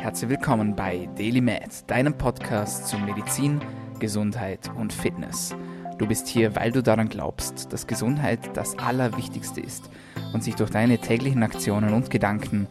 Herzlich 0.00 0.30
willkommen 0.30 0.74
bei 0.74 1.10
Daily 1.14 1.42
Med, 1.42 1.90
deinem 1.90 2.16
Podcast 2.16 2.88
zu 2.88 2.96
Medizin, 2.96 3.60
Gesundheit 3.98 4.70
und 4.74 4.94
Fitness. 4.94 5.54
Du 5.98 6.06
bist 6.06 6.26
hier, 6.26 6.56
weil 6.56 6.72
du 6.72 6.82
daran 6.82 7.10
glaubst, 7.10 7.70
dass 7.70 7.86
Gesundheit 7.86 8.56
das 8.56 8.78
Allerwichtigste 8.78 9.60
ist 9.60 9.90
und 10.32 10.42
sich 10.42 10.54
durch 10.54 10.70
deine 10.70 10.96
täglichen 10.96 11.42
Aktionen 11.42 11.92
und 11.92 12.08
Gedanken 12.08 12.66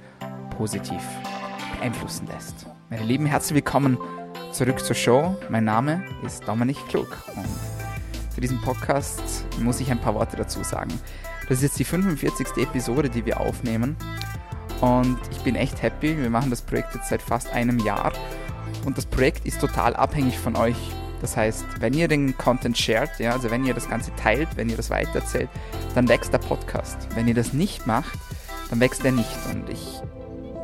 positiv 0.58 1.04
beeinflussen 1.78 2.28
lässt. 2.34 2.66
Meine 2.90 3.04
Lieben, 3.04 3.28
herzlich 3.28 3.54
willkommen 3.54 4.00
zurück 4.52 4.80
zur 4.80 4.96
Show. 4.96 5.38
Mein 5.52 5.66
Name 5.66 6.04
ist 6.26 6.48
Dominik 6.48 6.84
Klug 6.88 7.16
und 7.36 7.46
für 8.34 8.42
diesen 8.42 8.60
Podcast 8.60 9.46
muss 9.60 9.80
ich 9.80 9.92
ein 9.92 10.02
paar 10.02 10.16
Worte 10.16 10.36
dazu 10.36 10.64
sagen. 10.64 10.92
Das 11.48 11.60
ist 11.60 11.64
jetzt 11.64 11.80
die 11.80 11.86
45. 11.86 12.58
Episode, 12.58 13.08
die 13.08 13.24
wir 13.24 13.40
aufnehmen 13.40 13.98
und 14.82 15.18
ich 15.32 15.40
bin 15.40 15.56
echt 15.56 15.82
happy. 15.82 16.18
Wir 16.18 16.30
machen 16.30 16.50
das 16.50 16.62
Projekt 16.62 16.96
jetzt 16.96 17.10
seit 17.10 17.22
fast 17.22 17.52
einem 17.54 17.80
Jahr 17.80 18.14
und 18.86 18.98
das 18.98 19.06
Projekt 19.06 19.46
ist 19.46 19.60
total 19.60 19.96
abhängig 19.96 20.38
von 20.38 20.56
euch. 20.56 20.78
Das 21.22 21.36
heißt, 21.36 21.66
wenn 21.80 21.94
ihr 21.94 22.08
den 22.08 22.38
Content 22.38 22.78
shared, 22.78 23.10
ja, 23.20 23.34
also 23.34 23.52
wenn 23.52 23.66
ihr 23.66 23.74
das 23.74 23.90
Ganze 23.90 24.12
teilt, 24.16 24.48
wenn 24.56 24.70
ihr 24.70 24.78
das 24.78 24.90
weiterzählt, 24.90 25.50
dann 25.96 26.08
wächst 26.08 26.32
der 26.32 26.38
Podcast. 26.38 27.10
Wenn 27.14 27.28
ihr 27.28 27.34
das 27.34 27.52
nicht 27.52 27.88
macht, 27.88 28.18
dann 28.70 28.80
wächst 28.80 29.04
er 29.04 29.12
nicht. 29.12 29.38
Und 29.52 29.70
ich 29.70 30.02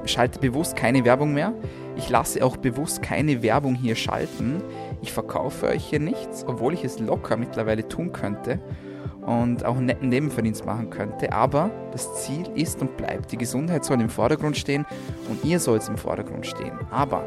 schalte 0.06 0.40
bewusst 0.40 0.76
keine 0.78 1.04
Werbung 1.04 1.34
mehr. 1.34 1.54
Ich 1.98 2.10
lasse 2.10 2.44
auch 2.46 2.56
bewusst 2.58 3.02
keine 3.02 3.42
Werbung 3.42 3.76
hier 3.76 3.96
schalten. 3.96 4.62
Ich 5.02 5.12
verkaufe 5.12 5.68
euch 5.68 5.86
hier 5.86 6.00
nichts, 6.00 6.46
obwohl 6.48 6.74
ich 6.74 6.84
es 6.84 7.00
locker 7.00 7.36
mittlerweile 7.36 7.88
tun 7.88 8.14
könnte 8.14 8.60
und 9.26 9.66
auch 9.66 9.78
einen 9.78 9.88
netten 9.88 10.10
Nebenverdienst 10.10 10.66
machen 10.66 10.90
könnte. 10.90 11.32
Aber 11.32 11.72
das 11.92 12.24
Ziel 12.24 12.48
ist 12.56 12.82
und 12.82 12.96
bleibt, 12.98 13.32
die 13.32 13.38
Gesundheit 13.38 13.84
soll 13.86 14.00
im 14.02 14.10
Vordergrund 14.10 14.58
stehen 14.58 14.86
und 15.30 15.44
ihr 15.44 15.60
sollt 15.60 15.88
im 15.88 15.98
Vordergrund 15.98 16.46
stehen. 16.46 16.78
Aber, 16.92 17.24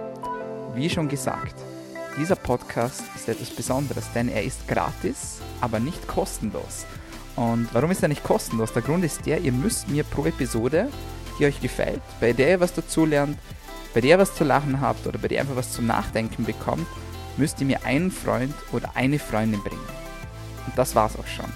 wie 0.75 0.89
schon 0.89 1.09
gesagt, 1.09 1.57
dieser 2.19 2.37
Podcast 2.37 3.03
ist 3.15 3.29
etwas 3.29 3.51
Besonderes, 3.51 4.11
denn 4.15 4.29
er 4.29 4.43
ist 4.43 4.67
gratis, 4.69 5.41
aber 5.61 5.81
nicht 5.81 6.07
kostenlos. 6.07 6.87
Und 7.37 7.69
warum 7.73 7.91
ist 7.91 8.03
er 8.03 8.09
nicht 8.09 8.25
kostenlos? 8.25 8.73
Der 8.73 8.83
Grund 8.83 9.05
ist 9.05 9.25
der, 9.27 9.41
ihr 9.41 9.53
müsst 9.53 9.89
mir 9.89 10.05
pro 10.05 10.27
Episode, 10.27 10.89
die 11.39 11.47
euch 11.47 11.61
gefällt, 11.61 12.03
bei 12.21 12.33
der 12.33 12.51
ihr 12.51 12.61
was 12.61 12.75
dazulernt, 12.75 13.39
bei 13.95 14.01
der 14.01 14.11
ihr 14.11 14.19
was 14.19 14.35
zu 14.35 14.45
lachen 14.45 14.81
habt 14.81 15.07
oder 15.07 15.19
bei 15.19 15.29
der 15.29 15.39
ihr 15.39 15.43
einfach 15.43 15.57
was 15.57 15.73
zum 15.73 15.87
Nachdenken 15.87 16.45
bekommt, 16.45 16.87
müsst 17.37 17.61
ihr 17.61 17.67
mir 17.67 17.85
einen 17.85 18.11
Freund 18.11 18.55
oder 18.73 18.91
eine 18.95 19.19
Freundin 19.19 19.63
bringen. 19.63 19.87
Und 20.67 20.77
das 20.77 20.95
war's 20.97 21.17
auch 21.17 21.27
schon. 21.27 21.47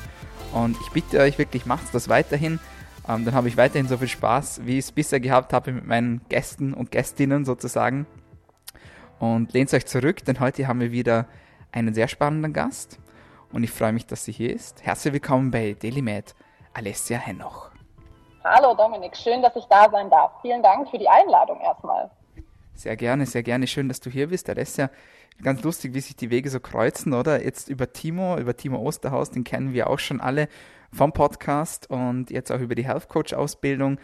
Und 0.53 0.77
ich 0.81 0.91
bitte 0.91 1.19
euch 1.21 1.39
wirklich, 1.39 1.65
macht 1.65 1.95
das 1.95 2.09
weiterhin. 2.09 2.61
Ähm, 3.09 3.25
dann 3.25 3.35
habe 3.35 3.49
ich 3.49 3.57
weiterhin 3.57 3.89
so 3.89 3.97
viel 3.97 4.09
Spaß, 4.09 4.67
wie 4.67 4.79
ich 4.79 4.85
es 4.85 4.93
bisher 4.93 5.19
gehabt 5.19 5.53
habe 5.53 5.73
mit 5.73 5.87
meinen 5.87 6.21
Gästen 6.29 6.75
und 6.75 6.91
Gästinnen 6.91 7.45
sozusagen. 7.45 8.07
Und 9.19 9.53
lehnt 9.53 9.73
euch 9.73 9.87
zurück, 9.87 10.25
denn 10.25 10.41
heute 10.41 10.67
haben 10.69 10.81
wir 10.81 10.93
wieder 10.93 11.27
einen 11.73 11.95
sehr 11.95 12.09
spannenden 12.09 12.53
Gast. 12.53 12.99
Und 13.53 13.65
ich 13.65 13.71
freue 13.71 13.93
mich, 13.93 14.07
dass 14.07 14.25
sie 14.25 14.33
hier 14.33 14.55
ist. 14.55 14.85
Herzlich 14.85 15.15
willkommen 15.15 15.51
bei 15.51 15.75
DailyMed, 15.81 16.35
Alessia 16.75 17.19
Henoch. 17.19 17.71
Hallo 18.45 18.75
Dominik, 18.75 19.17
schön, 19.17 19.41
dass 19.41 19.55
ich 19.57 19.65
da 19.67 19.89
sein 19.91 20.11
darf. 20.11 20.33
Vielen 20.43 20.63
Dank 20.63 20.89
für 20.91 20.99
die 20.99 21.09
Einladung 21.09 21.61
erstmal. 21.61 22.11
Sehr 22.75 22.97
gerne, 22.97 23.27
sehr 23.27 23.43
gerne. 23.43 23.67
Schön, 23.67 23.89
dass 23.89 24.01
du 24.01 24.11
hier 24.11 24.29
bist. 24.29 24.49
Alessia, 24.51 24.91
ganz 25.41 25.63
lustig, 25.63 25.95
wie 25.95 26.01
sich 26.01 26.17
die 26.17 26.31
Wege 26.31 26.51
so 26.51 26.61
kreuzen, 26.61 27.13
oder? 27.15 27.43
Jetzt 27.43 27.69
über 27.69 27.93
Timo, 27.93 28.39
über 28.39 28.57
Timo 28.57 28.79
Osterhaus, 28.79 29.31
den 29.31 29.45
kennen 29.45 29.73
wir 29.73 29.89
auch 29.89 29.99
schon 29.99 30.21
alle 30.21 30.49
vom 30.93 31.13
Podcast 31.13 31.89
und 31.91 32.31
jetzt 32.31 32.53
auch 32.53 32.61
über 32.61 32.75
die 32.75 32.85
Health 32.85 33.09
Coach 33.09 33.33
Ausbildung. 33.33 33.99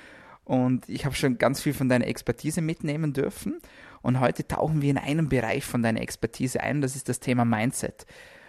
Und 0.44 0.88
ich 0.88 1.04
habe 1.04 1.14
schon 1.14 1.36
ganz 1.36 1.60
viel 1.60 1.74
von 1.74 1.88
deiner 1.88 2.06
Expertise 2.06 2.62
mitnehmen 2.62 3.12
dürfen. 3.12 3.60
Und 4.00 4.20
heute 4.20 4.46
tauchen 4.46 4.80
wir 4.80 4.90
in 4.90 4.98
einen 4.98 5.28
Bereich 5.28 5.64
von 5.64 5.82
deiner 5.82 6.00
Expertise 6.00 6.60
ein, 6.60 6.80
das 6.80 6.96
ist 6.96 7.08
das 7.08 7.20
Thema 7.20 7.44
Mindset. 7.44 8.06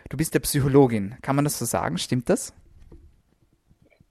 Du 0.09 0.16
bist 0.16 0.33
ja 0.33 0.39
Psychologin, 0.39 1.17
kann 1.21 1.36
man 1.36 1.43
das 1.45 1.59
so 1.59 1.65
sagen? 1.65 1.98
Stimmt 1.98 2.30
das? 2.30 2.53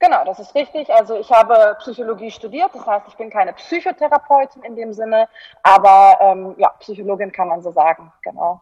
Genau, 0.01 0.25
das 0.25 0.39
ist 0.39 0.55
richtig. 0.55 0.91
Also 0.91 1.19
ich 1.19 1.31
habe 1.31 1.77
Psychologie 1.81 2.31
studiert, 2.31 2.71
das 2.73 2.87
heißt, 2.87 3.09
ich 3.09 3.17
bin 3.17 3.31
keine 3.31 3.53
Psychotherapeutin 3.55 4.63
in 4.63 4.77
dem 4.77 4.93
Sinne, 4.93 5.29
aber 5.63 6.19
ähm, 6.21 6.55
ja, 6.59 6.69
Psychologin 6.81 7.33
kann 7.33 7.49
man 7.49 7.63
so 7.63 7.73
sagen, 7.73 8.13
genau. 8.23 8.61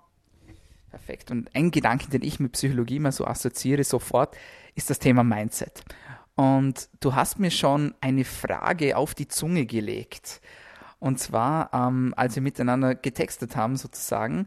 Perfekt. 0.96 1.30
Und 1.30 1.54
ein 1.54 1.70
Gedanke, 1.70 2.08
den 2.08 2.22
ich 2.22 2.40
mit 2.40 2.52
Psychologie 2.52 2.98
mal 2.98 3.12
so 3.12 3.26
assoziiere 3.26 3.84
sofort, 3.84 4.34
ist 4.74 4.88
das 4.88 4.98
Thema 4.98 5.22
Mindset. 5.24 5.84
Und 6.36 6.88
du 7.00 7.14
hast 7.14 7.38
mir 7.38 7.50
schon 7.50 7.94
eine 8.00 8.24
Frage 8.24 8.96
auf 8.96 9.14
die 9.14 9.28
Zunge 9.28 9.66
gelegt. 9.66 10.40
Und 10.98 11.18
zwar, 11.18 11.68
ähm, 11.74 12.14
als 12.16 12.34
wir 12.34 12.42
miteinander 12.42 12.94
getextet 12.94 13.56
haben 13.56 13.76
sozusagen, 13.76 14.46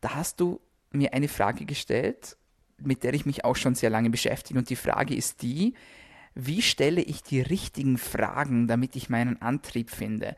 da 0.00 0.16
hast 0.16 0.40
du 0.40 0.60
mir 0.90 1.14
eine 1.14 1.28
Frage 1.28 1.66
gestellt, 1.66 2.36
mit 2.78 3.04
der 3.04 3.14
ich 3.14 3.24
mich 3.24 3.44
auch 3.44 3.54
schon 3.54 3.76
sehr 3.76 3.90
lange 3.90 4.10
beschäftige. 4.10 4.58
Und 4.58 4.70
die 4.70 4.76
Frage 4.76 5.14
ist 5.14 5.40
die, 5.42 5.74
wie 6.34 6.62
stelle 6.62 7.00
ich 7.00 7.22
die 7.22 7.40
richtigen 7.42 7.96
Fragen, 7.96 8.66
damit 8.66 8.96
ich 8.96 9.08
meinen 9.08 9.40
Antrieb 9.40 9.90
finde? 9.90 10.36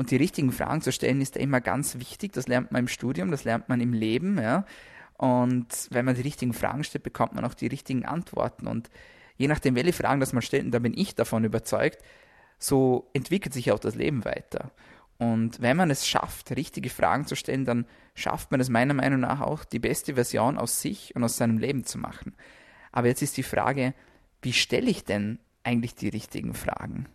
Und 0.00 0.10
die 0.10 0.16
richtigen 0.16 0.50
Fragen 0.50 0.80
zu 0.80 0.92
stellen 0.92 1.20
ist 1.20 1.34
ja 1.34 1.42
immer 1.42 1.60
ganz 1.60 1.98
wichtig. 1.98 2.32
Das 2.32 2.48
lernt 2.48 2.72
man 2.72 2.84
im 2.84 2.88
Studium, 2.88 3.30
das 3.30 3.44
lernt 3.44 3.68
man 3.68 3.82
im 3.82 3.92
Leben, 3.92 4.38
ja. 4.38 4.64
Und 5.18 5.66
wenn 5.90 6.06
man 6.06 6.14
die 6.14 6.22
richtigen 6.22 6.54
Fragen 6.54 6.84
stellt, 6.84 7.04
bekommt 7.04 7.34
man 7.34 7.44
auch 7.44 7.52
die 7.52 7.66
richtigen 7.66 8.06
Antworten. 8.06 8.66
Und 8.66 8.88
je 9.36 9.46
nachdem, 9.46 9.74
welche 9.74 9.92
Fragen 9.92 10.18
das 10.18 10.32
man 10.32 10.40
stellt, 10.40 10.64
und 10.64 10.70
da 10.70 10.78
bin 10.78 10.96
ich 10.96 11.16
davon 11.16 11.44
überzeugt, 11.44 11.98
so 12.58 13.10
entwickelt 13.12 13.52
sich 13.52 13.72
auch 13.72 13.78
das 13.78 13.94
Leben 13.94 14.24
weiter. 14.24 14.70
Und 15.18 15.60
wenn 15.60 15.76
man 15.76 15.90
es 15.90 16.08
schafft, 16.08 16.56
richtige 16.56 16.88
Fragen 16.88 17.26
zu 17.26 17.36
stellen, 17.36 17.66
dann 17.66 17.84
schafft 18.14 18.52
man 18.52 18.60
es 18.60 18.70
meiner 18.70 18.94
Meinung 18.94 19.20
nach 19.20 19.42
auch, 19.42 19.66
die 19.66 19.80
beste 19.80 20.14
Version 20.14 20.56
aus 20.56 20.80
sich 20.80 21.14
und 21.14 21.24
aus 21.24 21.36
seinem 21.36 21.58
Leben 21.58 21.84
zu 21.84 21.98
machen. 21.98 22.34
Aber 22.90 23.08
jetzt 23.08 23.20
ist 23.20 23.36
die 23.36 23.42
Frage, 23.42 23.92
wie 24.40 24.54
stelle 24.54 24.88
ich 24.88 25.04
denn 25.04 25.40
eigentlich 25.62 25.94
die 25.94 26.08
richtigen 26.08 26.54
Fragen? 26.54 27.06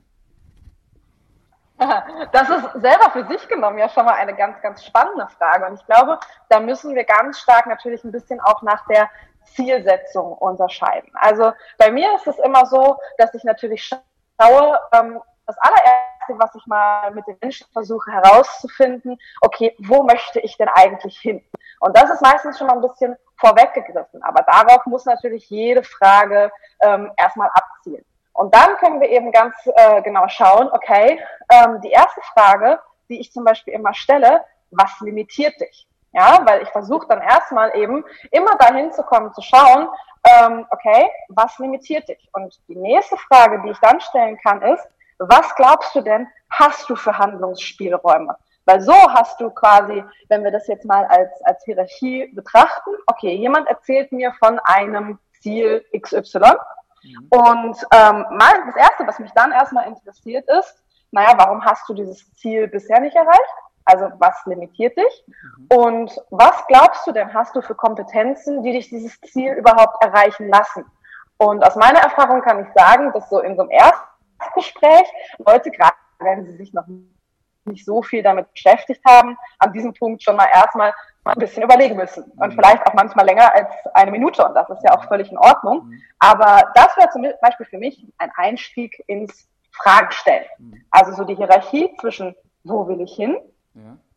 Das 2.31 2.50
ist 2.50 2.81
selber 2.81 3.12
für 3.12 3.25
sich 3.28 3.47
genommen 3.47 3.78
ja 3.78 3.90
schon 3.90 4.06
mal 4.06 4.16
eine 4.16 4.36
ganz, 4.36 4.62
ganz 4.62 4.84
spannende 4.84 5.28
Frage. 5.38 5.66
Und 5.66 5.80
ich 5.80 5.86
glaube, 5.86 6.19
da 6.50 6.59
müssen 6.59 6.96
wir 6.96 7.03
ganz 7.03 7.40
stark 7.40 7.68
natürlich 7.68 8.03
ein 8.03 8.12
bisschen 8.12 8.40
auch 8.40 8.62
nach 8.62 8.86
der 8.88 9.09
Zielsetzung 9.44 10.34
unterscheiden. 10.34 11.12
Also 11.16 11.52
bei 11.78 11.91
mir 11.91 12.16
ist 12.16 12.28
es 12.28 12.40
immer 12.40 12.66
so, 12.66 12.97
dass 13.18 13.34
ich 13.34 13.44
natürlich 13.44 13.84
schaue, 13.88 14.80
ähm, 14.94 15.22
das 15.46 15.58
allererste, 15.59 16.40
was 16.40 16.56
ich 16.56 16.66
mal 16.66 17.12
mit 17.12 17.28
den 17.28 17.38
Menschen 17.40 17.68
versuche 17.72 18.12
herauszufinden, 18.12 19.18
okay, 19.42 19.75
wo 19.80 20.02
möchte 20.02 20.40
ich 20.40 20.57
denn 20.57 20.69
eigentlich 20.69 21.19
hin? 21.19 21.44
Und 21.80 21.96
das 21.96 22.09
ist 22.09 22.22
meistens 22.22 22.57
schon 22.57 22.68
mal 22.68 22.74
ein 22.74 22.81
bisschen 22.81 23.16
vorweggegriffen. 23.38 24.24
Aber 24.24 24.42
darauf 24.44 24.86
muss 24.88 25.06
natürlich 25.06 25.50
jede 25.50 25.84
Frage 25.84 26.52
ähm, 26.81 27.12
erstmal 27.18 27.52
abzielen. 27.53 28.03
Und 28.35 28.53
dann 28.53 28.75
können 28.78 29.00
wir 29.00 29.09
eben 29.09 29.31
ganz 29.31 29.56
äh, 29.66 30.01
genau 30.01 30.28
schauen, 30.28 30.69
okay, 30.73 31.19
ähm, 31.50 31.79
die 31.81 31.91
erste 31.91 32.22
Frage, 32.34 32.79
die 33.09 33.22
ich 33.22 33.31
zum 33.31 33.46
Beispiel 33.46 33.73
immer 33.73 33.94
stelle, 33.94 34.44
was 34.72 35.00
limitiert 35.00 35.59
dich? 35.59 35.88
Ja, 36.12 36.40
weil 36.45 36.62
ich 36.62 36.69
versuche 36.69 37.07
dann 37.07 37.22
erstmal 37.22 37.75
eben 37.78 38.03
immer 38.31 38.56
dahin 38.56 38.91
zu 38.91 39.03
kommen, 39.03 39.34
zu 39.34 39.41
schauen, 39.41 39.88
ähm, 40.25 40.66
okay, 40.69 41.09
was 41.29 41.57
limitiert 41.59 42.09
dich? 42.09 42.29
Und 42.34 42.59
die 42.68 42.75
nächste 42.75 43.16
Frage, 43.18 43.62
die 43.63 43.72
ich 43.72 43.79
dann 43.79 44.01
stellen 44.01 44.38
kann, 44.44 44.62
ist, 44.62 44.85
was 45.18 45.56
glaubst 45.56 45.95
du 45.95 46.01
denn, 46.01 46.28
hast 46.50 46.90
du 46.90 46.95
für 46.95 47.18
Handlungsspielräume? 47.18 48.35
Weil 48.66 48.81
so 48.81 48.94
hast 49.13 49.40
du 49.40 49.50
quasi, 49.51 50.03
wenn 50.28 50.44
wir 50.44 50.51
das 50.51 50.68
jetzt 50.68 50.85
mal 50.85 51.06
als, 51.06 51.41
als 51.44 51.63
Hierarchie 51.63 52.28
betrachten, 52.34 52.91
okay, 53.07 53.34
jemand 53.35 53.69
erzählt 53.69 54.12
mir 54.12 54.34
von 54.40 54.59
einem 54.59 55.19
Ziel 55.40 55.85
XY. 55.97 56.56
Mhm. 57.06 57.28
Und 57.30 57.78
ähm, 57.94 58.26
mal, 58.32 58.64
das 58.66 58.76
Erste, 58.76 59.08
was 59.08 59.20
mich 59.20 59.32
dann 59.32 59.52
erstmal 59.52 59.88
interessiert 59.88 60.48
ist, 60.60 60.84
naja, 61.12 61.34
warum 61.38 61.64
hast 61.64 61.88
du 61.88 61.94
dieses 61.94 62.34
Ziel 62.36 62.68
bisher 62.68 63.00
nicht 63.00 63.16
erreicht? 63.16 63.40
Also 63.86 64.10
was 64.18 64.36
limitiert 64.46 64.98
dich? 64.98 65.25
Mhm. 65.28 65.68
Und 65.78 66.22
was 66.31 66.66
glaubst 66.68 67.06
du 67.07 67.12
denn, 67.12 67.34
hast 67.34 67.56
du 67.56 67.62
für 67.62 67.75
Kompetenzen, 67.75 68.63
die 68.63 68.72
dich 68.72 68.90
dieses 68.90 69.19
Ziel 69.22 69.54
überhaupt 69.54 70.04
erreichen 70.04 70.50
lassen? 70.50 70.86
Und 71.38 71.63
aus 71.63 71.75
meiner 71.75 72.00
Erfahrung 72.00 72.42
kann 72.42 72.66
ich 72.66 72.74
sagen, 72.74 73.12
dass 73.13 73.30
so 73.30 73.40
in 73.40 73.56
so 73.56 73.63
einem 73.63 73.72
Erstgespräch 73.72 75.08
Leute, 75.46 75.69
gerade 75.72 75.96
wenn 76.19 76.46
sie 76.46 76.56
sich 76.56 76.74
noch 76.74 76.88
nicht 77.65 77.85
so 77.85 78.01
viel 78.01 78.23
damit 78.23 78.51
beschäftigt 78.53 79.01
haben, 79.07 79.38
an 79.59 79.73
diesem 79.73 79.94
Punkt 79.94 80.23
schon 80.23 80.35
mal 80.35 80.47
erstmal 80.53 80.94
ein 81.23 81.39
bisschen 81.39 81.63
überlegen 81.63 81.95
müssen. 81.95 82.23
Und 82.23 82.50
mhm. 82.50 82.56
vielleicht 82.56 82.85
auch 82.85 82.94
manchmal 82.94 83.25
länger 83.25 83.53
als 83.53 83.69
eine 83.94 84.12
Minute. 84.12 84.45
Und 84.45 84.53
das 84.53 84.69
ist 84.69 84.83
ja 84.83 84.95
auch 84.95 85.07
völlig 85.07 85.31
in 85.31 85.38
Ordnung. 85.38 85.85
Mhm. 85.85 86.01
Aber 86.19 86.71
das 86.75 86.95
wäre 86.97 87.09
zum 87.09 87.25
Beispiel 87.41 87.65
für 87.65 87.77
mich 87.77 88.06
ein 88.19 88.31
Einstieg 88.35 89.03
ins 89.07 89.47
Fragenstellen. 89.71 90.45
Mhm. 90.59 90.85
Also 90.91 91.13
so 91.13 91.23
die 91.23 91.35
Hierarchie 91.35 91.95
zwischen, 92.00 92.35
wo 92.63 92.88
will 92.88 93.01
ich 93.01 93.15
hin? 93.15 93.38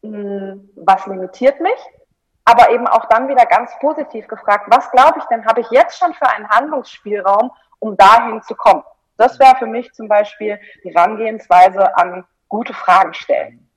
Hm, 0.02 0.70
was 0.76 1.06
limitiert 1.06 1.60
mich? 1.60 1.78
Aber 2.44 2.70
eben 2.70 2.86
auch 2.86 3.06
dann 3.06 3.28
wieder 3.28 3.44
ganz 3.46 3.72
positiv 3.80 4.26
gefragt, 4.28 4.66
was 4.68 4.90
glaube 4.90 5.18
ich 5.18 5.24
denn, 5.24 5.44
habe 5.44 5.60
ich 5.60 5.70
jetzt 5.70 5.98
schon 5.98 6.14
für 6.14 6.28
einen 6.28 6.48
Handlungsspielraum, 6.48 7.50
um 7.80 7.96
dahin 7.96 8.42
zu 8.42 8.54
kommen? 8.54 8.82
Das 9.16 9.38
wäre 9.38 9.56
für 9.56 9.66
mich 9.66 9.92
zum 9.92 10.08
Beispiel 10.08 10.60
die 10.84 10.94
Herangehensweise 10.94 11.96
an 11.96 12.24
gute 12.48 12.74
Fragen 12.74 13.14
stellen. 13.14 13.68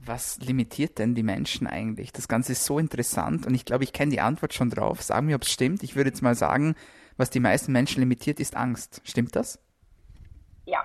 was 0.00 0.38
limitiert 0.38 0.98
denn 0.98 1.14
die 1.14 1.22
Menschen 1.22 1.66
eigentlich? 1.66 2.12
Das 2.12 2.28
Ganze 2.28 2.52
ist 2.52 2.64
so 2.64 2.78
interessant 2.78 3.46
und 3.46 3.54
ich 3.54 3.64
glaube, 3.64 3.84
ich 3.84 3.92
kenne 3.92 4.10
die 4.10 4.20
Antwort 4.20 4.54
schon 4.54 4.70
drauf. 4.70 5.02
Sag 5.02 5.22
mir, 5.22 5.36
ob 5.36 5.42
es 5.42 5.52
stimmt. 5.52 5.82
Ich 5.82 5.96
würde 5.96 6.08
jetzt 6.08 6.22
mal 6.22 6.34
sagen, 6.34 6.76
was 7.18 7.30
die 7.30 7.40
meisten 7.40 7.72
Menschen 7.72 8.00
limitiert, 8.00 8.40
ist 8.40 8.56
Angst. 8.56 9.02
Stimmt 9.04 9.36
das? 9.36 9.58
Ja, 10.64 10.84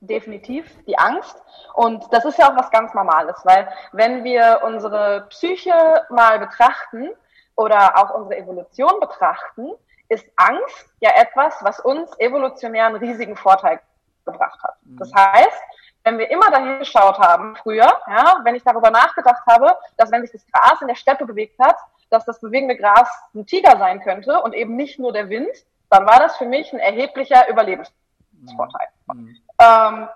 definitiv 0.00 0.66
die 0.86 0.98
Angst. 0.98 1.36
Und 1.74 2.04
das 2.12 2.24
ist 2.24 2.38
ja 2.38 2.50
auch 2.50 2.56
was 2.56 2.70
ganz 2.70 2.94
Normales, 2.94 3.36
weil 3.44 3.68
wenn 3.92 4.24
wir 4.24 4.60
unsere 4.64 5.26
Psyche 5.30 5.72
mal 6.10 6.38
betrachten 6.38 7.08
oder 7.56 7.96
auch 7.98 8.14
unsere 8.14 8.38
Evolution 8.40 9.00
betrachten, 9.00 9.70
ist 10.08 10.26
Angst 10.36 10.88
ja 11.00 11.10
etwas, 11.16 11.54
was 11.62 11.80
uns 11.80 12.10
evolutionär 12.18 12.86
einen 12.86 12.96
riesigen 12.96 13.36
Vorteil 13.36 13.80
gebracht 14.24 14.62
hat. 14.62 14.76
Das 14.98 15.10
mhm. 15.10 15.16
heißt, 15.16 15.62
wenn 16.04 16.18
wir 16.18 16.30
immer 16.30 16.50
dahin 16.50 16.78
geschaut 16.78 17.18
haben 17.18 17.56
früher, 17.56 17.90
ja, 18.06 18.40
wenn 18.44 18.54
ich 18.54 18.62
darüber 18.62 18.90
nachgedacht 18.90 19.42
habe, 19.46 19.76
dass 19.96 20.10
wenn 20.10 20.22
sich 20.22 20.32
das 20.32 20.46
Gras 20.46 20.80
in 20.80 20.88
der 20.88 20.94
Steppe 20.94 21.26
bewegt 21.26 21.58
hat, 21.58 21.76
dass 22.10 22.24
das 22.24 22.40
bewegende 22.40 22.76
Gras 22.76 23.08
ein 23.34 23.46
Tiger 23.46 23.76
sein 23.78 24.00
könnte 24.00 24.40
und 24.40 24.54
eben 24.54 24.76
nicht 24.76 24.98
nur 24.98 25.12
der 25.12 25.28
Wind, 25.28 25.50
dann 25.90 26.06
war 26.06 26.18
das 26.18 26.36
für 26.36 26.46
mich 26.46 26.72
ein 26.72 26.78
erheblicher 26.78 27.48
Überlebensvorteil. 27.48 28.88
Mhm. 29.12 29.36
Ähm, 29.60 30.08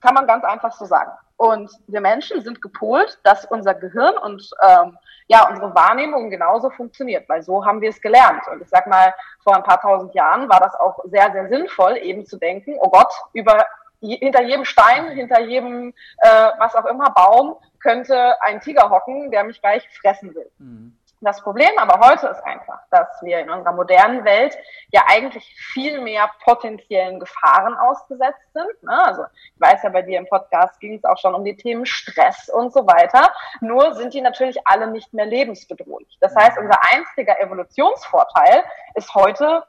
kann 0.00 0.14
man 0.14 0.26
ganz 0.26 0.44
einfach 0.44 0.72
so 0.72 0.84
sagen. 0.84 1.12
Und 1.36 1.70
wir 1.86 2.00
Menschen 2.00 2.42
sind 2.42 2.60
gepolt, 2.60 3.18
dass 3.22 3.46
unser 3.46 3.74
Gehirn 3.74 4.16
und 4.18 4.50
ähm, 4.62 4.98
ja 5.28 5.48
unsere 5.48 5.74
Wahrnehmung 5.74 6.28
genauso 6.28 6.70
funktioniert, 6.70 7.28
weil 7.28 7.42
so 7.42 7.64
haben 7.64 7.80
wir 7.80 7.90
es 7.90 8.00
gelernt. 8.00 8.42
Und 8.52 8.60
ich 8.60 8.68
sag 8.68 8.86
mal, 8.86 9.14
vor 9.42 9.56
ein 9.56 9.62
paar 9.62 9.80
tausend 9.80 10.14
Jahren 10.14 10.48
war 10.48 10.60
das 10.60 10.74
auch 10.74 10.98
sehr, 11.04 11.32
sehr 11.32 11.48
sinnvoll, 11.48 11.96
eben 11.98 12.26
zu 12.26 12.36
denken, 12.36 12.76
oh 12.80 12.90
Gott, 12.90 13.10
über 13.32 13.64
hinter 14.00 14.42
jedem 14.42 14.64
Stein, 14.64 15.10
hinter 15.10 15.40
jedem 15.40 15.94
äh, 16.18 16.48
was 16.58 16.74
auch 16.74 16.86
immer 16.86 17.10
Baum 17.10 17.56
könnte 17.80 18.40
ein 18.42 18.60
Tiger 18.60 18.90
hocken, 18.90 19.30
der 19.30 19.44
mich 19.44 19.60
gleich 19.60 19.88
fressen 20.00 20.34
will. 20.34 20.50
Mhm. 20.58 20.96
Das 21.22 21.42
Problem 21.42 21.70
aber 21.76 22.00
heute 22.08 22.28
ist 22.28 22.42
einfach, 22.44 22.80
dass 22.90 23.06
wir 23.20 23.40
in 23.40 23.50
unserer 23.50 23.74
modernen 23.74 24.24
Welt 24.24 24.56
ja 24.90 25.02
eigentlich 25.06 25.44
viel 25.74 26.00
mehr 26.00 26.30
potenziellen 26.42 27.20
Gefahren 27.20 27.74
ausgesetzt 27.74 28.40
sind. 28.54 28.82
Ne? 28.82 29.04
Also 29.04 29.24
ich 29.54 29.60
weiß 29.60 29.82
ja, 29.82 29.90
bei 29.90 30.00
dir 30.00 30.18
im 30.18 30.26
Podcast 30.26 30.80
ging 30.80 30.94
es 30.94 31.04
auch 31.04 31.18
schon 31.18 31.34
um 31.34 31.44
die 31.44 31.56
Themen 31.56 31.84
Stress 31.84 32.48
und 32.48 32.72
so 32.72 32.86
weiter. 32.86 33.30
Nur 33.60 33.94
sind 33.96 34.14
die 34.14 34.22
natürlich 34.22 34.66
alle 34.66 34.86
nicht 34.86 35.12
mehr 35.12 35.26
lebensbedrohlich. 35.26 36.16
Das 36.22 36.34
heißt, 36.34 36.56
unser 36.56 36.78
einziger 36.90 37.38
Evolutionsvorteil 37.38 38.64
ist 38.94 39.14
heute 39.14 39.64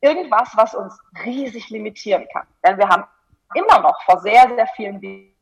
irgendwas, 0.00 0.52
was 0.54 0.74
uns 0.74 0.98
riesig 1.22 1.68
limitieren 1.68 2.26
kann. 2.32 2.46
Denn 2.66 2.78
wir 2.78 2.88
haben 2.88 3.04
immer 3.54 3.80
noch 3.80 4.00
vor 4.02 4.20
sehr, 4.20 4.48
sehr 4.54 4.66
vielen 4.68 5.00
Dingen 5.00 5.34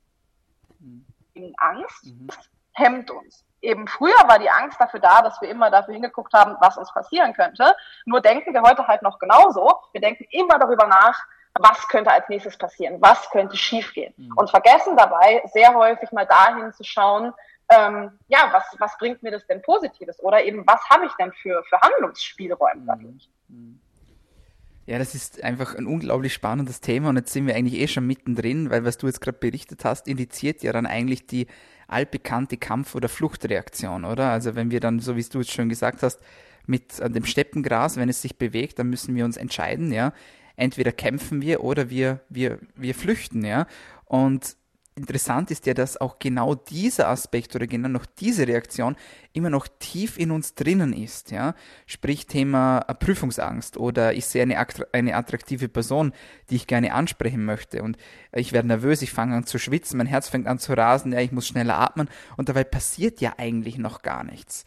Angst, 1.58 2.06
mhm. 2.06 2.28
hemmt 2.72 3.10
uns. 3.10 3.44
Eben 3.60 3.86
früher 3.86 4.18
war 4.26 4.38
die 4.38 4.50
Angst 4.50 4.80
dafür 4.80 5.00
da, 5.00 5.22
dass 5.22 5.40
wir 5.40 5.48
immer 5.48 5.70
dafür 5.70 5.94
hingeguckt 5.94 6.32
haben, 6.32 6.56
was 6.60 6.76
uns 6.76 6.92
passieren 6.92 7.32
könnte. 7.32 7.74
Nur 8.04 8.20
denken 8.20 8.52
wir 8.52 8.62
heute 8.62 8.86
halt 8.86 9.02
noch 9.02 9.18
genauso. 9.18 9.70
Wir 9.92 10.00
denken 10.00 10.26
immer 10.30 10.58
darüber 10.58 10.86
nach, 10.86 11.18
was 11.54 11.86
könnte 11.88 12.10
als 12.10 12.28
nächstes 12.28 12.56
passieren, 12.56 13.00
was 13.00 13.30
könnte 13.30 13.56
schiefgehen 13.56 14.14
mhm. 14.16 14.32
und 14.36 14.50
vergessen 14.50 14.96
dabei 14.96 15.42
sehr 15.52 15.74
häufig 15.74 16.10
mal 16.10 16.26
dahin 16.26 16.72
zu 16.72 16.82
schauen, 16.82 17.32
ähm, 17.68 18.18
ja, 18.28 18.48
was, 18.52 18.64
was 18.78 18.96
bringt 18.98 19.22
mir 19.22 19.30
das 19.30 19.46
denn 19.46 19.62
Positives 19.62 20.18
oder 20.22 20.42
eben 20.42 20.66
was 20.66 20.80
habe 20.88 21.06
ich 21.06 21.12
denn 21.14 21.32
für, 21.32 21.62
für 21.64 21.80
Handlungsspielräume 21.80 22.80
mhm. 22.80 22.86
dadurch. 22.86 23.30
Mhm. 23.48 23.80
Ja, 24.86 24.98
das 24.98 25.14
ist 25.14 25.42
einfach 25.44 25.76
ein 25.76 25.86
unglaublich 25.86 26.32
spannendes 26.32 26.80
Thema 26.80 27.10
und 27.10 27.16
jetzt 27.16 27.32
sind 27.32 27.46
wir 27.46 27.54
eigentlich 27.54 27.80
eh 27.80 27.86
schon 27.86 28.06
mittendrin, 28.06 28.70
weil 28.70 28.84
was 28.84 28.98
du 28.98 29.06
jetzt 29.06 29.20
gerade 29.20 29.38
berichtet 29.38 29.84
hast, 29.84 30.08
indiziert 30.08 30.62
ja 30.62 30.72
dann 30.72 30.86
eigentlich 30.86 31.26
die 31.26 31.46
altbekannte 31.86 32.56
Kampf- 32.56 32.94
oder 32.96 33.08
Fluchtreaktion, 33.08 34.04
oder? 34.04 34.30
Also 34.30 34.56
wenn 34.56 34.70
wir 34.72 34.80
dann, 34.80 34.98
so 34.98 35.16
wie 35.16 35.22
du 35.22 35.40
es 35.40 35.52
schon 35.52 35.68
gesagt 35.68 36.02
hast, 36.02 36.20
mit 36.66 36.98
dem 36.98 37.24
Steppengras, 37.24 37.96
wenn 37.96 38.08
es 38.08 38.22
sich 38.22 38.38
bewegt, 38.38 38.78
dann 38.78 38.88
müssen 38.88 39.14
wir 39.14 39.24
uns 39.24 39.36
entscheiden, 39.36 39.92
ja. 39.92 40.12
Entweder 40.56 40.92
kämpfen 40.92 41.42
wir 41.42 41.62
oder 41.62 41.88
wir, 41.88 42.20
wir, 42.28 42.58
wir 42.74 42.94
flüchten, 42.94 43.44
ja. 43.44 43.66
Und 44.04 44.56
interessant 44.94 45.50
ist 45.50 45.66
ja, 45.66 45.74
dass 45.74 46.00
auch 46.00 46.18
genau 46.18 46.54
dieser 46.54 47.08
Aspekt 47.08 47.54
oder 47.56 47.66
genau 47.66 47.88
noch 47.88 48.06
diese 48.06 48.46
Reaktion 48.46 48.96
immer 49.32 49.50
noch 49.50 49.66
tief 49.78 50.18
in 50.18 50.30
uns 50.30 50.54
drinnen 50.54 50.92
ist, 50.92 51.30
ja. 51.30 51.54
Sprich 51.86 52.26
Thema 52.26 52.80
Prüfungsangst 52.80 53.76
oder 53.76 54.12
ich 54.14 54.26
sehe 54.26 54.42
eine, 54.42 54.56
eine 54.92 55.16
attraktive 55.16 55.68
Person, 55.68 56.12
die 56.50 56.56
ich 56.56 56.66
gerne 56.66 56.92
ansprechen 56.92 57.44
möchte 57.44 57.82
und 57.82 57.96
ich 58.32 58.52
werde 58.52 58.68
nervös, 58.68 59.02
ich 59.02 59.12
fange 59.12 59.36
an 59.36 59.46
zu 59.46 59.58
schwitzen, 59.58 59.98
mein 59.98 60.06
Herz 60.06 60.28
fängt 60.28 60.46
an 60.46 60.58
zu 60.58 60.74
rasen, 60.74 61.12
ja, 61.12 61.20
ich 61.20 61.32
muss 61.32 61.46
schneller 61.46 61.78
atmen 61.78 62.08
und 62.36 62.48
dabei 62.48 62.64
passiert 62.64 63.20
ja 63.20 63.34
eigentlich 63.38 63.78
noch 63.78 64.02
gar 64.02 64.24
nichts. 64.24 64.64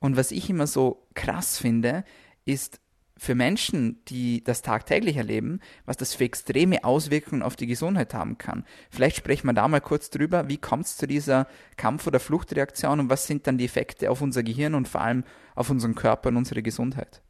Und 0.00 0.16
was 0.16 0.30
ich 0.30 0.50
immer 0.50 0.66
so 0.66 1.06
krass 1.14 1.58
finde, 1.58 2.04
ist, 2.44 2.80
für 3.18 3.34
Menschen, 3.34 4.02
die 4.06 4.42
das 4.44 4.62
tagtäglich 4.62 5.16
erleben, 5.16 5.60
was 5.84 5.96
das 5.96 6.14
für 6.14 6.24
extreme 6.24 6.84
Auswirkungen 6.84 7.42
auf 7.42 7.56
die 7.56 7.66
Gesundheit 7.66 8.14
haben 8.14 8.38
kann. 8.38 8.64
Vielleicht 8.90 9.16
sprechen 9.16 9.46
wir 9.46 9.54
da 9.54 9.66
mal 9.68 9.80
kurz 9.80 10.10
drüber, 10.10 10.48
wie 10.48 10.58
kommt 10.58 10.86
es 10.86 10.96
zu 10.96 11.06
dieser 11.06 11.46
Kampf- 11.76 12.06
oder 12.06 12.20
Fluchtreaktion 12.20 13.00
und 13.00 13.10
was 13.10 13.26
sind 13.26 13.46
dann 13.46 13.58
die 13.58 13.64
Effekte 13.64 14.10
auf 14.10 14.22
unser 14.22 14.42
Gehirn 14.42 14.74
und 14.74 14.88
vor 14.88 15.00
allem 15.00 15.24
auf 15.54 15.68
unseren 15.70 15.94
Körper 15.94 16.28
und 16.28 16.36
unsere 16.36 16.62
Gesundheit. 16.62 17.20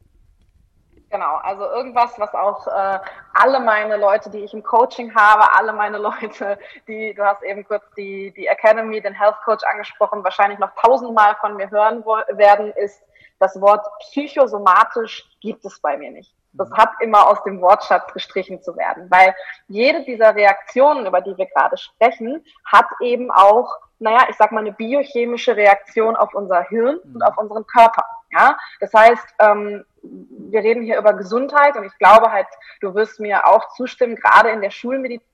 Genau, 1.10 1.36
also 1.36 1.64
irgendwas, 1.64 2.18
was 2.18 2.34
auch 2.34 2.66
äh, 2.66 2.98
alle 3.32 3.60
meine 3.60 3.96
Leute, 3.96 4.28
die 4.28 4.40
ich 4.40 4.52
im 4.52 4.62
Coaching 4.62 5.14
habe, 5.14 5.50
alle 5.56 5.72
meine 5.72 5.96
Leute, 6.08 6.58
die, 6.86 7.14
du 7.14 7.24
hast 7.24 7.42
eben 7.42 7.64
kurz 7.64 7.82
die, 7.96 8.32
die 8.36 8.46
Academy, 8.46 9.00
den 9.00 9.14
Health 9.14 9.36
Coach 9.44 9.64
angesprochen, 9.64 10.22
wahrscheinlich 10.22 10.58
noch 10.58 10.74
tausendmal 10.74 11.34
von 11.36 11.56
mir 11.56 11.70
hören 11.70 12.04
werden, 12.04 12.72
ist, 12.72 13.02
das 13.38 13.60
Wort 13.60 13.86
psychosomatisch 14.00 15.28
gibt 15.40 15.64
es 15.64 15.80
bei 15.80 15.96
mir 15.96 16.10
nicht. 16.10 16.34
Das 16.52 16.70
hat 16.72 16.90
immer 17.00 17.28
aus 17.28 17.42
dem 17.44 17.60
Wortschatz 17.60 18.12
gestrichen 18.12 18.62
zu 18.62 18.76
werden, 18.76 19.08
weil 19.10 19.34
jede 19.68 20.02
dieser 20.04 20.34
Reaktionen, 20.34 21.06
über 21.06 21.20
die 21.20 21.36
wir 21.36 21.46
gerade 21.46 21.76
sprechen, 21.76 22.44
hat 22.64 22.86
eben 23.00 23.30
auch, 23.30 23.76
naja, 23.98 24.26
ich 24.28 24.36
sag 24.36 24.50
mal, 24.50 24.60
eine 24.60 24.72
biochemische 24.72 25.56
Reaktion 25.56 26.16
auf 26.16 26.34
unser 26.34 26.62
Hirn 26.64 26.98
und 26.98 27.14
mhm. 27.16 27.22
auf 27.22 27.36
unseren 27.38 27.66
Körper. 27.66 28.04
Ja, 28.32 28.58
das 28.80 28.92
heißt, 28.92 29.26
ähm, 29.38 29.84
wir 30.02 30.60
reden 30.60 30.82
hier 30.82 30.98
über 30.98 31.14
Gesundheit 31.14 31.76
und 31.76 31.84
ich 31.84 31.96
glaube 31.98 32.30
halt, 32.30 32.46
du 32.80 32.94
wirst 32.94 33.20
mir 33.20 33.46
auch 33.46 33.72
zustimmen, 33.74 34.16
gerade 34.16 34.50
in 34.50 34.60
der 34.60 34.70
Schulmedizin 34.70 35.26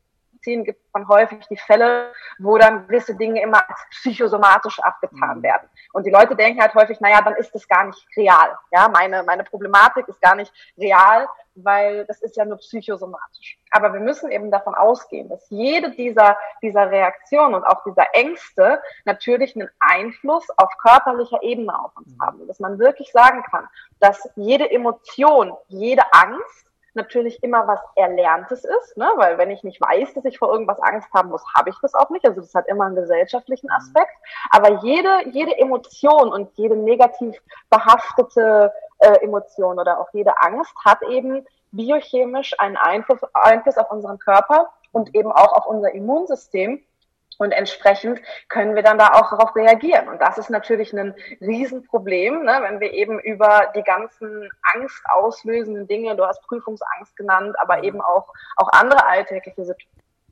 Medizin 0.44 0.64
gibt 0.64 0.80
man 0.92 1.08
häufig 1.08 1.46
die 1.48 1.56
Fälle, 1.56 2.12
wo 2.38 2.56
dann 2.58 2.86
gewisse 2.86 3.14
Dinge 3.16 3.42
immer 3.42 3.68
als 3.68 3.80
psychosomatisch 3.90 4.78
abgetan 4.80 5.38
mhm. 5.38 5.42
werden. 5.42 5.68
Und 5.92 6.06
die 6.06 6.10
Leute 6.10 6.36
denken 6.36 6.60
halt 6.60 6.74
häufig, 6.74 7.00
naja, 7.00 7.20
dann 7.22 7.36
ist 7.36 7.54
das 7.54 7.66
gar 7.66 7.84
nicht 7.84 8.06
real. 8.16 8.56
Ja, 8.72 8.88
meine, 8.88 9.22
meine 9.24 9.44
Problematik 9.44 10.06
ist 10.08 10.20
gar 10.20 10.34
nicht 10.34 10.52
real, 10.78 11.26
weil 11.56 12.04
das 12.06 12.20
ist 12.22 12.36
ja 12.36 12.44
nur 12.44 12.58
psychosomatisch. 12.58 13.58
Aber 13.70 13.92
wir 13.92 14.00
müssen 14.00 14.30
eben 14.30 14.50
davon 14.50 14.74
ausgehen, 14.74 15.28
dass 15.28 15.48
jede 15.50 15.90
dieser, 15.92 16.36
dieser 16.62 16.90
Reaktionen 16.90 17.54
und 17.54 17.64
auch 17.64 17.82
dieser 17.84 18.06
Ängste 18.12 18.80
natürlich 19.04 19.54
einen 19.56 19.70
Einfluss 19.78 20.48
auf 20.56 20.70
körperlicher 20.78 21.42
Ebene 21.42 21.76
auf 21.78 21.96
uns 21.96 22.14
mhm. 22.16 22.22
haben. 22.22 22.46
Dass 22.46 22.60
man 22.60 22.78
wirklich 22.78 23.10
sagen 23.12 23.42
kann, 23.50 23.66
dass 24.00 24.28
jede 24.36 24.70
Emotion, 24.70 25.52
jede 25.68 26.02
Angst 26.12 26.63
natürlich 26.94 27.42
immer 27.42 27.66
was 27.66 27.80
Erlerntes 27.96 28.64
ist, 28.64 28.96
ne? 28.96 29.10
weil 29.16 29.38
wenn 29.38 29.50
ich 29.50 29.64
nicht 29.64 29.80
weiß, 29.80 30.14
dass 30.14 30.24
ich 30.24 30.38
vor 30.38 30.52
irgendwas 30.52 30.80
Angst 30.80 31.08
haben 31.12 31.30
muss, 31.30 31.42
habe 31.54 31.70
ich 31.70 31.76
das 31.82 31.94
auch 31.94 32.10
nicht. 32.10 32.26
Also 32.26 32.40
das 32.40 32.54
hat 32.54 32.68
immer 32.68 32.86
einen 32.86 32.96
gesellschaftlichen 32.96 33.66
mhm. 33.66 33.76
Aspekt. 33.76 34.12
Aber 34.50 34.82
jede, 34.82 35.28
jede 35.30 35.56
Emotion 35.58 36.32
und 36.32 36.50
jede 36.56 36.76
negativ 36.76 37.40
behaftete 37.70 38.72
äh, 38.98 39.24
Emotion 39.24 39.78
oder 39.78 39.98
auch 40.00 40.08
jede 40.12 40.40
Angst 40.40 40.74
hat 40.84 41.02
eben 41.02 41.46
biochemisch 41.72 42.58
einen 42.58 42.76
Einfluss, 42.76 43.20
Einfluss 43.32 43.76
auf 43.76 43.90
unseren 43.90 44.18
Körper 44.18 44.70
und 44.92 45.14
eben 45.14 45.32
auch 45.32 45.52
auf 45.52 45.66
unser 45.66 45.92
Immunsystem. 45.92 46.82
Und 47.38 47.52
entsprechend 47.52 48.20
können 48.48 48.74
wir 48.74 48.82
dann 48.82 48.98
da 48.98 49.08
auch 49.12 49.30
darauf 49.30 49.54
reagieren. 49.56 50.08
Und 50.08 50.20
das 50.20 50.38
ist 50.38 50.50
natürlich 50.50 50.92
ein 50.92 51.14
Riesenproblem, 51.40 52.44
ne, 52.44 52.58
wenn 52.62 52.80
wir 52.80 52.92
eben 52.92 53.18
über 53.20 53.72
die 53.74 53.82
ganzen 53.82 54.48
angstauslösenden 54.74 55.86
Dinge, 55.86 56.16
du 56.16 56.24
hast 56.24 56.42
Prüfungsangst 56.42 57.16
genannt, 57.16 57.56
aber 57.60 57.82
eben 57.82 58.00
auch, 58.00 58.32
auch 58.56 58.68
andere 58.72 59.06
alltägliche 59.06 59.64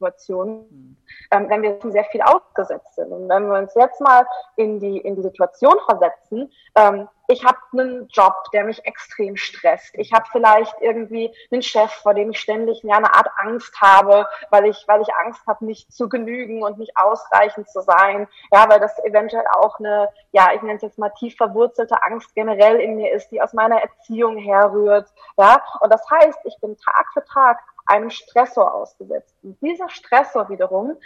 Situationen, 0.03 0.67
mhm. 0.71 0.97
ähm, 1.31 1.49
wenn 1.49 1.63
wir 1.63 1.79
sehr 1.91 2.05
viel 2.05 2.23
ausgesetzt 2.23 2.95
sind. 2.97 3.13
Und 3.13 3.29
wenn 3.29 3.49
wir 3.49 3.59
uns 3.59 3.75
jetzt 3.75 4.01
mal 4.01 4.27
in 4.57 4.81
die, 4.81 4.99
in 4.99 5.15
die 5.17 5.23
Situation 5.23 5.75
versetzen, 5.87 6.51
ähm, 6.75 7.09
ich 7.29 7.45
habe 7.45 7.59
einen 7.73 8.09
Job, 8.09 8.35
der 8.53 8.65
mich 8.65 8.85
extrem 8.85 9.37
stresst. 9.37 9.95
Ich 9.95 10.13
habe 10.13 10.25
vielleicht 10.31 10.75
irgendwie 10.81 11.35
einen 11.51 11.63
Chef, 11.63 11.91
vor 11.91 12.15
dem 12.15 12.31
ich 12.31 12.41
ständig 12.41 12.83
ja, 12.83 12.97
eine 12.97 13.15
Art 13.15 13.29
Angst 13.39 13.81
habe, 13.81 14.27
weil 14.51 14.67
ich, 14.67 14.85
weil 14.87 15.01
ich 15.01 15.15
Angst 15.15 15.41
habe, 15.47 15.65
nicht 15.65 15.93
zu 15.93 16.09
genügen 16.09 16.63
und 16.63 16.79
nicht 16.79 16.93
ausreichend 16.97 17.71
zu 17.71 17.81
sein. 17.81 18.29
Ja, 18.53 18.69
weil 18.69 18.81
das 18.81 18.99
eventuell 19.05 19.47
auch 19.57 19.79
eine, 19.79 20.09
ja, 20.33 20.51
ich 20.55 20.63
nenne 20.63 20.77
es 20.77 20.83
jetzt 20.83 20.99
mal 20.99 21.11
tief 21.11 21.37
verwurzelte 21.37 22.03
Angst 22.03 22.35
generell 22.35 22.81
in 22.81 22.97
mir 22.97 23.13
ist, 23.13 23.29
die 23.31 23.41
aus 23.41 23.53
meiner 23.53 23.81
Erziehung 23.81 24.37
herrührt. 24.37 25.09
Ja, 25.39 25.63
und 25.81 25.93
das 25.93 26.03
heißt, 26.11 26.41
ich 26.45 26.59
bin 26.61 26.77
Tag 26.77 27.07
für 27.15 27.25
Tag 27.25 27.59
einem 27.93 28.11
Stressor 28.11 28.73
ausgesetzt. 28.73 29.37
Und 29.43 29.61
dieser 29.61 29.91
Stressor 29.91 30.49
wiederum 30.49 30.97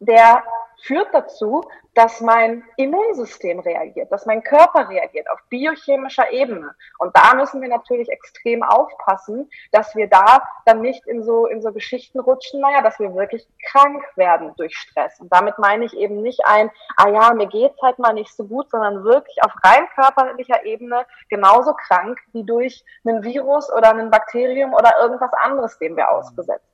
der 0.00 0.42
führt 0.82 1.08
dazu, 1.12 1.62
dass 1.94 2.20
mein 2.20 2.64
Immunsystem 2.76 3.60
reagiert, 3.60 4.10
dass 4.12 4.24
mein 4.24 4.42
Körper 4.42 4.88
reagiert 4.88 5.28
auf 5.30 5.40
biochemischer 5.48 6.30
Ebene. 6.30 6.74
Und 6.98 7.14
da 7.16 7.34
müssen 7.34 7.60
wir 7.60 7.68
natürlich 7.68 8.08
extrem 8.08 8.62
aufpassen, 8.62 9.50
dass 9.72 9.94
wir 9.96 10.08
da 10.08 10.42
dann 10.64 10.80
nicht 10.80 11.06
in 11.06 11.22
so, 11.22 11.46
in 11.46 11.60
so 11.60 11.72
Geschichten 11.72 12.20
rutschen, 12.20 12.60
naja, 12.60 12.80
dass 12.80 12.98
wir 12.98 13.14
wirklich 13.14 13.46
krank 13.70 14.02
werden 14.16 14.54
durch 14.56 14.76
Stress. 14.76 15.20
Und 15.20 15.32
damit 15.32 15.58
meine 15.58 15.84
ich 15.84 15.94
eben 15.96 16.22
nicht 16.22 16.40
ein, 16.44 16.70
ah 16.96 17.08
ja, 17.08 17.34
mir 17.34 17.48
geht's 17.48 17.82
halt 17.82 17.98
mal 17.98 18.14
nicht 18.14 18.34
so 18.34 18.44
gut, 18.44 18.70
sondern 18.70 19.04
wirklich 19.04 19.42
auf 19.42 19.52
rein 19.64 19.86
körperlicher 19.94 20.64
Ebene 20.64 21.04
genauso 21.28 21.74
krank 21.74 22.18
wie 22.32 22.44
durch 22.44 22.84
einen 23.04 23.22
Virus 23.24 23.70
oder 23.72 23.90
ein 23.90 24.10
Bakterium 24.10 24.72
oder 24.72 24.92
irgendwas 25.00 25.32
anderes, 25.42 25.76
dem 25.78 25.96
wir 25.96 26.10
ausgesetzt 26.10 26.64
sind. 26.64 26.69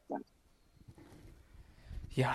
Ja, 2.16 2.34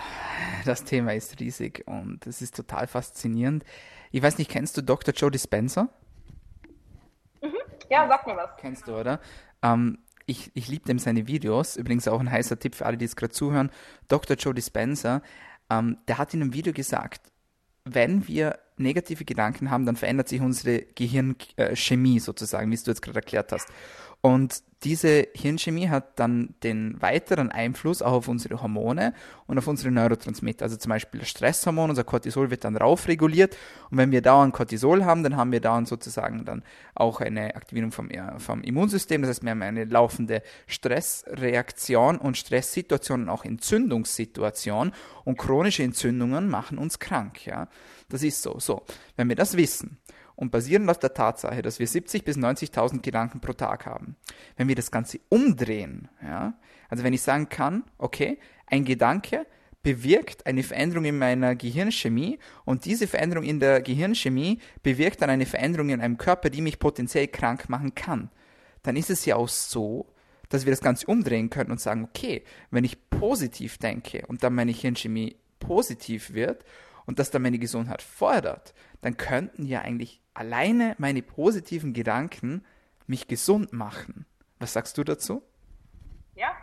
das 0.63 0.83
Thema 0.83 1.15
ist 1.15 1.39
riesig 1.39 1.83
und 1.87 2.27
es 2.27 2.43
ist 2.43 2.55
total 2.55 2.85
faszinierend. 2.85 3.65
Ich 4.11 4.21
weiß 4.21 4.37
nicht, 4.37 4.51
kennst 4.51 4.77
du 4.77 4.83
Dr. 4.83 5.11
Joe 5.11 5.31
Dispenza? 5.31 5.89
Mhm. 7.41 7.55
Ja, 7.89 8.07
sag 8.07 8.27
mir 8.27 8.37
was. 8.37 8.51
Kennst 8.57 8.87
du, 8.87 8.95
oder? 8.95 9.19
Ähm, 9.63 9.97
ich, 10.27 10.51
ich 10.53 10.67
liebe 10.67 10.85
dem 10.85 10.99
seine 10.99 11.25
Videos. 11.25 11.77
Übrigens 11.77 12.07
auch 12.07 12.19
ein 12.19 12.29
heißer 12.29 12.59
Tipp 12.59 12.75
für 12.75 12.85
alle, 12.85 12.95
die 12.97 13.05
es 13.05 13.15
gerade 13.15 13.33
zuhören. 13.33 13.71
Dr. 14.07 14.37
Joe 14.37 14.53
Dispenza, 14.53 15.23
ähm, 15.71 15.97
der 16.07 16.19
hat 16.19 16.35
in 16.35 16.43
einem 16.43 16.53
Video 16.53 16.73
gesagt, 16.73 17.31
wenn 17.83 18.27
wir 18.27 18.59
negative 18.77 19.25
Gedanken 19.25 19.71
haben, 19.71 19.87
dann 19.87 19.95
verändert 19.95 20.29
sich 20.29 20.41
unsere 20.41 20.83
Gehirnchemie 20.93 22.19
sozusagen, 22.19 22.69
wie 22.69 22.75
du 22.75 22.91
jetzt 22.91 23.01
gerade 23.01 23.17
erklärt 23.17 23.51
hast. 23.51 23.67
Und 24.21 24.63
diese 24.83 25.27
Hirnchemie 25.33 25.89
hat 25.89 26.19
dann 26.19 26.55
den 26.63 26.99
weiteren 27.01 27.51
Einfluss 27.51 28.01
auch 28.01 28.13
auf 28.13 28.27
unsere 28.27 28.61
Hormone 28.61 29.13
und 29.45 29.57
auf 29.59 29.67
unsere 29.67 29.91
Neurotransmitter. 29.91 30.63
Also 30.63 30.77
zum 30.77 30.89
Beispiel 30.89 31.19
das 31.19 31.29
Stresshormon, 31.29 31.91
unser 31.91 32.03
Cortisol 32.03 32.49
wird 32.49 32.63
dann 32.63 32.77
raufreguliert. 32.77 33.55
Und 33.91 33.97
wenn 33.97 34.11
wir 34.11 34.23
dauernd 34.23 34.53
Cortisol 34.53 35.05
haben, 35.05 35.21
dann 35.23 35.37
haben 35.37 35.51
wir 35.51 35.61
dauernd 35.61 35.87
sozusagen 35.87 36.45
dann 36.45 36.63
auch 36.95 37.21
eine 37.21 37.55
Aktivierung 37.55 37.91
vom, 37.91 38.09
vom 38.37 38.61
Immunsystem. 38.61 39.21
Das 39.21 39.29
heißt, 39.29 39.43
wir 39.43 39.51
haben 39.51 39.61
eine 39.61 39.85
laufende 39.85 40.41
Stressreaktion 40.65 42.17
und 42.17 42.37
Stresssituationen, 42.37 43.29
auch 43.29 43.45
Entzündungssituationen. 43.45 44.93
Und 45.25 45.37
chronische 45.37 45.83
Entzündungen 45.83 46.49
machen 46.49 46.79
uns 46.79 46.97
krank. 46.97 47.45
Ja, 47.45 47.67
das 48.09 48.23
ist 48.23 48.41
so. 48.41 48.59
So, 48.59 48.83
wenn 49.15 49.29
wir 49.29 49.35
das 49.35 49.57
wissen 49.57 49.99
und 50.41 50.49
basierend 50.49 50.89
auf 50.89 50.97
der 50.97 51.13
Tatsache, 51.13 51.61
dass 51.61 51.77
wir 51.77 51.87
70.000 51.87 52.23
bis 52.23 52.35
90.000 52.35 53.01
Gedanken 53.03 53.41
pro 53.41 53.53
Tag 53.53 53.85
haben, 53.85 54.15
wenn 54.57 54.67
wir 54.67 54.73
das 54.73 54.89
Ganze 54.89 55.19
umdrehen, 55.29 56.09
ja, 56.23 56.57
also 56.89 57.03
wenn 57.03 57.13
ich 57.13 57.21
sagen 57.21 57.47
kann, 57.47 57.83
okay, 57.99 58.39
ein 58.65 58.83
Gedanke 58.83 59.45
bewirkt 59.83 60.47
eine 60.47 60.63
Veränderung 60.63 61.05
in 61.05 61.19
meiner 61.19 61.55
Gehirnchemie 61.55 62.39
und 62.65 62.85
diese 62.85 63.05
Veränderung 63.05 63.43
in 63.43 63.59
der 63.59 63.81
Gehirnchemie 63.81 64.57
bewirkt 64.81 65.21
dann 65.21 65.29
eine 65.29 65.45
Veränderung 65.45 65.89
in 65.89 66.01
einem 66.01 66.17
Körper, 66.17 66.49
die 66.49 66.61
mich 66.61 66.79
potenziell 66.79 67.27
krank 67.27 67.69
machen 67.69 67.93
kann, 67.93 68.31
dann 68.81 68.95
ist 68.95 69.11
es 69.11 69.25
ja 69.25 69.35
auch 69.35 69.47
so, 69.47 70.07
dass 70.49 70.65
wir 70.65 70.71
das 70.71 70.81
Ganze 70.81 71.05
umdrehen 71.05 71.51
können 71.51 71.69
und 71.69 71.79
sagen, 71.79 72.03
okay, 72.03 72.43
wenn 72.71 72.83
ich 72.83 72.97
positiv 73.11 73.77
denke 73.77 74.23
und 74.27 74.41
dann 74.41 74.55
meine 74.55 74.71
Hirnchemie 74.71 75.35
positiv 75.59 76.33
wird 76.33 76.65
und 77.05 77.19
das 77.19 77.29
dann 77.29 77.43
meine 77.43 77.59
Gesundheit 77.59 78.01
fördert, 78.01 78.73
dann 79.01 79.17
könnten 79.17 79.67
ja 79.67 79.81
eigentlich 79.81 80.20
alleine 80.33 80.95
meine 80.97 81.21
positiven 81.21 81.93
Gedanken 81.93 82.63
mich 83.07 83.27
gesund 83.27 83.73
machen. 83.73 84.25
Was 84.59 84.73
sagst 84.73 84.97
du 84.97 85.03
dazu? 85.03 85.43
Ja, 86.35 86.55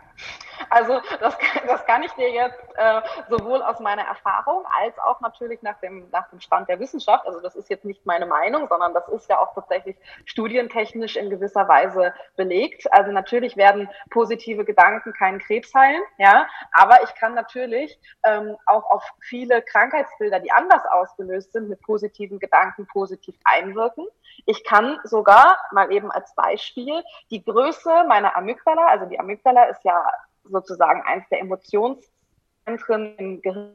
also 0.69 1.01
das, 1.19 1.37
das 1.67 1.85
kann 1.85 2.03
ich 2.03 2.11
dir 2.13 2.29
jetzt 2.31 2.59
äh, 2.75 3.01
sowohl 3.29 3.61
aus 3.61 3.79
meiner 3.79 4.03
Erfahrung 4.03 4.65
als 4.79 4.97
auch 4.99 5.21
natürlich 5.21 5.61
nach 5.61 5.79
dem, 5.79 6.09
nach 6.11 6.29
dem 6.29 6.39
Stand 6.39 6.69
der 6.69 6.79
Wissenschaft, 6.79 7.25
also 7.27 7.39
das 7.41 7.55
ist 7.55 7.69
jetzt 7.69 7.85
nicht 7.85 8.05
meine 8.05 8.25
Meinung, 8.25 8.67
sondern 8.67 8.93
das 8.93 9.07
ist 9.09 9.29
ja 9.29 9.39
auch 9.39 9.53
tatsächlich 9.53 9.95
studientechnisch 10.25 11.15
in 11.15 11.29
gewisser 11.29 11.67
Weise 11.67 12.13
belegt. 12.35 12.91
Also 12.91 13.11
natürlich 13.11 13.57
werden 13.57 13.89
positive 14.09 14.65
Gedanken 14.65 15.13
keinen 15.13 15.39
Krebs 15.39 15.73
heilen, 15.73 16.01
ja, 16.17 16.47
aber 16.71 17.03
ich 17.03 17.13
kann 17.15 17.33
natürlich 17.33 17.99
ähm, 18.23 18.57
auch 18.65 18.89
auf 18.89 19.03
viele 19.21 19.61
Krankheitsbilder, 19.61 20.39
die 20.39 20.51
anders 20.51 20.85
ausgelöst 20.85 21.53
sind, 21.53 21.69
mit 21.69 21.81
positiven 21.81 22.39
Gedanken 22.39 22.87
positiv 22.87 23.35
einwirken. 23.43 24.05
Ich 24.45 24.63
kann 24.63 24.99
sogar 25.03 25.57
mal 25.71 25.91
eben 25.91 26.11
als 26.11 26.33
Beispiel 26.35 27.03
die 27.29 27.43
Größe 27.43 28.05
meiner 28.07 28.35
Amygdala, 28.35 28.87
also 28.87 29.05
die 29.05 29.19
Amygdala 29.19 29.65
ist 29.65 29.83
ja 29.83 30.05
sozusagen 30.49 31.01
eins 31.03 31.27
der 31.29 31.39
Emotionszentren 31.39 33.15
im 33.17 33.41
Gehirn. 33.41 33.73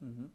Mhm 0.00 0.32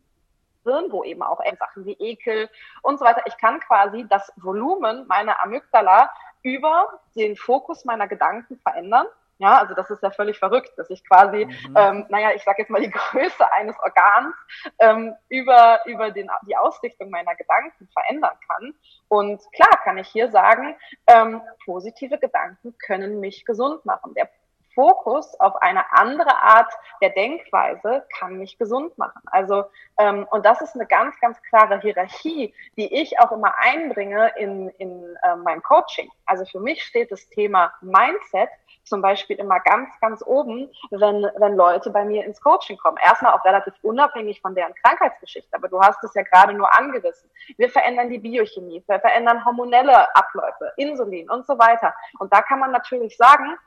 wo 0.64 1.04
eben 1.04 1.24
auch 1.24 1.42
Sachen 1.58 1.86
wie 1.86 1.94
Ekel 1.94 2.50
und 2.82 3.00
so 3.00 3.06
weiter. 3.06 3.24
Ich 3.26 3.38
kann 3.38 3.60
quasi 3.62 4.06
das 4.08 4.32
Volumen 4.36 5.08
meiner 5.08 5.44
Amygdala 5.44 6.12
über 6.44 7.00
den 7.16 7.36
Fokus 7.36 7.86
meiner 7.86 8.08
Gedanken 8.08 8.60
verändern. 8.60 9.08
Ja, 9.38 9.58
also 9.58 9.74
das 9.74 9.90
ist 9.90 10.04
ja 10.04 10.12
völlig 10.12 10.38
verrückt, 10.38 10.72
dass 10.78 10.92
ich 10.92 11.04
quasi, 11.04 11.46
mhm. 11.46 11.76
ähm, 11.76 12.06
naja, 12.10 12.30
ich 12.36 12.44
sage 12.44 12.62
jetzt 12.62 12.70
mal 12.70 12.80
die 12.80 12.92
Größe 12.92 13.52
eines 13.54 13.76
Organs 13.80 14.36
ähm, 14.78 15.16
über, 15.30 15.80
über 15.88 16.12
den, 16.12 16.30
die 16.48 16.56
Ausrichtung 16.56 17.10
meiner 17.10 17.34
Gedanken 17.34 17.90
verändern 17.92 18.38
kann. 18.48 18.76
Und 19.08 19.42
klar 19.52 19.82
kann 19.84 19.98
ich 19.98 20.08
hier 20.10 20.30
sagen, 20.30 20.76
ähm, 21.08 21.42
positive 21.66 22.20
Gedanken 22.20 22.78
können 22.86 23.20
mich 23.20 23.44
gesund 23.44 23.84
machen. 23.84 24.14
Der 24.14 24.30
Fokus 24.74 25.40
auf 25.40 25.56
eine 25.62 25.92
andere 25.94 26.42
Art 26.42 26.72
der 27.02 27.10
Denkweise 27.10 28.06
kann 28.18 28.38
mich 28.38 28.58
gesund 28.58 28.98
machen. 28.98 29.22
Also 29.26 29.66
ähm, 29.98 30.28
und 30.32 30.46
das 30.46 30.62
ist 30.62 30.76
eine 30.76 30.86
ganz, 30.86 31.20
ganz 31.20 31.42
klare 31.44 31.80
Hierarchie, 31.80 32.54
die 32.78 32.94
ich 32.94 33.20
auch 33.20 33.32
immer 33.32 33.54
einbringe 33.58 34.32
in, 34.38 34.70
in 34.78 35.18
äh, 35.24 35.36
mein 35.36 35.62
Coaching. 35.62 36.10
Also 36.26 36.46
für 36.46 36.60
mich 36.60 36.84
steht 36.84 37.12
das 37.12 37.28
Thema 37.30 37.74
Mindset 37.82 38.50
zum 38.84 39.02
Beispiel 39.02 39.38
immer 39.38 39.60
ganz, 39.60 39.90
ganz 40.00 40.24
oben, 40.26 40.70
wenn, 40.90 41.24
wenn 41.38 41.56
Leute 41.56 41.92
bei 41.92 42.04
mir 42.04 42.26
ins 42.26 42.42
Coaching 42.42 42.78
kommen. 42.78 42.98
Erstmal 43.04 43.34
auch 43.34 43.46
relativ 43.46 43.74
unabhängig 43.82 44.42
von 44.42 44.56
deren 44.56 44.74
Krankheitsgeschichte, 44.76 45.56
aber 45.56 45.68
du 45.68 45.80
hast 45.80 46.04
es 46.04 46.14
ja 46.14 46.24
gerade 46.24 46.54
nur 46.54 46.72
angerissen. 46.78 47.30
Wir 47.58 47.70
verändern 47.70 48.10
die 48.10 48.20
Biochemie, 48.20 48.84
wir 48.88 49.00
verändern 49.00 49.46
hormonelle 49.46 50.14
Abläufe, 50.16 50.74
Insulin 50.78 51.30
und 51.30 51.46
so 51.46 51.58
weiter. 51.58 51.94
Und 52.20 52.34
da 52.34 52.42
kann 52.42 52.60
man 52.60 52.72
natürlich 52.72 53.18
sagen, 53.18 53.58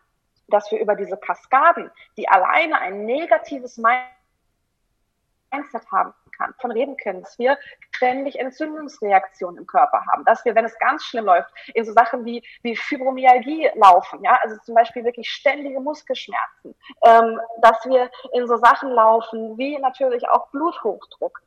dass 0.49 0.71
wir 0.71 0.81
über 0.81 0.95
diese 0.95 1.17
Kaskaden, 1.17 1.91
die 2.17 2.29
alleine 2.29 2.79
ein 2.81 3.05
negatives 3.05 3.79
Mindset 3.79 4.07
haben 5.91 6.15
kann, 6.37 6.55
von 6.61 6.73
reden 6.73 6.97
können, 6.97 7.23
dass 7.23 7.39
wir 7.39 7.59
ständig 7.93 8.39
Entzündungsreaktionen 8.39 9.59
im 9.59 9.67
Körper 9.67 10.05
haben, 10.11 10.25
dass 10.25 10.45
wir, 10.45 10.55
wenn 10.55 10.65
es 10.65 10.79
ganz 10.79 11.05
schlimm 11.05 11.27
läuft, 11.27 11.51
in 11.75 11.85
so 11.85 11.93
Sachen 11.93 12.25
wie, 12.25 12.43
wie 12.63 12.77
Fibromyalgie 12.77 13.71
laufen, 13.75 14.23
ja, 14.23 14.39
also 14.43 14.57
zum 14.63 14.75
Beispiel 14.75 15.05
wirklich 15.05 15.31
ständige 15.31 15.81
Muskelschmerzen, 15.81 16.75
ähm, 17.05 17.41
dass 17.61 17.85
wir 17.87 18.11
in 18.33 18.47
so 18.47 18.57
Sachen 18.57 18.91
laufen 18.91 19.57
wie 19.59 19.79
natürlich 19.79 20.29
auch 20.29 20.49
Bluthochdruck, 20.49 21.41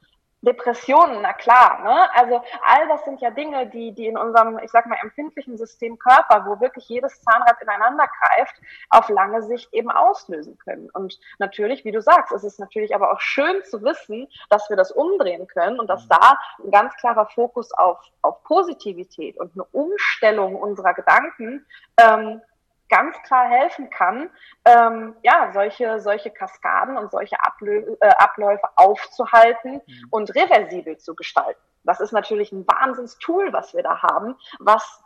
Depressionen, 0.48 1.22
na 1.22 1.34
klar, 1.34 1.84
ne? 1.84 2.10
Also 2.16 2.42
all 2.64 2.88
das 2.88 3.04
sind 3.04 3.20
ja 3.20 3.32
Dinge, 3.32 3.68
die, 3.68 3.92
die 3.92 4.08
in 4.08 4.18
unserem, 4.18 4.58
ich 4.60 4.72
sag 4.72 4.86
mal, 4.86 4.98
empfindlichen 5.04 5.58
System 5.58 6.00
Körper, 6.00 6.46
wo 6.48 6.62
wirklich 6.62 6.88
jedes 6.88 7.22
Zahnrad 7.22 7.62
ineinander 7.62 8.08
greift, 8.08 8.56
auf 8.90 9.10
lange 9.10 9.44
Sicht 9.44 9.74
eben 9.74 9.92
auslösen 9.92 10.58
können. 10.58 10.90
Und 10.92 11.20
natürlich, 11.38 11.84
wie 11.84 11.92
du 11.92 12.02
sagst, 12.02 12.32
es 12.32 12.46
ist 12.46 12.60
natürlich 12.60 12.96
aber 12.96 13.12
auch 13.12 13.20
schön 13.20 13.62
zu 13.66 13.84
wissen, 13.84 14.30
dass 14.50 14.70
wir 14.70 14.78
das 14.78 14.92
umdrehen 14.92 15.48
können 15.48 15.80
und 15.80 15.90
dass 15.90 16.06
mhm. 16.06 16.10
da 16.10 16.40
ein 16.64 16.72
ganz 16.72 16.96
klarer 16.96 17.26
Fokus 17.26 17.74
auf, 17.74 18.00
auf 18.22 18.42
Positivität 18.44 19.38
und 19.38 19.52
eine 19.54 19.66
Umstellung 19.74 20.56
unserer 20.56 20.94
Gedanken 20.94 21.66
ähm, 21.98 22.42
ganz 22.90 23.22
klar 23.24 23.48
helfen 23.48 23.90
kann, 23.90 24.30
ähm, 24.66 25.16
ja, 25.24 25.52
solche, 25.54 26.00
solche 26.00 26.32
Kaskaden 26.32 26.98
und 26.98 27.12
solche 27.12 27.38
Ablö 27.44 27.96
äh, 28.00 28.10
Abläufe 28.18 28.68
aufzuhalten 28.76 29.82
mhm. 29.86 30.08
und 30.12 30.36
reversibel 30.36 30.98
zu 30.98 31.16
gestalten. 31.16 31.60
Das 31.84 32.00
ist 32.00 32.12
natürlich 32.12 32.52
ein 32.52 32.68
Wahnsinnstool, 32.68 33.54
was 33.54 33.74
wir 33.74 33.84
da 33.84 34.02
haben, 34.02 34.36
was, 34.60 35.04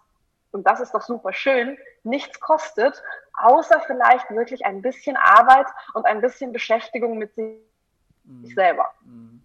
und 0.51 0.67
das 0.67 0.79
ist 0.79 0.93
doch 0.93 1.01
super 1.01 1.33
schön, 1.33 1.77
nichts 2.03 2.39
kostet, 2.39 3.01
außer 3.39 3.79
vielleicht 3.81 4.29
wirklich 4.31 4.65
ein 4.65 4.81
bisschen 4.81 5.15
Arbeit 5.15 5.67
und 5.93 6.05
ein 6.05 6.21
bisschen 6.21 6.51
Beschäftigung 6.51 7.17
mit 7.17 7.35
sich 7.35 7.59
mhm. 8.23 8.45
selber. 8.55 8.91
Mhm. 9.03 9.41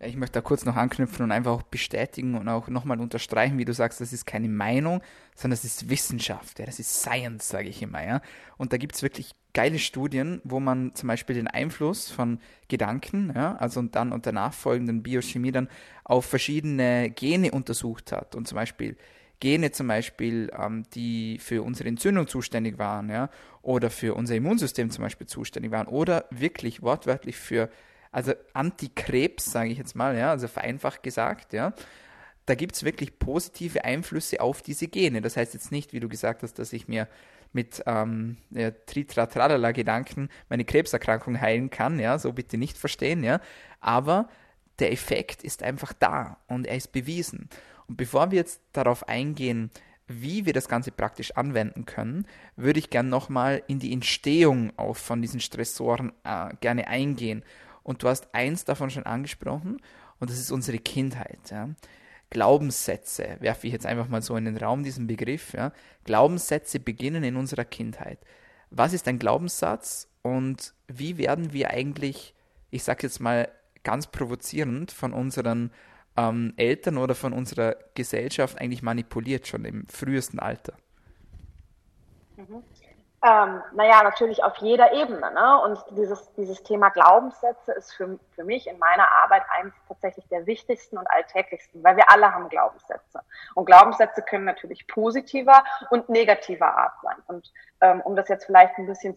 Ich 0.00 0.14
möchte 0.14 0.34
da 0.34 0.40
kurz 0.42 0.64
noch 0.64 0.76
anknüpfen 0.76 1.24
und 1.24 1.32
einfach 1.32 1.50
auch 1.50 1.62
bestätigen 1.62 2.36
und 2.36 2.48
auch 2.48 2.68
nochmal 2.68 3.00
unterstreichen, 3.00 3.58
wie 3.58 3.64
du 3.64 3.72
sagst, 3.72 4.00
das 4.00 4.12
ist 4.12 4.26
keine 4.26 4.48
Meinung, 4.48 5.02
sondern 5.34 5.56
das 5.56 5.64
ist 5.64 5.90
Wissenschaft, 5.90 6.60
ja, 6.60 6.66
das 6.66 6.78
ist 6.78 7.02
Science, 7.02 7.48
sage 7.48 7.68
ich 7.68 7.82
immer, 7.82 8.06
ja. 8.06 8.20
Und 8.58 8.72
da 8.72 8.76
gibt 8.76 8.94
es 8.94 9.02
wirklich 9.02 9.34
geile 9.54 9.80
Studien, 9.80 10.40
wo 10.44 10.60
man 10.60 10.94
zum 10.94 11.08
Beispiel 11.08 11.34
den 11.34 11.48
Einfluss 11.48 12.10
von 12.12 12.38
Gedanken, 12.68 13.32
ja, 13.34 13.56
also 13.56 13.80
und 13.80 13.96
dann 13.96 14.12
unter 14.12 14.30
nachfolgenden 14.30 15.02
Biochemie 15.02 15.50
dann 15.50 15.68
auf 16.04 16.26
verschiedene 16.26 17.10
Gene 17.10 17.50
untersucht 17.50 18.12
hat. 18.12 18.36
Und 18.36 18.46
zum 18.46 18.54
Beispiel 18.54 18.96
Gene 19.40 19.72
zum 19.72 19.88
Beispiel, 19.88 20.50
ähm, 20.56 20.84
die 20.94 21.38
für 21.40 21.64
unsere 21.64 21.88
Entzündung 21.88 22.28
zuständig 22.28 22.78
waren, 22.78 23.08
ja, 23.08 23.30
oder 23.62 23.90
für 23.90 24.14
unser 24.14 24.36
Immunsystem 24.36 24.90
zum 24.90 25.02
Beispiel 25.02 25.26
zuständig 25.26 25.72
waren, 25.72 25.88
oder 25.88 26.26
wirklich 26.30 26.82
wortwörtlich 26.82 27.36
für 27.36 27.68
also 28.10 28.32
Antikrebs, 28.52 29.52
sage 29.52 29.70
ich 29.70 29.78
jetzt 29.78 29.94
mal, 29.94 30.16
ja, 30.16 30.30
also 30.30 30.48
vereinfacht 30.48 31.02
gesagt, 31.02 31.52
ja, 31.52 31.72
da 32.46 32.54
gibt 32.54 32.74
es 32.74 32.82
wirklich 32.82 33.18
positive 33.18 33.84
Einflüsse 33.84 34.40
auf 34.40 34.62
diese 34.62 34.88
Gene. 34.88 35.20
Das 35.20 35.36
heißt 35.36 35.52
jetzt 35.54 35.70
nicht, 35.70 35.92
wie 35.92 36.00
du 36.00 36.08
gesagt 36.08 36.42
hast, 36.42 36.58
dass 36.58 36.72
ich 36.72 36.88
mir 36.88 37.06
mit 37.52 37.82
ähm, 37.86 38.36
ja, 38.50 38.70
Tritratralala-Gedanken 38.70 40.28
meine 40.48 40.64
Krebserkrankung 40.64 41.40
heilen 41.40 41.70
kann, 41.70 41.98
ja, 41.98 42.18
so 42.18 42.32
bitte 42.32 42.58
nicht 42.58 42.76
verstehen, 42.76 43.22
ja, 43.22 43.40
aber 43.80 44.28
der 44.78 44.92
Effekt 44.92 45.42
ist 45.42 45.62
einfach 45.62 45.92
da 45.92 46.38
und 46.46 46.66
er 46.66 46.76
ist 46.76 46.92
bewiesen. 46.92 47.48
Und 47.86 47.96
bevor 47.96 48.30
wir 48.30 48.38
jetzt 48.38 48.60
darauf 48.72 49.08
eingehen, 49.08 49.70
wie 50.06 50.46
wir 50.46 50.52
das 50.52 50.68
Ganze 50.68 50.90
praktisch 50.90 51.32
anwenden 51.32 51.84
können, 51.84 52.26
würde 52.56 52.78
ich 52.78 52.90
gerne 52.90 53.08
nochmal 53.08 53.62
in 53.66 53.78
die 53.78 53.92
Entstehung 53.92 54.72
auch 54.76 54.96
von 54.96 55.20
diesen 55.20 55.40
Stressoren 55.40 56.12
äh, 56.24 56.54
gerne 56.60 56.88
eingehen. 56.88 57.42
Und 57.88 58.02
du 58.02 58.08
hast 58.08 58.34
eins 58.34 58.66
davon 58.66 58.90
schon 58.90 59.06
angesprochen, 59.06 59.80
und 60.20 60.28
das 60.28 60.38
ist 60.38 60.50
unsere 60.50 60.76
Kindheit. 60.76 61.38
Ja. 61.50 61.70
Glaubenssätze, 62.28 63.38
werfe 63.40 63.66
ich 63.66 63.72
jetzt 63.72 63.86
einfach 63.86 64.08
mal 64.08 64.20
so 64.20 64.36
in 64.36 64.44
den 64.44 64.58
Raum, 64.58 64.82
diesen 64.82 65.06
Begriff. 65.06 65.54
Ja. 65.54 65.72
Glaubenssätze 66.04 66.80
beginnen 66.80 67.24
in 67.24 67.36
unserer 67.36 67.64
Kindheit. 67.64 68.18
Was 68.68 68.92
ist 68.92 69.08
ein 69.08 69.18
Glaubenssatz 69.18 70.06
und 70.20 70.74
wie 70.86 71.16
werden 71.16 71.54
wir 71.54 71.70
eigentlich, 71.70 72.34
ich 72.68 72.82
sage 72.82 73.04
jetzt 73.04 73.20
mal 73.20 73.48
ganz 73.84 74.08
provozierend, 74.08 74.92
von 74.92 75.14
unseren 75.14 75.70
ähm, 76.18 76.52
Eltern 76.58 76.98
oder 76.98 77.14
von 77.14 77.32
unserer 77.32 77.74
Gesellschaft 77.94 78.60
eigentlich 78.60 78.82
manipuliert, 78.82 79.46
schon 79.46 79.64
im 79.64 79.86
frühesten 79.86 80.40
Alter? 80.40 80.74
Mhm. 82.36 82.62
Ähm, 83.20 83.62
naja, 83.72 84.04
natürlich 84.04 84.44
auf 84.44 84.56
jeder 84.58 84.92
Ebene. 84.92 85.32
Ne? 85.32 85.60
Und 85.62 85.84
dieses, 85.90 86.32
dieses 86.34 86.62
Thema 86.62 86.90
Glaubenssätze 86.90 87.72
ist 87.72 87.92
für, 87.92 88.18
für 88.30 88.44
mich 88.44 88.68
in 88.68 88.78
meiner 88.78 89.08
Arbeit 89.24 89.42
eines 89.50 89.72
tatsächlich 89.88 90.28
der 90.28 90.46
wichtigsten 90.46 90.96
und 90.96 91.10
alltäglichsten, 91.10 91.82
weil 91.82 91.96
wir 91.96 92.08
alle 92.10 92.32
haben 92.32 92.48
Glaubenssätze. 92.48 93.20
Und 93.56 93.64
Glaubenssätze 93.64 94.22
können 94.22 94.44
natürlich 94.44 94.86
positiver 94.86 95.64
und 95.90 96.08
negativer 96.08 96.78
Art 96.78 96.94
sein. 97.02 97.16
Und 97.26 97.52
ähm, 97.80 98.00
um 98.02 98.14
das 98.14 98.28
jetzt 98.28 98.46
vielleicht 98.46 98.78
ein 98.78 98.86
bisschen 98.86 99.16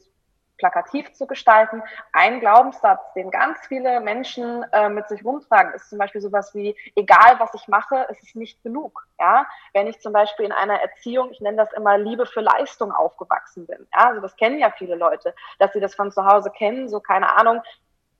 plakativ 0.61 1.11
zu 1.13 1.25
gestalten. 1.25 1.81
Ein 2.13 2.39
Glaubenssatz, 2.39 3.01
den 3.15 3.31
ganz 3.31 3.57
viele 3.67 3.99
Menschen 3.99 4.63
äh, 4.71 4.89
mit 4.89 5.09
sich 5.09 5.25
rumtragen, 5.25 5.73
ist 5.73 5.89
zum 5.89 5.97
Beispiel 5.97 6.21
sowas 6.21 6.53
wie, 6.53 6.75
egal 6.95 7.39
was 7.39 7.53
ich 7.55 7.67
mache, 7.67 8.05
ist 8.11 8.21
es 8.23 8.35
nicht 8.35 8.61
genug. 8.61 9.07
Ja? 9.19 9.47
Wenn 9.73 9.87
ich 9.87 9.99
zum 9.99 10.13
Beispiel 10.13 10.45
in 10.45 10.51
einer 10.51 10.79
Erziehung, 10.79 11.31
ich 11.31 11.41
nenne 11.41 11.57
das 11.57 11.73
immer 11.73 11.97
Liebe 11.97 12.27
für 12.27 12.41
Leistung 12.41 12.91
aufgewachsen 12.91 13.65
bin. 13.65 13.87
Ja? 13.91 14.09
Also 14.09 14.21
das 14.21 14.35
kennen 14.35 14.59
ja 14.59 14.69
viele 14.69 14.95
Leute, 14.95 15.33
dass 15.57 15.73
sie 15.73 15.79
das 15.79 15.95
von 15.95 16.11
zu 16.11 16.23
Hause 16.25 16.51
kennen, 16.51 16.87
so 16.89 16.99
keine 16.99 17.35
Ahnung, 17.35 17.61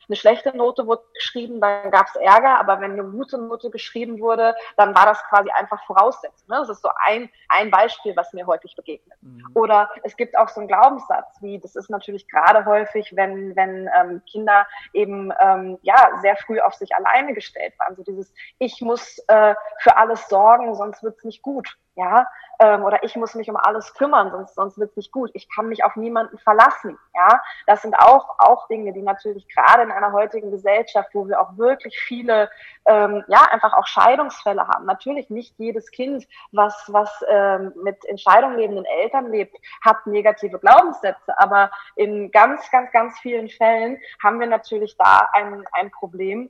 eine 0.08 0.16
schlechte 0.16 0.56
Note 0.56 0.88
wurde 0.88 1.04
geschrieben, 1.14 1.62
dann 1.62 1.92
gab 1.92 2.08
es 2.08 2.16
Ärger, 2.16 2.60
aber 2.60 2.80
wenn 2.82 2.92
eine 2.92 3.04
gute 3.04 3.38
Note 3.38 3.70
geschrieben 3.70 4.20
wurde, 4.20 4.56
dann 4.78 4.96
war 4.96 5.06
das 5.06 5.22
quasi 5.30 5.50
einfach 5.52 5.84
Voraussetzung. 5.86 6.48
Ne? 6.50 6.58
Das 6.60 6.70
ist 6.70 6.82
so 6.82 6.90
ein, 7.06 7.30
ein 7.50 7.72
Beispiel, 7.72 8.16
was 8.16 8.34
mir 8.34 8.46
häufig 8.46 8.76
begegnet. 8.76 9.18
Mhm. 9.22 9.46
Oder 9.54 9.90
es 10.04 10.16
gibt 10.18 10.38
auch 10.38 10.50
so 10.50 10.60
einen 10.60 10.68
Glaubenssatz, 10.68 11.42
wie 11.42 11.60
das 11.60 11.76
ist 11.76 11.90
natürlich 11.90 12.28
gerade 12.28 12.66
häufig, 12.66 13.16
wenn, 13.16 13.56
wenn 13.56 13.90
ähm, 14.00 14.22
Kinder 14.30 14.68
eben 14.94 15.32
ähm, 15.40 15.78
ja 15.82 16.12
sehr 16.22 16.36
früh 16.38 16.60
auf 16.60 16.74
sich 16.76 16.96
alleine 16.96 17.34
gestellt 17.34 17.74
waren. 17.80 17.96
So 17.96 18.04
dieses 18.04 18.34
Ich 18.60 18.82
muss 18.82 19.20
äh, 19.28 19.56
für 19.80 19.98
alles 19.98 20.28
sorgen, 20.28 20.74
sonst 20.76 21.04
wird's 21.04 21.24
nicht 21.24 21.42
gut 21.42 21.78
ja, 21.96 22.26
ähm, 22.60 22.84
oder 22.84 23.04
ich 23.04 23.16
muss 23.16 23.36
mich 23.36 23.50
um 23.50 23.58
alles 23.58 23.94
kümmern, 23.94 24.32
sonst, 24.32 24.56
sonst 24.56 24.78
wird 24.78 24.92
es 24.92 24.98
nicht 24.98 25.12
gut. 25.12 25.30
Ich 25.34 25.50
kann 25.54 25.68
mich 25.68 25.84
auf 25.84 25.96
niemanden 25.96 26.38
verlassen, 26.38 26.98
ja. 27.22 27.42
Das 27.68 27.82
sind 27.82 27.96
auch, 27.96 28.40
auch 28.40 28.68
Dinge, 28.68 28.94
die 28.94 29.02
natürlich 29.02 29.48
gerade 29.48 29.84
in 29.84 29.92
einer 29.92 30.12
heutigen 30.12 30.52
Gesellschaft, 30.52 31.10
wo 31.14 31.28
wir 31.28 31.40
auch 31.40 31.58
wirklich 31.58 31.98
viele, 32.00 32.50
ähm, 32.86 33.24
ja, 33.28 33.44
einfach 33.52 33.74
auch 33.74 33.88
Scheidungsfälle 33.88 34.68
haben. 34.68 34.86
Natürlich 34.86 35.30
nicht 35.30 35.56
jedes 35.58 35.92
Kind, 35.92 36.28
was, 36.52 36.86
was 36.88 37.24
ähm, 37.30 37.74
mit 37.84 38.04
Entscheidung 38.06 38.56
lebenden 38.58 38.86
Eltern 38.86 39.32
lebt, 39.32 39.56
hat 39.84 40.06
negative 40.06 40.60
Glaubenssätze, 40.60 41.38
aber 41.38 41.72
in 41.96 42.32
ganz, 42.32 42.70
ganz, 42.72 42.92
ganz 42.92 43.20
vielen 43.20 43.50
Fällen 43.50 44.00
haben 44.24 44.40
wir 44.40 44.48
natürlich 44.48 44.98
da 44.98 45.30
ein, 45.34 45.66
ein 45.74 45.92
Problem, 45.92 46.50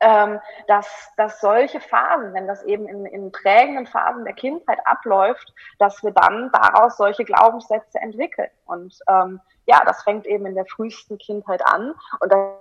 ähm, 0.00 0.40
dass, 0.66 0.88
dass 1.16 1.40
solche 1.40 1.80
Phasen, 1.80 2.34
wenn 2.34 2.46
das 2.46 2.62
eben 2.64 2.88
in, 2.88 3.06
in 3.06 3.32
prägenden 3.32 3.86
Phasen 3.86 4.24
der 4.24 4.34
Kindheit 4.34 4.78
abläuft, 4.84 5.52
dass 5.78 6.02
wir 6.02 6.12
dann 6.12 6.50
daraus 6.52 6.96
solche 6.96 7.24
Glaubenssätze 7.24 7.98
entwickeln. 8.00 8.50
Und 8.66 8.98
ähm, 9.08 9.40
ja, 9.66 9.82
das 9.84 10.02
fängt 10.02 10.26
eben 10.26 10.46
in 10.46 10.54
der 10.54 10.66
frühesten 10.66 11.18
Kindheit 11.18 11.64
an. 11.64 11.94
Und 12.20 12.32
da 12.32 12.58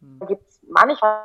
hm. 0.00 0.26
gibt 0.26 0.48
es 0.48 0.60
manchmal 0.68 1.24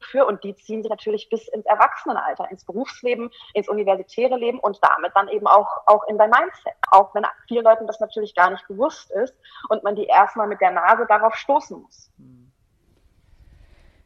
für 0.00 0.24
und 0.24 0.44
die 0.44 0.54
ziehen 0.54 0.82
sich 0.82 0.90
natürlich 0.90 1.28
bis 1.30 1.48
ins 1.48 1.66
Erwachsenenalter, 1.66 2.48
ins 2.50 2.64
Berufsleben, 2.64 3.30
ins 3.54 3.68
universitäre 3.68 4.36
Leben 4.36 4.60
und 4.60 4.78
damit 4.82 5.10
dann 5.16 5.26
eben 5.28 5.48
auch, 5.48 5.68
auch 5.86 6.04
in 6.04 6.16
dein 6.16 6.30
Mindset. 6.30 6.74
Auch 6.92 7.12
wenn 7.14 7.26
vielen 7.48 7.64
Leuten 7.64 7.88
das 7.88 7.98
natürlich 7.98 8.34
gar 8.34 8.50
nicht 8.50 8.66
bewusst 8.68 9.10
ist 9.10 9.34
und 9.68 9.82
man 9.82 9.96
die 9.96 10.04
erstmal 10.04 10.46
mit 10.46 10.60
der 10.60 10.70
Nase 10.70 11.06
darauf 11.06 11.34
stoßen 11.34 11.80
muss. 11.80 12.12
Hm 12.18 12.35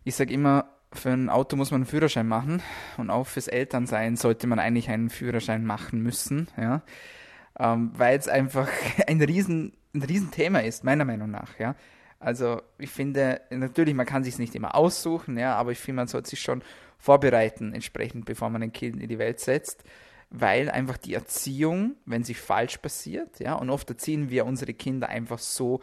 ich 0.04 0.14
sage 0.14 0.32
immer, 0.32 0.66
für 0.92 1.10
ein 1.10 1.28
Auto 1.28 1.56
muss 1.56 1.70
man 1.70 1.82
einen 1.82 1.86
Führerschein 1.86 2.26
machen 2.26 2.62
und 2.96 3.10
auch 3.10 3.26
fürs 3.26 3.48
Elternsein 3.48 4.16
sollte 4.16 4.46
man 4.46 4.58
eigentlich 4.58 4.90
einen 4.90 5.10
Führerschein 5.10 5.64
machen 5.64 6.02
müssen, 6.02 6.48
ja, 6.56 6.82
ähm, 7.58 7.92
weil 7.94 8.18
es 8.18 8.28
einfach 8.28 8.68
ein 9.06 9.22
riesen, 9.22 9.72
ein 9.94 10.02
Riesenthema 10.02 10.60
ist, 10.60 10.84
meiner 10.84 11.04
Meinung 11.04 11.30
nach, 11.30 11.58
ja. 11.58 11.76
Also 12.18 12.60
ich 12.76 12.90
finde, 12.90 13.40
natürlich, 13.50 13.94
man 13.94 14.04
kann 14.04 14.24
sich 14.24 14.38
nicht 14.38 14.54
immer 14.54 14.74
aussuchen, 14.74 15.38
ja, 15.38 15.54
aber 15.56 15.72
ich 15.72 15.78
finde, 15.78 15.96
man 15.96 16.08
sollte 16.08 16.30
sich 16.30 16.40
schon 16.40 16.62
vorbereiten, 16.98 17.72
entsprechend, 17.72 18.26
bevor 18.26 18.50
man 18.50 18.62
ein 18.62 18.72
Kind 18.72 19.00
in 19.00 19.08
die 19.08 19.18
Welt 19.18 19.40
setzt, 19.40 19.84
weil 20.28 20.70
einfach 20.70 20.98
die 20.98 21.14
Erziehung, 21.14 21.96
wenn 22.04 22.22
sie 22.22 22.34
falsch 22.34 22.76
passiert, 22.78 23.40
ja, 23.40 23.54
und 23.54 23.70
oft 23.70 23.88
erziehen 23.88 24.28
wir 24.28 24.44
unsere 24.44 24.74
Kinder 24.74 25.08
einfach 25.08 25.38
so, 25.38 25.80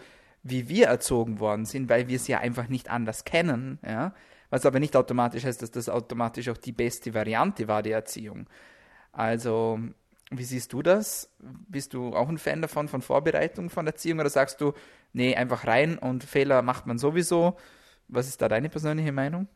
wie 0.49 0.69
wir 0.69 0.88
erzogen 0.88 1.39
worden 1.39 1.65
sind, 1.65 1.89
weil 1.89 2.07
wir 2.07 2.15
es 2.15 2.27
ja 2.27 2.39
einfach 2.39 2.67
nicht 2.67 2.89
anders 2.89 3.25
kennen, 3.25 3.79
ja. 3.86 4.13
Was 4.49 4.65
aber 4.65 4.79
nicht 4.79 4.95
automatisch 4.95 5.43
heißt, 5.43 5.62
dass 5.62 5.71
das 5.71 5.89
automatisch 5.89 6.47
auch 6.47 6.57
die 6.57 6.71
beste 6.71 7.13
Variante 7.13 7.67
war, 7.67 7.83
der 7.83 7.97
Erziehung. 7.97 8.49
Also, 9.12 9.77
wie 10.31 10.43
siehst 10.43 10.71
du 10.71 10.81
das? 10.81 11.29
Bist 11.39 11.93
du 11.93 12.15
auch 12.15 12.29
ein 12.29 12.38
Fan 12.38 12.62
davon, 12.62 12.88
von 12.88 13.01
Vorbereitung 13.01 13.69
von 13.69 13.86
Erziehung 13.88 14.19
oder 14.19 14.29
sagst 14.29 14.62
du, 14.62 14.73
nee, 15.12 15.36
einfach 15.36 15.67
rein 15.67 15.97
und 15.97 16.23
Fehler 16.23 16.62
macht 16.62 16.86
man 16.86 16.97
sowieso? 16.97 17.57
Was 18.07 18.27
ist 18.27 18.41
da 18.41 18.47
deine 18.47 18.69
persönliche 18.69 19.12
Meinung? 19.12 19.49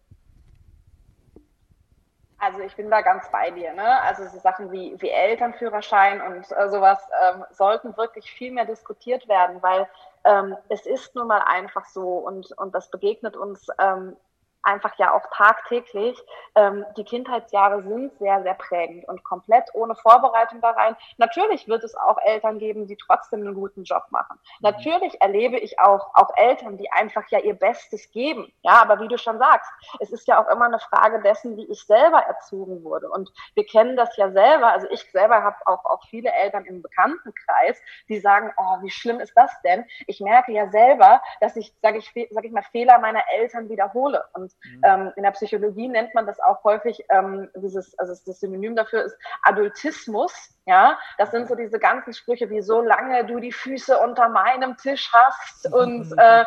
Also 2.38 2.60
ich 2.62 2.75
bin 2.75 2.89
da 2.89 3.01
ganz 3.01 3.30
bei 3.32 3.51
dir. 3.51 3.71
Ne? 3.73 4.01
Also 4.01 4.25
so 4.27 4.39
Sachen 4.39 4.71
wie, 4.71 4.99
wie 4.99 5.10
Elternführerschein 5.10 6.21
und 6.21 6.51
äh, 6.51 6.69
sowas 6.69 6.99
ähm, 7.23 7.45
sollten 7.51 7.95
wirklich 7.95 8.32
viel 8.32 8.51
mehr 8.51 8.65
diskutiert 8.65 9.27
werden, 9.27 9.62
weil 9.62 9.88
ähm, 10.25 10.55
es 10.69 10.86
ist 10.86 11.15
nun 11.15 11.27
mal 11.27 11.39
einfach 11.39 11.86
so 11.86 12.17
und, 12.17 12.51
und 12.57 12.75
das 12.75 12.89
begegnet 12.89 13.36
uns 13.36 13.67
ähm, 13.79 14.15
einfach 14.63 14.97
ja 14.97 15.13
auch 15.13 15.26
tagtäglich. 15.36 16.17
Ähm, 16.56 16.86
die 16.97 17.04
Kindheitsjahre 17.04 17.82
sind 17.84 18.17
sehr, 18.19 18.43
sehr 18.43 18.54
prägend 18.54 19.08
und 19.08 19.24
komplett 19.24 19.69
ohne 19.74 19.95
Vorbereitung 19.95 20.62
da 20.62 20.71
rein. 20.71 20.95
Natürlich 21.17 21.67
wird 21.67 21.84
es 21.84 21.95
auch 21.95 22.17
Eltern 22.24 22.60
geben, 22.60 22.88
die 22.88 22.97
trotzdem 22.97 23.41
einen 23.41 23.56
guten 23.56 23.84
Job 23.84 24.04
machen. 24.10 24.39
Mhm. 24.60 24.69
Natürlich 24.69 25.21
erlebe 25.21 25.58
ich 25.58 25.80
auch, 25.80 26.13
auch 26.13 26.36
Eltern, 26.36 26.78
die 26.78 26.91
einfach 26.91 27.28
ja 27.30 27.39
ihr 27.39 27.54
Bestes 27.54 28.12
geben. 28.12 28.52
Ja, 28.62 28.82
aber 28.82 29.00
wie 29.00 29.08
du 29.08 29.17
schon 29.17 29.39
sagst, 29.39 29.69
es 30.00 30.12
ist 30.12 30.28
ja 30.28 30.41
auch 30.41 30.50
immer 30.50 30.65
eine 30.65 30.80
Frage 30.80 31.21
dessen, 31.21 31.58
wie 31.58 31.69
ich 31.71 31.86
selber 31.86 32.19
erzogen 32.19 32.84
wurde. 32.84 33.10
Und 33.10 33.32
wir 33.56 33.65
kennen 33.65 33.95
das 33.95 34.15
ja 34.17 34.32
selber. 34.32 34.71
Also 34.71 34.88
ich 34.89 35.10
selber 35.12 35.43
habe 35.43 35.58
auch, 35.65 35.86
auch 35.86 36.04
viele 36.10 36.32
Eltern 36.32 36.65
im 36.65 36.82
Bekanntenkreis, 36.82 37.82
die 38.10 38.19
sagen, 38.19 38.54
oh, 38.58 38.82
wie 38.82 38.89
schlimm 38.89 39.19
ist 39.19 39.34
das 39.36 39.52
denn? 39.63 39.86
Ich 40.08 40.19
merke 40.19 40.52
ja 40.52 40.69
selber, 40.69 41.21
dass 41.39 41.56
ich, 41.56 41.74
sage 41.82 41.97
ich, 41.97 42.12
sag 42.32 42.45
ich 42.45 42.52
mal, 42.52 42.63
Fehler 42.71 43.00
meiner 43.00 43.24
Eltern 43.36 43.69
wiederhole. 43.69 44.24
Und 44.34 44.50
Mhm. 44.63 44.81
Ähm, 44.83 45.13
in 45.15 45.23
der 45.23 45.31
Psychologie 45.31 45.87
nennt 45.87 46.13
man 46.13 46.25
das 46.25 46.39
auch 46.39 46.63
häufig, 46.63 47.03
ähm, 47.09 47.49
dieses, 47.55 47.97
also 47.99 48.13
das 48.25 48.39
Synonym 48.39 48.75
dafür 48.75 49.03
ist 49.03 49.17
Adultismus. 49.43 50.33
Ja, 50.65 50.97
das 51.17 51.31
sind 51.31 51.47
so 51.47 51.55
diese 51.55 51.79
ganzen 51.79 52.13
Sprüche 52.13 52.49
wie 52.49 52.61
solange 52.61 53.25
du 53.25 53.39
die 53.39 53.51
Füße 53.51 53.97
unter 53.97 54.29
meinem 54.29 54.77
Tisch 54.77 55.11
hast 55.11 55.73
und 55.73 56.11
äh, 56.17 56.45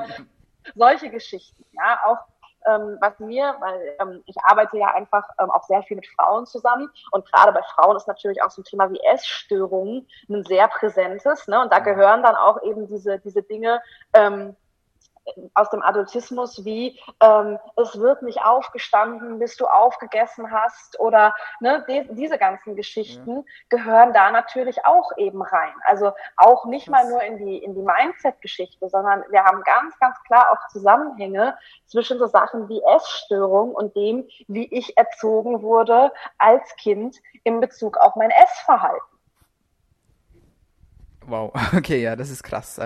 solche 0.74 1.10
Geschichten. 1.10 1.64
Ja, 1.72 2.00
auch 2.04 2.18
ähm, 2.66 2.98
was 3.00 3.18
mir, 3.18 3.56
weil 3.60 3.96
ähm, 4.00 4.22
ich 4.26 4.36
arbeite 4.42 4.78
ja 4.78 4.88
einfach 4.94 5.28
ähm, 5.38 5.50
auch 5.50 5.64
sehr 5.64 5.82
viel 5.82 5.96
mit 5.96 6.06
Frauen 6.06 6.46
zusammen 6.46 6.88
und 7.10 7.30
gerade 7.30 7.52
bei 7.52 7.62
Frauen 7.74 7.96
ist 7.96 8.08
natürlich 8.08 8.42
auch 8.42 8.50
so 8.50 8.62
ein 8.62 8.64
Thema 8.64 8.90
wie 8.90 9.00
Essstörungen 9.12 10.08
ein 10.28 10.44
sehr 10.44 10.68
präsentes. 10.68 11.46
Ne? 11.46 11.60
Und 11.60 11.72
da 11.72 11.80
mhm. 11.80 11.84
gehören 11.84 12.22
dann 12.22 12.36
auch 12.36 12.62
eben 12.62 12.86
diese, 12.88 13.18
diese 13.18 13.42
Dinge 13.42 13.82
ähm, 14.14 14.56
aus 15.54 15.70
dem 15.70 15.82
Adultismus 15.82 16.64
wie 16.64 17.00
ähm, 17.20 17.58
es 17.76 17.98
wird 17.98 18.22
nicht 18.22 18.42
aufgestanden, 18.42 19.38
bis 19.38 19.56
du 19.56 19.66
aufgegessen 19.66 20.50
hast 20.50 20.98
oder 21.00 21.34
ne, 21.60 21.84
die, 21.88 22.06
diese 22.14 22.38
ganzen 22.38 22.76
Geschichten 22.76 23.36
ja. 23.36 23.42
gehören 23.70 24.12
da 24.12 24.30
natürlich 24.30 24.84
auch 24.84 25.10
eben 25.16 25.42
rein. 25.42 25.74
Also 25.86 26.12
auch 26.36 26.66
nicht 26.66 26.88
mal 26.88 27.08
nur 27.08 27.22
in 27.22 27.38
die 27.38 27.58
in 27.58 27.74
die 27.74 27.82
Mindset-Geschichte, 27.82 28.88
sondern 28.88 29.24
wir 29.30 29.44
haben 29.44 29.62
ganz 29.62 29.98
ganz 29.98 30.16
klar 30.24 30.50
auch 30.52 30.68
Zusammenhänge 30.68 31.56
zwischen 31.86 32.18
so 32.18 32.26
Sachen 32.26 32.68
wie 32.68 32.82
Essstörung 32.96 33.74
und 33.74 33.96
dem, 33.96 34.28
wie 34.48 34.66
ich 34.72 34.96
erzogen 34.96 35.62
wurde 35.62 36.12
als 36.38 36.76
Kind 36.76 37.20
in 37.44 37.60
Bezug 37.60 37.96
auf 37.96 38.16
mein 38.16 38.30
Essverhalten. 38.30 39.14
Wow, 41.26 41.52
okay, 41.76 42.02
ja, 42.02 42.16
das 42.16 42.30
ist 42.30 42.42
krass. 42.42 42.78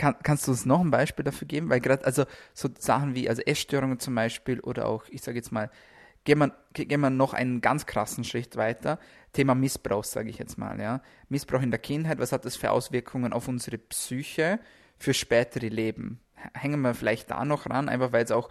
Kann, 0.00 0.16
kannst 0.22 0.46
du 0.46 0.52
uns 0.52 0.64
noch 0.64 0.80
ein 0.80 0.90
Beispiel 0.90 1.26
dafür 1.26 1.46
geben? 1.46 1.68
Weil 1.68 1.80
gerade, 1.80 2.06
also 2.06 2.24
so 2.54 2.70
Sachen 2.78 3.14
wie 3.14 3.28
also 3.28 3.42
Essstörungen 3.42 3.98
zum 3.98 4.14
Beispiel 4.14 4.58
oder 4.60 4.88
auch, 4.88 5.04
ich 5.10 5.20
sage 5.20 5.36
jetzt 5.36 5.52
mal, 5.52 5.70
gehen 6.24 6.38
wir, 6.38 6.56
gehen 6.72 7.02
wir 7.02 7.10
noch 7.10 7.34
einen 7.34 7.60
ganz 7.60 7.84
krassen 7.84 8.24
Schritt 8.24 8.56
weiter. 8.56 8.98
Thema 9.34 9.54
Missbrauch, 9.54 10.04
sage 10.04 10.30
ich 10.30 10.38
jetzt 10.38 10.56
mal. 10.56 10.80
Ja. 10.80 11.02
Missbrauch 11.28 11.60
in 11.60 11.70
der 11.70 11.80
Kindheit, 11.80 12.18
was 12.18 12.32
hat 12.32 12.46
das 12.46 12.56
für 12.56 12.70
Auswirkungen 12.70 13.34
auf 13.34 13.46
unsere 13.46 13.76
Psyche 13.76 14.58
für 14.96 15.12
spätere 15.12 15.68
Leben? 15.68 16.18
Hängen 16.54 16.80
wir 16.80 16.94
vielleicht 16.94 17.30
da 17.30 17.44
noch 17.44 17.68
ran, 17.68 17.90
einfach 17.90 18.12
weil 18.12 18.24
es 18.24 18.30
auch 18.30 18.48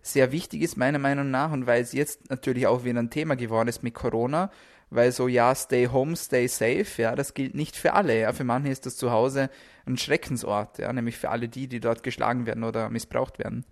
sehr 0.00 0.32
wichtig 0.32 0.62
ist, 0.62 0.78
meiner 0.78 0.98
Meinung 0.98 1.30
nach, 1.30 1.52
und 1.52 1.66
weil 1.66 1.82
es 1.82 1.92
jetzt 1.92 2.30
natürlich 2.30 2.66
auch 2.66 2.84
wieder 2.84 3.02
ein 3.02 3.10
Thema 3.10 3.36
geworden 3.36 3.68
ist 3.68 3.82
mit 3.82 3.92
Corona 3.92 4.50
weil 4.90 5.12
so, 5.12 5.28
ja, 5.28 5.54
stay 5.54 5.88
home, 5.88 6.16
stay 6.16 6.46
safe, 6.46 7.02
ja, 7.02 7.14
das 7.14 7.34
gilt 7.34 7.54
nicht 7.54 7.76
für 7.76 7.94
alle, 7.94 8.20
ja, 8.20 8.32
für 8.32 8.44
manche 8.44 8.70
ist 8.70 8.86
das 8.86 8.96
zu 8.96 9.10
Hause 9.10 9.50
ein 9.86 9.96
Schreckensort, 9.96 10.78
ja, 10.78 10.92
nämlich 10.92 11.18
für 11.18 11.30
alle 11.30 11.48
die, 11.48 11.68
die 11.68 11.80
dort 11.80 12.02
geschlagen 12.02 12.46
werden 12.46 12.64
oder 12.64 12.88
missbraucht 12.88 13.38
werden. 13.38 13.64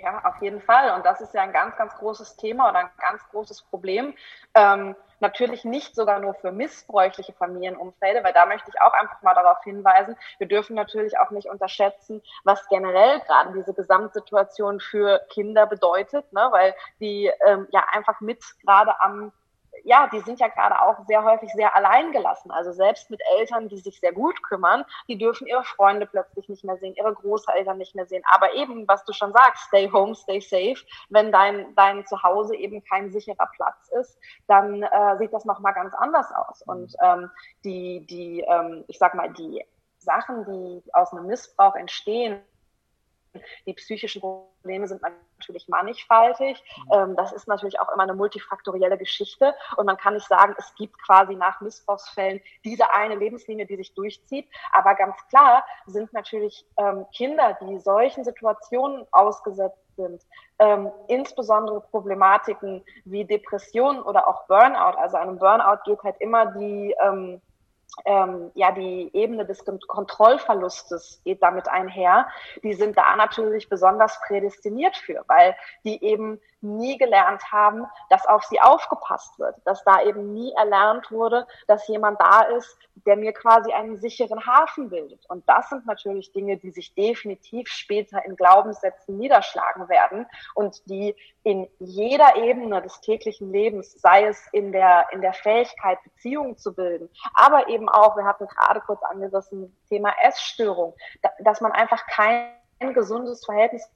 Ja, 0.00 0.24
auf 0.24 0.40
jeden 0.40 0.60
Fall. 0.62 0.94
Und 0.94 1.04
das 1.04 1.20
ist 1.20 1.34
ja 1.34 1.42
ein 1.42 1.52
ganz, 1.52 1.76
ganz 1.76 1.94
großes 1.96 2.36
Thema 2.36 2.70
oder 2.70 2.78
ein 2.80 2.90
ganz 2.98 3.22
großes 3.30 3.62
Problem. 3.62 4.14
Ähm, 4.54 4.96
natürlich 5.20 5.64
nicht 5.64 5.94
sogar 5.94 6.20
nur 6.20 6.34
für 6.34 6.52
missbräuchliche 6.52 7.34
Familienumfelde, 7.34 8.24
weil 8.24 8.32
da 8.32 8.46
möchte 8.46 8.70
ich 8.70 8.80
auch 8.80 8.94
einfach 8.94 9.20
mal 9.22 9.34
darauf 9.34 9.62
hinweisen, 9.62 10.16
wir 10.38 10.48
dürfen 10.48 10.74
natürlich 10.74 11.18
auch 11.18 11.30
nicht 11.30 11.48
unterschätzen, 11.48 12.22
was 12.44 12.66
generell 12.68 13.20
gerade 13.20 13.52
diese 13.52 13.74
Gesamtsituation 13.74 14.80
für 14.80 15.20
Kinder 15.30 15.66
bedeutet, 15.66 16.32
ne? 16.32 16.48
weil 16.50 16.74
die 17.00 17.30
ähm, 17.46 17.66
ja 17.70 17.84
einfach 17.92 18.20
mit 18.20 18.42
gerade 18.64 18.98
am 19.00 19.32
ja, 19.84 20.08
die 20.12 20.20
sind 20.20 20.40
ja 20.40 20.48
gerade 20.48 20.80
auch 20.80 21.04
sehr 21.06 21.24
häufig 21.24 21.50
sehr 21.52 21.74
allein 21.74 22.12
gelassen. 22.12 22.50
Also 22.50 22.72
selbst 22.72 23.10
mit 23.10 23.20
Eltern, 23.38 23.68
die 23.68 23.78
sich 23.78 24.00
sehr 24.00 24.12
gut 24.12 24.42
kümmern, 24.42 24.84
die 25.08 25.18
dürfen 25.18 25.46
ihre 25.46 25.64
Freunde 25.64 26.06
plötzlich 26.06 26.48
nicht 26.48 26.64
mehr 26.64 26.76
sehen, 26.78 26.94
ihre 26.94 27.14
Großeltern 27.14 27.78
nicht 27.78 27.94
mehr 27.94 28.06
sehen. 28.06 28.22
Aber 28.26 28.54
eben, 28.54 28.86
was 28.88 29.04
du 29.04 29.12
schon 29.12 29.32
sagst, 29.32 29.64
stay 29.68 29.90
home, 29.90 30.14
stay 30.14 30.40
safe. 30.40 30.84
Wenn 31.08 31.32
dein, 31.32 31.74
dein 31.74 32.06
Zuhause 32.06 32.54
eben 32.56 32.82
kein 32.84 33.10
sicherer 33.10 33.48
Platz 33.56 33.88
ist, 34.00 34.18
dann 34.46 34.82
äh, 34.82 35.16
sieht 35.18 35.32
das 35.32 35.44
nochmal 35.44 35.74
ganz 35.74 35.94
anders 35.94 36.30
aus. 36.32 36.62
Und 36.62 36.94
ähm, 37.02 37.30
die, 37.64 38.06
die, 38.06 38.40
ähm, 38.40 38.84
ich 38.88 38.98
sag 38.98 39.14
mal, 39.14 39.30
die 39.32 39.64
Sachen, 39.98 40.44
die 40.44 40.82
aus 40.92 41.12
einem 41.12 41.26
Missbrauch 41.26 41.74
entstehen, 41.74 42.40
die 43.66 43.74
psychischen 43.74 44.20
Probleme 44.20 44.88
sind 44.88 45.02
natürlich 45.02 45.68
mannigfaltig. 45.68 46.62
Mhm. 46.76 46.92
Ähm, 46.92 47.16
das 47.16 47.32
ist 47.32 47.48
natürlich 47.48 47.80
auch 47.80 47.92
immer 47.92 48.02
eine 48.02 48.14
multifaktorielle 48.14 48.98
Geschichte. 48.98 49.54
Und 49.76 49.86
man 49.86 49.96
kann 49.96 50.14
nicht 50.14 50.26
sagen, 50.28 50.54
es 50.58 50.74
gibt 50.74 51.00
quasi 51.02 51.34
nach 51.34 51.60
Missbrauchsfällen 51.60 52.40
diese 52.64 52.92
eine 52.92 53.14
Lebenslinie, 53.14 53.66
die 53.66 53.76
sich 53.76 53.94
durchzieht. 53.94 54.48
Aber 54.72 54.94
ganz 54.94 55.16
klar 55.28 55.64
sind 55.86 56.12
natürlich 56.12 56.66
ähm, 56.76 57.06
Kinder, 57.14 57.58
die 57.60 57.78
solchen 57.78 58.24
Situationen 58.24 59.06
ausgesetzt 59.12 59.78
sind, 59.96 60.22
ähm, 60.58 60.90
insbesondere 61.08 61.80
Problematiken 61.80 62.84
wie 63.04 63.24
Depressionen 63.24 64.02
oder 64.02 64.26
auch 64.28 64.46
Burnout. 64.46 64.98
Also 64.98 65.16
einem 65.16 65.38
Burnout 65.38 65.82
geht 65.84 66.02
halt 66.02 66.16
immer 66.20 66.46
die 66.46 66.94
ähm, 67.02 67.40
ähm, 68.04 68.50
ja, 68.54 68.72
die 68.72 69.10
Ebene 69.12 69.44
des 69.44 69.64
Kontrollverlustes 69.64 71.20
geht 71.24 71.42
damit 71.42 71.68
einher. 71.68 72.28
Die 72.62 72.74
sind 72.74 72.96
da 72.96 73.16
natürlich 73.16 73.68
besonders 73.68 74.18
prädestiniert 74.26 74.96
für, 74.96 75.24
weil 75.26 75.56
die 75.84 76.02
eben 76.04 76.40
nie 76.62 76.98
gelernt 76.98 77.42
haben, 77.50 77.86
dass 78.10 78.26
auf 78.26 78.44
sie 78.44 78.60
aufgepasst 78.60 79.38
wird, 79.38 79.56
dass 79.64 79.82
da 79.84 80.02
eben 80.02 80.34
nie 80.34 80.52
erlernt 80.52 81.10
wurde, 81.10 81.46
dass 81.66 81.88
jemand 81.88 82.20
da 82.20 82.42
ist, 82.42 82.76
der 83.06 83.16
mir 83.16 83.32
quasi 83.32 83.72
einen 83.72 83.98
sicheren 83.98 84.44
Hafen 84.46 84.90
bildet. 84.90 85.24
Und 85.28 85.48
das 85.48 85.70
sind 85.70 85.86
natürlich 85.86 86.32
Dinge, 86.32 86.58
die 86.58 86.70
sich 86.70 86.94
definitiv 86.94 87.68
später 87.68 88.24
in 88.24 88.36
Glaubenssätzen 88.36 89.16
niederschlagen 89.16 89.88
werden 89.88 90.26
und 90.54 90.88
die 90.90 91.16
in 91.42 91.66
jeder 91.78 92.36
Ebene 92.36 92.82
des 92.82 93.00
täglichen 93.00 93.50
Lebens, 93.50 93.92
sei 93.92 94.26
es 94.26 94.46
in 94.52 94.72
der, 94.72 95.06
in 95.12 95.22
der 95.22 95.32
Fähigkeit, 95.32 95.98
Beziehungen 96.04 96.58
zu 96.58 96.74
bilden, 96.74 97.08
aber 97.34 97.68
eben 97.80 97.88
auch, 97.88 98.16
wir 98.16 98.24
hatten 98.24 98.46
gerade 98.46 98.80
kurz 98.80 99.02
angerissen, 99.02 99.74
Thema 99.88 100.12
Essstörung, 100.22 100.94
dass 101.40 101.60
man 101.60 101.72
einfach 101.72 102.06
kein 102.06 102.52
gesundes 102.94 103.44
Verhältnis 103.44 103.88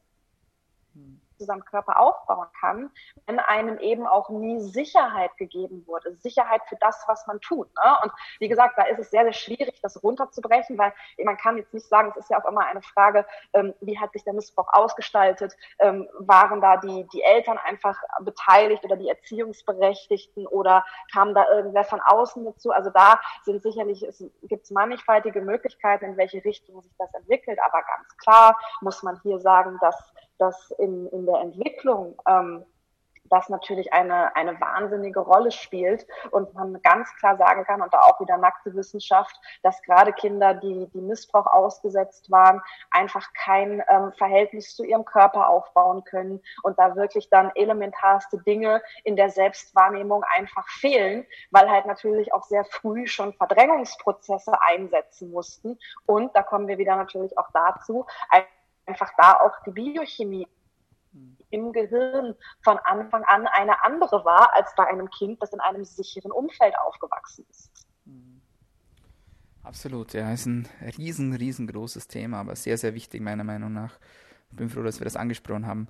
zu 1.36 1.44
Körper 1.64 1.98
aufbauen 1.98 2.46
kann, 2.60 2.90
wenn 3.26 3.38
einem 3.38 3.78
eben 3.78 4.06
auch 4.06 4.28
nie 4.30 4.60
Sicherheit 4.60 5.36
gegeben 5.36 5.84
wurde. 5.86 6.14
Sicherheit 6.16 6.62
für 6.68 6.76
das, 6.76 7.04
was 7.06 7.26
man 7.26 7.40
tut. 7.40 7.68
Ne? 7.74 7.96
Und 8.02 8.12
wie 8.38 8.48
gesagt, 8.48 8.78
da 8.78 8.84
ist 8.84 8.98
es 8.98 9.10
sehr, 9.10 9.24
sehr 9.24 9.32
schwierig, 9.32 9.80
das 9.82 10.02
runterzubrechen, 10.02 10.78
weil 10.78 10.92
man 11.24 11.36
kann 11.36 11.56
jetzt 11.56 11.74
nicht 11.74 11.88
sagen, 11.88 12.10
es 12.10 12.16
ist 12.16 12.30
ja 12.30 12.40
auch 12.40 12.48
immer 12.48 12.66
eine 12.66 12.82
Frage, 12.82 13.26
ähm, 13.52 13.74
wie 13.80 13.98
hat 13.98 14.12
sich 14.12 14.24
der 14.24 14.34
Missbrauch 14.34 14.68
ausgestaltet? 14.72 15.54
Ähm, 15.78 16.08
waren 16.18 16.60
da 16.60 16.76
die, 16.76 17.06
die 17.12 17.22
Eltern 17.22 17.58
einfach 17.58 17.96
beteiligt 18.20 18.84
oder 18.84 18.96
die 18.96 19.08
Erziehungsberechtigten 19.08 20.46
oder 20.46 20.84
kam 21.12 21.34
da 21.34 21.48
irgendwer 21.50 21.84
von 21.84 22.00
außen 22.00 22.44
dazu? 22.44 22.70
Also 22.70 22.90
da 22.90 23.20
sind 23.42 23.62
sicherlich, 23.62 24.02
es 24.02 24.24
gibt 24.42 24.70
mannigfaltige 24.70 25.40
Möglichkeiten, 25.40 26.04
in 26.04 26.16
welche 26.16 26.44
Richtung 26.44 26.82
sich 26.82 26.92
das 26.98 27.12
entwickelt. 27.14 27.58
Aber 27.64 27.82
ganz 27.82 28.16
klar 28.18 28.58
muss 28.80 29.02
man 29.02 29.20
hier 29.22 29.38
sagen, 29.40 29.78
dass 29.80 30.14
dass 30.38 30.70
in, 30.78 31.08
in 31.08 31.26
der 31.26 31.40
Entwicklung 31.40 32.20
ähm, 32.26 32.64
das 33.30 33.48
natürlich 33.48 33.92
eine, 33.92 34.34
eine 34.36 34.60
wahnsinnige 34.60 35.20
Rolle 35.20 35.50
spielt 35.50 36.06
und 36.30 36.54
man 36.54 36.80
ganz 36.82 37.14
klar 37.16 37.36
sagen 37.36 37.64
kann, 37.64 37.82
und 37.82 37.92
da 37.92 38.00
auch 38.00 38.20
wieder 38.20 38.36
nackte 38.36 38.74
Wissenschaft, 38.74 39.34
dass 39.62 39.82
gerade 39.82 40.12
Kinder, 40.12 40.54
die, 40.54 40.88
die 40.92 41.00
Missbrauch 41.00 41.46
ausgesetzt 41.46 42.30
waren, 42.30 42.60
einfach 42.90 43.26
kein 43.34 43.82
ähm, 43.88 44.12
Verhältnis 44.12 44.74
zu 44.74 44.84
ihrem 44.84 45.04
Körper 45.04 45.48
aufbauen 45.48 46.04
können 46.04 46.40
und 46.62 46.78
da 46.78 46.96
wirklich 46.96 47.30
dann 47.30 47.50
elementarste 47.54 48.38
Dinge 48.38 48.82
in 49.04 49.16
der 49.16 49.30
Selbstwahrnehmung 49.30 50.24
einfach 50.36 50.68
fehlen, 50.68 51.26
weil 51.50 51.70
halt 51.70 51.86
natürlich 51.86 52.32
auch 52.32 52.44
sehr 52.44 52.64
früh 52.64 53.06
schon 53.06 53.32
Verdrängungsprozesse 53.32 54.60
einsetzen 54.60 55.30
mussten. 55.30 55.78
Und 56.06 56.34
da 56.36 56.42
kommen 56.42 56.68
wir 56.68 56.78
wieder 56.78 56.96
natürlich 56.96 57.36
auch 57.38 57.48
dazu, 57.52 58.06
einfach 58.86 59.10
da 59.16 59.34
auch 59.40 59.52
die 59.66 59.70
Biochemie 59.70 60.46
im 61.50 61.72
Gehirn 61.72 62.34
von 62.62 62.78
Anfang 62.78 63.22
an 63.24 63.46
eine 63.46 63.84
andere 63.84 64.24
war 64.24 64.54
als 64.54 64.74
bei 64.76 64.86
einem 64.86 65.08
Kind, 65.10 65.40
das 65.40 65.52
in 65.52 65.60
einem 65.60 65.84
sicheren 65.84 66.32
Umfeld 66.32 66.74
aufgewachsen 66.78 67.46
ist. 67.48 67.70
Absolut, 69.62 70.12
ja, 70.12 70.30
ist 70.32 70.46
ein 70.46 70.68
riesen, 70.98 71.32
riesengroßes 71.32 72.08
Thema, 72.08 72.40
aber 72.40 72.54
sehr, 72.54 72.76
sehr 72.76 72.94
wichtig 72.94 73.22
meiner 73.22 73.44
Meinung 73.44 73.72
nach. 73.72 73.98
Ich 74.50 74.56
bin 74.56 74.68
froh, 74.68 74.82
dass 74.82 75.00
wir 75.00 75.04
das 75.04 75.16
angesprochen 75.16 75.66
haben. 75.66 75.88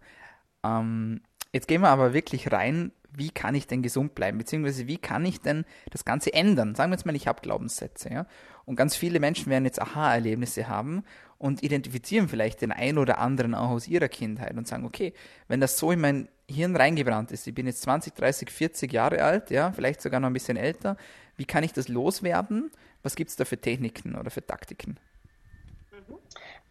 Ähm, 0.63 1.23
jetzt 1.53 1.67
gehen 1.67 1.81
wir 1.81 1.89
aber 1.89 2.13
wirklich 2.13 2.53
rein, 2.53 2.93
wie 3.11 3.31
kann 3.31 3.55
ich 3.55 3.67
denn 3.67 3.83
gesund 3.83 4.15
bleiben, 4.15 4.39
beziehungsweise 4.39 4.87
wie 4.87 4.99
kann 4.99 5.25
ich 5.25 5.41
denn 5.41 5.65
das 5.91 6.05
Ganze 6.05 6.33
ändern? 6.33 6.75
Sagen 6.75 6.91
wir 6.91 6.97
jetzt 6.97 7.07
mal, 7.07 7.17
ich 7.17 7.27
habe 7.27 7.41
Glaubenssätze, 7.41 8.11
ja, 8.11 8.27
und 8.65 8.77
ganz 8.77 8.97
viele 8.97 9.19
Menschen 9.21 9.51
werden 9.51 9.65
jetzt 9.65 9.81
Aha-Erlebnisse 9.81 10.69
haben 10.69 11.05
und 11.45 11.63
identifizieren 11.63 12.27
vielleicht 12.27 12.63
den 12.63 12.73
einen 12.73 12.97
oder 12.97 13.19
anderen 13.19 13.55
auch 13.55 13.69
aus 13.69 13.87
ihrer 13.87 14.09
Kindheit 14.09 14.57
und 14.57 14.67
sagen, 14.67 14.87
okay, 14.87 15.13
wenn 15.47 15.61
das 15.61 15.77
so 15.77 15.91
in 15.91 16.01
mein 16.01 16.31
Hirn 16.49 16.75
reingebrannt 16.75 17.33
ist, 17.33 17.47
ich 17.47 17.55
bin 17.55 17.67
jetzt 17.67 17.83
20, 17.83 18.15
30, 18.15 18.51
40 18.51 18.91
Jahre 18.91 19.23
alt, 19.23 19.51
ja, 19.51 19.71
vielleicht 19.73 20.01
sogar 20.01 20.21
noch 20.21 20.29
ein 20.29 20.33
bisschen 20.33 20.57
älter, 20.57 20.97
wie 21.37 21.45
kann 21.45 21.63
ich 21.63 21.75
das 21.75 21.89
loswerden? 21.89 22.71
Was 23.03 23.15
gibt 23.15 23.29
es 23.29 23.37
da 23.37 23.45
für 23.45 23.59
Techniken 23.59 24.15
oder 24.19 24.31
für 24.31 24.47
Taktiken? 24.47 24.99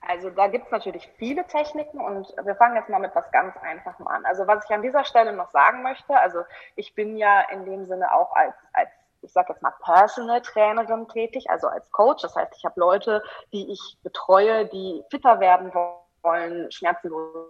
Also 0.02 0.32
da 0.32 0.48
gibt 0.48 0.66
es 0.66 0.72
natürlich 0.72 1.08
viele 1.20 1.46
Techniken 1.46 2.00
und 2.00 2.34
wir 2.44 2.56
fangen 2.56 2.76
jetzt 2.76 2.90
mal 2.90 3.00
mit 3.00 3.12
was 3.14 3.32
ganz 3.32 3.56
Einfachem 3.58 4.08
an. 4.08 4.26
Also 4.26 4.48
was 4.48 4.66
ich 4.66 4.72
an 4.72 4.82
dieser 4.82 5.06
Stelle 5.06 5.34
noch 5.34 5.52
sagen 5.52 5.84
möchte, 5.84 6.18
also 6.18 6.40
ich 6.76 6.96
bin 6.96 7.16
ja 7.18 7.42
in 7.52 7.64
dem 7.66 7.86
Sinne 7.86 8.12
auch 8.12 8.36
als, 8.36 8.56
als 8.74 8.90
ich 9.24 9.32
sage 9.32 9.54
jetzt 9.54 9.62
mal 9.62 9.74
Personal 9.84 10.42
Trainerin 10.42 11.08
tätig, 11.08 11.50
also 11.50 11.68
als 11.68 11.90
Coach. 11.92 12.22
Das 12.22 12.36
heißt, 12.36 12.54
ich 12.58 12.66
habe 12.66 12.80
Leute, 12.80 13.24
die 13.52 13.72
ich 13.72 13.98
betreue, 14.04 14.66
die 14.68 15.04
fitter 15.10 15.40
werden 15.40 15.74
wollen, 16.24 16.72
schmerzenlos 16.72 17.48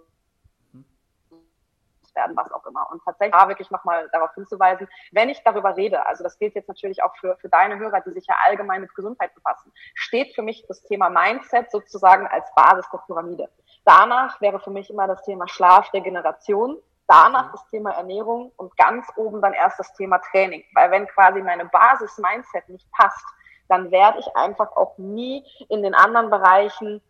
werden, 2.15 2.35
was 2.35 2.51
auch 2.51 2.65
immer. 2.65 2.87
Und 2.91 3.03
tatsächlich 3.03 3.35
da 3.39 3.47
wirklich 3.47 3.71
nochmal 3.71 4.09
darauf 4.11 4.33
hinzuweisen, 4.35 4.87
wenn 5.11 5.29
ich 5.29 5.41
darüber 5.43 5.75
rede, 5.75 6.05
also 6.05 6.23
das 6.23 6.37
gilt 6.37 6.55
jetzt 6.55 6.67
natürlich 6.67 7.01
auch 7.03 7.15
für, 7.17 7.35
für 7.37 7.49
deine 7.49 7.77
Hörer, 7.77 8.01
die 8.01 8.11
sich 8.11 8.27
ja 8.27 8.35
allgemein 8.45 8.81
mit 8.81 8.93
Gesundheit 8.95 9.33
befassen, 9.33 9.71
steht 9.95 10.33
für 10.35 10.41
mich 10.41 10.65
das 10.67 10.83
Thema 10.83 11.09
Mindset 11.09 11.71
sozusagen 11.71 12.27
als 12.27 12.53
Basis 12.55 12.85
der 12.91 12.99
Pyramide. 12.99 13.49
Danach 13.85 14.39
wäre 14.41 14.59
für 14.59 14.71
mich 14.71 14.89
immer 14.89 15.07
das 15.07 15.23
Thema 15.23 15.47
Schlaf, 15.47 15.91
Regeneration, 15.93 16.77
danach 17.07 17.51
das 17.51 17.65
Thema 17.69 17.91
Ernährung 17.91 18.51
und 18.57 18.75
ganz 18.77 19.05
oben 19.15 19.41
dann 19.41 19.53
erst 19.53 19.79
das 19.79 19.93
Thema 19.93 20.19
Training. 20.19 20.63
Weil 20.73 20.91
wenn 20.91 21.07
quasi 21.07 21.41
meine 21.41 21.65
Basis 21.65 22.17
Mindset 22.17 22.67
nicht 22.69 22.89
passt, 22.91 23.25
dann 23.69 23.91
werde 23.91 24.19
ich 24.19 24.35
einfach 24.35 24.75
auch 24.75 24.97
nie 24.97 25.45
in 25.69 25.83
den 25.83 25.95
anderen 25.95 26.29
Bereichen 26.29 27.01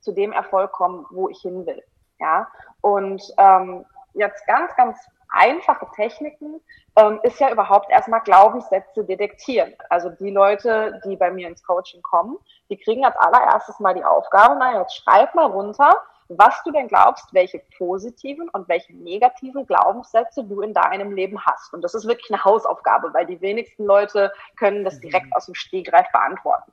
zu 0.00 0.12
dem 0.12 0.32
Erfolg 0.32 0.72
kommen, 0.72 1.06
wo 1.10 1.28
ich 1.28 1.40
hin 1.40 1.66
will. 1.66 1.82
Ja, 2.18 2.48
und 2.82 3.22
ähm, 3.38 3.84
jetzt 4.12 4.46
ganz, 4.46 4.74
ganz 4.76 4.98
einfache 5.30 5.86
Techniken 5.94 6.60
ähm, 6.96 7.20
ist 7.22 7.38
ja 7.40 7.50
überhaupt 7.50 7.90
erstmal 7.90 8.20
Glaubenssätze 8.20 9.04
detektieren. 9.04 9.74
Also 9.88 10.10
die 10.10 10.30
Leute, 10.30 11.00
die 11.04 11.16
bei 11.16 11.30
mir 11.30 11.48
ins 11.48 11.62
Coaching 11.62 12.02
kommen, 12.02 12.36
die 12.68 12.76
kriegen 12.76 13.04
als 13.04 13.16
allererstes 13.16 13.78
mal 13.80 13.94
die 13.94 14.04
Aufgabe, 14.04 14.56
na 14.58 14.80
jetzt 14.80 14.96
schreib 14.96 15.34
mal 15.34 15.46
runter, 15.46 16.02
was 16.38 16.62
du 16.64 16.70
denn 16.70 16.88
glaubst, 16.88 17.32
welche 17.34 17.60
positiven 17.76 18.48
und 18.50 18.68
welche 18.68 18.94
negativen 18.94 19.66
Glaubenssätze 19.66 20.44
du 20.44 20.60
in 20.60 20.72
deinem 20.72 21.12
Leben 21.12 21.44
hast. 21.44 21.74
Und 21.74 21.82
das 21.82 21.94
ist 21.94 22.06
wirklich 22.06 22.30
eine 22.30 22.44
Hausaufgabe, 22.44 23.12
weil 23.12 23.26
die 23.26 23.40
wenigsten 23.40 23.84
Leute 23.84 24.32
können 24.56 24.84
das 24.84 25.00
direkt 25.00 25.26
mhm. 25.26 25.32
aus 25.32 25.46
dem 25.46 25.54
Stegreif 25.54 26.10
beantworten. 26.12 26.72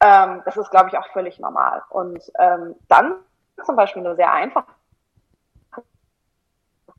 Ähm, 0.00 0.42
das 0.44 0.56
ist, 0.56 0.70
glaube 0.70 0.90
ich, 0.90 0.98
auch 0.98 1.06
völlig 1.12 1.38
normal. 1.38 1.82
Und 1.90 2.20
ähm, 2.38 2.74
dann 2.88 3.16
zum 3.64 3.76
Beispiel 3.76 4.04
eine 4.04 4.16
sehr 4.16 4.32
einfache 4.32 4.66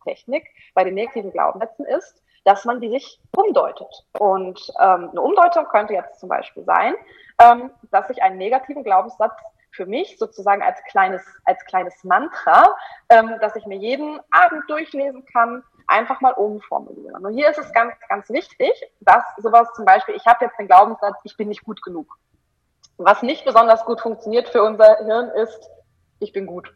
Technik 0.04 0.48
bei 0.74 0.84
den 0.84 0.96
negativen 0.96 1.32
Glaubenssätzen 1.32 1.86
ist, 1.86 2.24
dass 2.46 2.63
man 2.63 2.80
die 2.80 2.89
sich 2.89 3.20
umdeutet. 3.36 4.06
Und 4.17 4.72
ähm, 4.80 5.10
eine 5.12 5.22
Umdeutung 5.22 5.65
könnte 5.65 5.93
jetzt 5.93 6.20
zum 6.20 6.30
Beispiel 6.30 6.63
sein, 6.63 6.96
ähm, 7.41 7.72
dass 7.91 8.10
ich 8.10 8.24
einen 8.24 8.38
negativen 8.38 8.84
Glaubenssatz 8.84 9.38
für 9.78 9.86
mich 9.86 10.18
sozusagen 10.18 10.62
als 10.62 10.84
kleines, 10.90 11.24
als 11.46 11.63
kleines 11.66 12.04
Mantra, 12.04 12.76
ähm, 13.08 13.36
dass 13.40 13.56
ich 13.56 13.66
mir 13.66 13.78
jeden 13.78 14.20
Abend 14.32 14.63
durchlesen 14.68 15.26
kann, 15.32 15.63
einfach 15.88 16.20
mal 16.20 16.34
umformulieren. 16.34 17.26
Und 17.26 17.34
hier 17.34 17.50
ist 17.50 17.60
es 17.60 17.72
ganz, 17.72 17.94
ganz 18.10 18.30
wichtig, 18.30 18.72
dass 19.00 19.24
sowas 19.38 19.70
zum 19.76 19.86
Beispiel, 19.86 20.16
ich 20.16 20.26
habe 20.26 20.44
jetzt 20.44 20.60
den 20.60 20.68
Glaubenssatz, 20.68 21.16
ich 21.24 21.38
bin 21.38 21.48
nicht 21.48 21.63
gut 21.63 21.82
genug. 21.82 22.18
Was 22.98 23.22
nicht 23.22 23.46
besonders 23.46 23.86
gut 23.86 24.02
funktioniert 24.02 24.50
für 24.50 24.63
unser 24.63 24.98
Hirn 24.98 25.30
ist, 25.30 25.70
ich 26.20 26.34
bin 26.34 26.48
gut. 26.48 26.74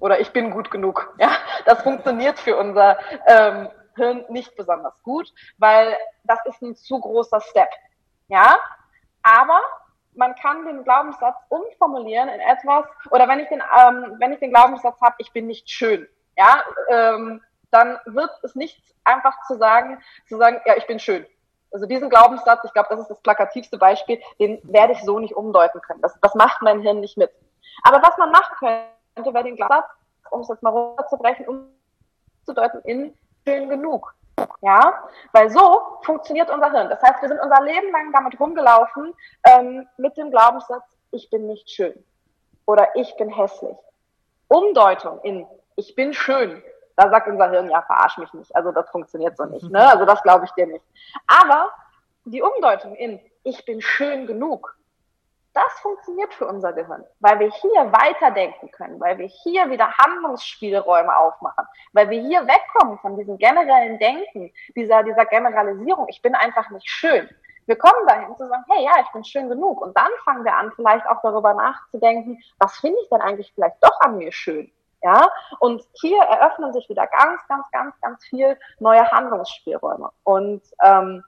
Oder 0.00 0.20
ich 0.20 0.32
bin 0.32 0.50
gut 0.50 0.70
genug. 0.70 1.14
Ja, 1.18 1.30
das 1.64 1.82
funktioniert 1.82 2.38
für 2.38 2.56
unser 2.56 2.98
ähm, 3.26 3.70
Hirn 3.96 4.24
nicht 4.28 4.54
besonders 4.56 5.00
gut, 5.02 5.32
weil 5.58 5.96
das 6.24 6.44
ist 6.46 6.60
ein 6.60 6.74
zu 6.74 7.00
großer 7.00 7.40
Step. 7.40 7.70
Ja, 8.28 8.58
aber 9.22 9.60
man 10.16 10.34
kann 10.36 10.64
den 10.64 10.84
Glaubenssatz 10.84 11.36
umformulieren 11.48 12.28
in 12.28 12.40
etwas, 12.40 12.84
oder 13.10 13.28
wenn 13.28 13.40
ich 13.40 13.48
den, 13.48 13.60
ähm, 13.60 14.16
wenn 14.18 14.32
ich 14.32 14.40
den 14.40 14.50
Glaubenssatz 14.50 15.00
habe, 15.00 15.14
ich 15.18 15.32
bin 15.32 15.46
nicht 15.46 15.70
schön, 15.70 16.08
ja, 16.36 16.62
ähm, 16.90 17.42
dann 17.70 17.98
wird 18.06 18.30
es 18.42 18.54
nicht 18.54 18.80
einfach 19.04 19.34
zu 19.46 19.56
sagen, 19.56 20.00
zu 20.28 20.36
sagen, 20.36 20.60
ja, 20.64 20.76
ich 20.76 20.86
bin 20.86 20.98
schön. 20.98 21.26
Also 21.72 21.86
diesen 21.86 22.08
Glaubenssatz, 22.08 22.64
ich 22.64 22.72
glaube, 22.72 22.88
das 22.90 23.00
ist 23.00 23.10
das 23.10 23.20
plakativste 23.20 23.78
Beispiel, 23.78 24.20
den 24.38 24.60
werde 24.62 24.92
ich 24.92 25.02
so 25.02 25.18
nicht 25.18 25.34
umdeuten 25.34 25.80
können. 25.80 26.00
Das, 26.00 26.16
das 26.20 26.34
macht 26.36 26.62
mein 26.62 26.80
Hirn 26.80 27.00
nicht 27.00 27.16
mit. 27.16 27.30
Aber 27.82 28.00
was 28.00 28.16
man 28.16 28.30
machen 28.30 28.54
könnte, 29.14 29.34
wäre 29.34 29.44
den 29.44 29.56
Glaubenssatz, 29.56 29.90
um 30.30 30.40
es 30.40 30.48
jetzt 30.48 30.62
mal 30.62 30.70
runterzubrechen, 30.70 31.46
umzudeuten 32.46 32.80
in 32.84 33.18
schön 33.46 33.68
genug. 33.68 34.14
Ja, 34.60 35.04
weil 35.32 35.50
so 35.50 35.82
funktioniert 36.02 36.50
unser 36.50 36.70
Hirn. 36.70 36.88
Das 36.88 37.02
heißt, 37.02 37.20
wir 37.20 37.28
sind 37.28 37.40
unser 37.40 37.62
Leben 37.62 37.92
lang 37.92 38.12
damit 38.12 38.38
rumgelaufen 38.40 39.14
ähm, 39.46 39.86
mit 39.98 40.16
dem 40.16 40.30
Glaubenssatz, 40.30 40.84
ich 41.10 41.30
bin 41.30 41.46
nicht 41.46 41.70
schön 41.70 42.04
oder 42.66 42.88
ich 42.94 43.14
bin 43.16 43.28
hässlich. 43.28 43.76
Umdeutung 44.48 45.20
in 45.22 45.46
ich 45.76 45.94
bin 45.94 46.12
schön. 46.12 46.62
Da 46.96 47.10
sagt 47.10 47.26
unser 47.26 47.50
Hirn, 47.50 47.70
ja, 47.70 47.82
verarsch 47.82 48.18
mich 48.18 48.32
nicht. 48.34 48.54
Also 48.54 48.70
das 48.70 48.88
funktioniert 48.90 49.36
so 49.36 49.44
nicht. 49.44 49.68
Ne? 49.70 49.86
Also 49.90 50.04
das 50.04 50.22
glaube 50.22 50.44
ich 50.44 50.52
dir 50.52 50.66
nicht. 50.66 50.84
Aber 51.26 51.70
die 52.24 52.42
Umdeutung 52.42 52.94
in 52.94 53.20
ich 53.42 53.64
bin 53.64 53.80
schön 53.80 54.26
genug 54.26 54.76
das 55.54 55.72
funktioniert 55.80 56.34
für 56.34 56.46
unser 56.46 56.72
Gehirn, 56.72 57.04
weil 57.20 57.38
wir 57.38 57.50
hier 57.50 57.92
weiterdenken 57.92 58.70
können, 58.72 59.00
weil 59.00 59.18
wir 59.18 59.26
hier 59.26 59.70
wieder 59.70 59.96
Handlungsspielräume 59.96 61.16
aufmachen, 61.16 61.64
weil 61.92 62.10
wir 62.10 62.20
hier 62.20 62.46
wegkommen 62.46 62.98
von 62.98 63.16
diesem 63.16 63.38
generellen 63.38 63.98
Denken, 63.98 64.52
dieser, 64.76 65.02
dieser 65.04 65.24
Generalisierung, 65.26 66.06
ich 66.08 66.20
bin 66.20 66.34
einfach 66.34 66.68
nicht 66.70 66.88
schön. 66.88 67.28
Wir 67.66 67.76
kommen 67.76 68.06
dahin 68.06 68.36
zu 68.36 68.46
sagen, 68.46 68.64
hey, 68.68 68.84
ja, 68.84 68.92
ich 69.00 69.10
bin 69.12 69.24
schön 69.24 69.48
genug. 69.48 69.80
Und 69.80 69.96
dann 69.96 70.10
fangen 70.24 70.44
wir 70.44 70.54
an, 70.54 70.72
vielleicht 70.76 71.06
auch 71.06 71.22
darüber 71.22 71.54
nachzudenken, 71.54 72.42
was 72.58 72.76
finde 72.76 72.98
ich 73.02 73.08
denn 73.08 73.22
eigentlich 73.22 73.52
vielleicht 73.54 73.76
doch 73.80 73.98
an 74.00 74.18
mir 74.18 74.32
schön? 74.32 74.70
Ja, 75.02 75.28
und 75.60 75.82
hier 76.00 76.18
eröffnen 76.22 76.72
sich 76.72 76.88
wieder 76.88 77.06
ganz, 77.06 77.46
ganz, 77.46 77.70
ganz, 77.70 77.94
ganz 78.00 78.24
viel 78.24 78.58
neue 78.80 79.10
Handlungsspielräume. 79.10 80.10
Und 80.24 80.62
ähm, 80.82 81.22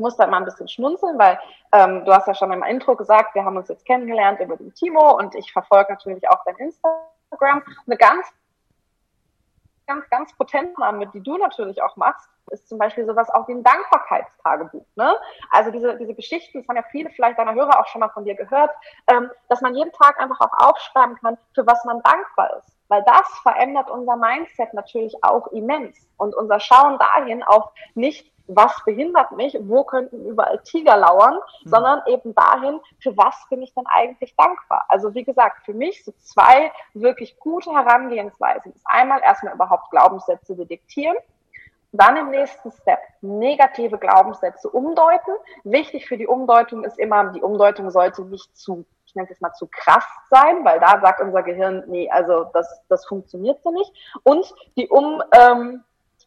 muss 0.00 0.16
da 0.16 0.26
mal 0.26 0.38
ein 0.38 0.44
bisschen 0.44 0.68
schmunzeln, 0.68 1.18
weil 1.18 1.38
ähm, 1.72 2.04
du 2.04 2.12
hast 2.12 2.26
ja 2.26 2.34
schon 2.34 2.52
im 2.52 2.62
Intro 2.64 2.96
gesagt, 2.96 3.34
wir 3.34 3.44
haben 3.44 3.56
uns 3.56 3.68
jetzt 3.68 3.86
kennengelernt 3.86 4.40
über 4.40 4.56
den 4.56 4.74
Timo 4.74 5.16
und 5.16 5.34
ich 5.34 5.52
verfolge 5.52 5.92
natürlich 5.92 6.28
auch 6.28 6.42
dein 6.44 6.56
Instagram. 6.56 7.62
Eine 7.86 7.96
ganz, 7.96 8.26
ganz, 9.86 10.08
ganz 10.10 10.36
potente 10.36 10.80
Name, 10.80 11.06
die 11.08 11.22
du 11.22 11.36
natürlich 11.36 11.80
auch 11.82 11.96
machst, 11.96 12.28
ist 12.50 12.68
zum 12.68 12.78
Beispiel 12.78 13.06
sowas 13.06 13.30
auch 13.30 13.46
wie 13.48 13.52
ein 13.52 13.62
Dankbarkeitstagebuch. 13.62 14.84
Ne? 14.96 15.14
Also 15.50 15.70
diese, 15.70 15.96
diese 15.96 16.14
Geschichten, 16.14 16.58
das 16.58 16.68
haben 16.68 16.76
ja 16.76 16.84
viele 16.90 17.10
vielleicht 17.10 17.38
deiner 17.38 17.54
Hörer 17.54 17.78
auch 17.78 17.86
schon 17.86 18.00
mal 18.00 18.08
von 18.08 18.24
dir 18.24 18.34
gehört, 18.34 18.70
ähm, 19.06 19.30
dass 19.48 19.60
man 19.60 19.74
jeden 19.74 19.92
Tag 19.92 20.20
einfach 20.20 20.40
auch 20.40 20.68
aufschreiben 20.68 21.16
kann, 21.16 21.38
für 21.54 21.66
was 21.66 21.84
man 21.84 22.02
dankbar 22.02 22.56
ist. 22.58 22.72
Weil 22.88 23.04
das 23.04 23.28
verändert 23.42 23.88
unser 23.88 24.16
Mindset 24.16 24.74
natürlich 24.74 25.14
auch 25.22 25.46
immens. 25.48 26.08
Und 26.16 26.34
unser 26.34 26.58
Schauen 26.58 26.98
dahin 26.98 27.42
auf 27.44 27.70
nicht 27.94 28.32
was 28.54 28.72
behindert 28.84 29.32
mich, 29.32 29.56
wo 29.60 29.84
könnten 29.84 30.24
überall 30.26 30.58
Tiger 30.58 30.96
lauern, 30.96 31.34
mhm. 31.64 31.68
sondern 31.68 32.02
eben 32.06 32.34
dahin, 32.34 32.80
für 33.00 33.16
was 33.16 33.46
bin 33.48 33.62
ich 33.62 33.72
denn 33.74 33.86
eigentlich 33.86 34.34
dankbar? 34.36 34.84
Also 34.88 35.14
wie 35.14 35.24
gesagt, 35.24 35.64
für 35.64 35.74
mich 35.74 36.04
so 36.04 36.12
zwei 36.18 36.72
wirklich 36.94 37.38
gute 37.38 37.72
Herangehensweisen. 37.72 38.72
Das 38.72 38.82
einmal 38.84 39.20
erstmal 39.22 39.54
überhaupt 39.54 39.90
Glaubenssätze 39.90 40.56
detektieren, 40.56 41.16
dann 41.92 42.16
im 42.16 42.30
nächsten 42.30 42.70
Step 42.70 43.00
negative 43.20 43.98
Glaubenssätze 43.98 44.68
umdeuten. 44.68 45.34
Wichtig 45.64 46.06
für 46.06 46.16
die 46.16 46.26
Umdeutung 46.26 46.84
ist 46.84 46.98
immer, 46.98 47.32
die 47.32 47.42
Umdeutung 47.42 47.90
sollte 47.90 48.22
nicht 48.22 48.56
zu, 48.56 48.84
ich 49.06 49.14
nenne 49.14 49.28
es 49.30 49.40
mal 49.40 49.52
zu 49.52 49.66
krass 49.66 50.04
sein, 50.30 50.64
weil 50.64 50.78
da 50.78 51.00
sagt 51.00 51.20
unser 51.20 51.42
Gehirn, 51.42 51.82
nee, 51.88 52.08
also 52.10 52.44
das, 52.52 52.82
das 52.88 53.06
funktioniert 53.06 53.60
so 53.62 53.70
nicht. 53.70 53.92
Und 54.22 54.54
die 54.76 54.88
um, 54.88 55.22
ähm, 55.32 55.82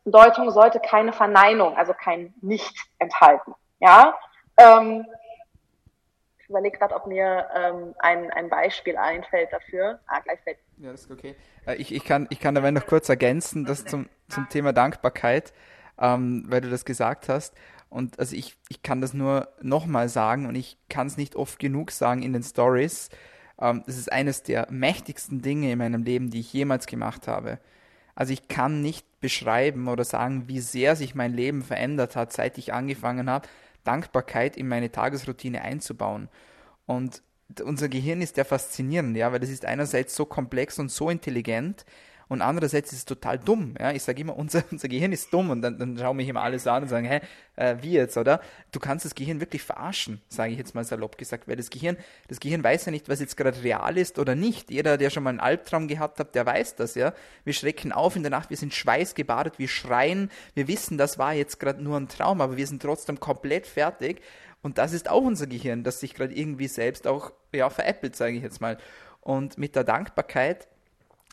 Deutung 0.06 0.52
sollte 0.52 0.80
keine 0.80 1.13
Verneinung, 1.13 1.78
also 1.78 1.94
kein 1.94 2.34
Nicht 2.42 2.76
enthalten. 3.00 3.56
Ja, 3.80 4.16
ähm, 4.58 5.06
ich 6.39 6.50
überlege 6.50 6.78
gerade, 6.78 6.96
ob 6.96 7.08
mir 7.08 7.48
ähm, 7.56 7.96
ein, 8.00 8.30
ein 8.32 8.50
Beispiel 8.50 8.98
einfällt 8.98 9.52
dafür. 9.54 10.00
Ah, 10.08 10.20
gleich 10.20 10.39
fällt. 10.42 10.58
Ja, 10.78 10.92
das 10.92 11.02
ist 11.02 11.12
okay. 11.12 11.36
Äh, 11.66 11.76
ich, 11.76 11.94
ich, 11.94 12.04
kann, 12.04 12.28
ich 12.30 12.39
kann 12.39 12.56
dabei 12.56 12.72
noch 12.72 12.86
kurz 12.86 13.08
ergänzen, 13.08 13.66
das 13.66 13.86
zum, 13.86 14.10
zum 14.28 14.50
Thema 14.50 14.74
Dankbarkeit, 14.74 15.54
ähm, 15.98 16.44
weil 16.48 16.62
du 16.62 16.70
das 16.70 16.84
gesagt 16.84 17.30
hast. 17.30 17.56
Und 17.89 18.20
also 18.20 18.36
ich, 18.36 18.58
ich 18.70 18.82
kann 18.82 19.02
das 19.02 19.13
nur 19.13 19.48
nochmal 19.62 20.10
sagen 20.10 20.48
und 20.48 20.56
ich 20.56 20.78
kann 20.89 21.08
es 21.08 21.16
nicht 21.16 21.36
oft 21.36 21.60
genug 21.60 21.92
sagen 21.92 22.24
in 22.24 22.34
den 22.34 22.44
Stories. 22.44 23.10
Ähm, 23.62 23.84
das 23.86 23.98
ist 23.98 24.12
eines 24.12 24.44
der 24.44 24.68
mächtigsten 24.70 25.42
Dinge 25.42 25.72
in 25.72 25.78
meinem 25.78 26.04
Leben, 26.04 26.30
die 26.30 26.42
ich 26.42 26.52
jemals 26.52 26.88
gemacht 26.88 27.28
habe. 27.28 27.60
Also 28.16 28.34
ich 28.34 28.48
kann 28.48 28.82
nicht 28.82 29.06
beschreiben 29.24 29.88
oder 29.88 30.04
sagen, 30.04 30.50
wie 30.50 30.60
sehr 30.60 30.98
sich 30.98 31.16
mein 31.16 31.34
Leben 31.34 31.64
verändert 31.64 32.18
hat, 32.18 32.34
seit 32.34 32.58
ich 32.58 32.74
angefangen 32.74 33.30
habe, 33.30 33.48
Dankbarkeit 33.86 34.58
in 34.58 34.68
meine 34.68 34.92
Tagesroutine 34.92 35.62
einzubauen. 35.62 36.28
Und 36.86 37.24
unser 37.64 37.88
Gehirn 37.88 38.22
ist 38.22 38.36
ja 38.36 38.44
faszinierend, 38.44 39.16
ja, 39.16 39.32
weil 39.32 39.42
es 39.42 39.50
ist 39.50 39.64
einerseits 39.66 40.14
so 40.14 40.26
komplex 40.26 40.78
und 40.78 40.92
so 40.92 41.10
intelligent, 41.10 41.86
und 42.30 42.42
andererseits 42.42 42.92
ist 42.92 43.00
es 43.00 43.06
total 43.06 43.38
dumm. 43.38 43.76
Ja? 43.80 43.92
Ich 43.92 44.04
sage 44.04 44.22
immer, 44.22 44.36
unser, 44.36 44.64
unser 44.72 44.88
Gehirn 44.88 45.12
ist 45.12 45.34
dumm 45.34 45.50
und 45.50 45.62
dann, 45.62 45.78
dann 45.78 45.98
schauen 45.98 46.18
mich 46.18 46.28
immer 46.28 46.42
alles 46.42 46.68
an 46.68 46.84
und 46.84 46.90
sagen, 46.90 47.06
hä, 47.06 47.22
äh, 47.56 47.76
wie 47.82 47.92
jetzt, 47.92 48.18
oder? 48.18 48.42
Du 48.72 48.80
kannst 48.80 49.06
das 49.06 49.16
Gehirn 49.16 49.40
wirklich 49.40 49.62
verarschen, 49.62 50.22
sage 50.28 50.52
ich 50.52 50.58
jetzt 50.58 50.76
mal 50.76 50.84
salopp 50.84 51.18
gesagt, 51.18 51.48
weil 51.48 51.56
das 51.56 51.70
Gehirn, 51.70 51.98
das 52.28 52.40
Gehirn 52.40 52.64
weiß 52.64 52.86
ja 52.86 52.92
nicht, 52.92 53.10
was 53.10 53.20
jetzt 53.20 53.38
gerade 53.38 53.62
real 53.64 53.98
ist 53.98 54.20
oder 54.20 54.36
nicht. 54.36 54.72
Jeder, 54.72 54.98
der 54.98 55.10
schon 55.10 55.24
mal 55.24 55.30
einen 55.32 55.40
Albtraum 55.40 55.88
gehabt 55.88 56.20
hat, 56.20 56.36
der 56.36 56.46
weiß 56.46 56.76
das, 56.76 56.96
ja. 56.96 57.14
Wir 57.44 57.54
schrecken 57.54 57.92
auf 57.92 58.16
in 58.16 58.24
der 58.24 58.32
Nacht, 58.32 58.50
wir 58.50 58.58
sind 58.58 58.74
schweißgebadet, 58.74 59.60
wir 59.60 59.68
schreien, 59.68 60.32
wir 60.54 60.68
wissen, 60.68 60.98
das 60.98 61.18
war 61.18 61.34
jetzt 61.34 61.60
gerade 61.60 61.84
nur 61.84 61.98
ein 61.98 62.08
Traum, 62.08 62.42
aber 62.42 62.58
wir 62.58 62.68
sind 62.68 62.82
trotzdem 62.82 63.20
komplett 63.20 63.68
fertig. 63.68 64.22
Und 64.64 64.78
das 64.78 64.94
ist 64.94 65.10
auch 65.10 65.22
unser 65.22 65.46
Gehirn, 65.46 65.84
das 65.84 66.00
sich 66.00 66.14
gerade 66.14 66.34
irgendwie 66.34 66.68
selbst 66.68 67.06
auch 67.06 67.34
ja, 67.54 67.70
veräppelt, 67.70 68.16
sage 68.16 68.38
ich 68.38 68.44
jetzt 68.44 68.62
mal. 68.62 68.78
Und 69.20 69.58
mit 69.58 69.76
der 69.76 69.84
Dankbarkeit 69.84 70.68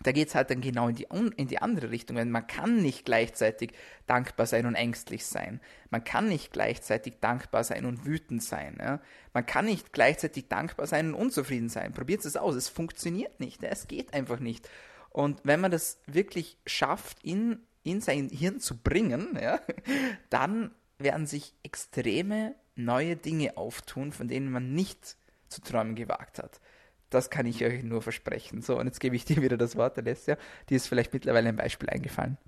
da 0.02 0.12
geht 0.12 0.28
es 0.28 0.34
halt 0.34 0.50
dann 0.50 0.60
genau 0.60 0.88
in 0.88 0.94
die, 0.94 1.06
in 1.36 1.48
die 1.48 1.58
andere 1.58 1.90
Richtung. 1.90 2.16
Weil 2.16 2.26
man 2.26 2.46
kann 2.46 2.82
nicht 2.82 3.04
gleichzeitig 3.04 3.72
dankbar 4.06 4.46
sein 4.46 4.66
und 4.66 4.74
ängstlich 4.74 5.26
sein. 5.26 5.60
Man 5.90 6.04
kann 6.04 6.28
nicht 6.28 6.52
gleichzeitig 6.52 7.20
dankbar 7.20 7.64
sein 7.64 7.84
und 7.84 8.06
wütend 8.06 8.42
sein. 8.42 8.78
Ja? 8.80 9.00
Man 9.32 9.46
kann 9.46 9.66
nicht 9.66 9.92
gleichzeitig 9.92 10.48
dankbar 10.48 10.86
sein 10.86 11.08
und 11.08 11.14
unzufrieden 11.14 11.68
sein. 11.68 11.92
Probiert 11.92 12.24
es 12.24 12.36
aus. 12.36 12.54
Es 12.54 12.68
funktioniert 12.68 13.40
nicht. 13.40 13.62
Ja? 13.62 13.68
Es 13.68 13.88
geht 13.88 14.14
einfach 14.14 14.40
nicht. 14.40 14.68
Und 15.10 15.40
wenn 15.44 15.60
man 15.60 15.70
das 15.70 16.00
wirklich 16.06 16.56
schafft, 16.66 17.22
in, 17.22 17.60
in 17.82 18.00
sein 18.00 18.28
Hirn 18.28 18.60
zu 18.60 18.78
bringen, 18.78 19.38
ja, 19.40 19.60
dann 20.30 20.70
werden 20.98 21.26
sich 21.26 21.54
extreme 21.62 22.54
neue 22.76 23.16
Dinge 23.16 23.56
auftun, 23.56 24.12
von 24.12 24.28
denen 24.28 24.50
man 24.50 24.72
nicht 24.72 25.16
zu 25.48 25.60
träumen 25.60 25.94
gewagt 25.94 26.38
hat. 26.38 26.60
Das 27.10 27.28
kann 27.28 27.46
ich 27.46 27.64
euch 27.64 27.82
nur 27.82 28.02
versprechen. 28.02 28.62
So, 28.62 28.78
und 28.78 28.86
jetzt 28.86 29.00
gebe 29.00 29.16
ich 29.16 29.24
dir 29.24 29.42
wieder 29.42 29.56
das 29.56 29.76
Wort, 29.76 29.98
Alessia. 29.98 30.36
Die 30.68 30.76
ist 30.76 30.86
vielleicht 30.86 31.12
mittlerweile 31.12 31.48
ein 31.48 31.56
Beispiel 31.56 31.90
eingefallen. 31.90 32.38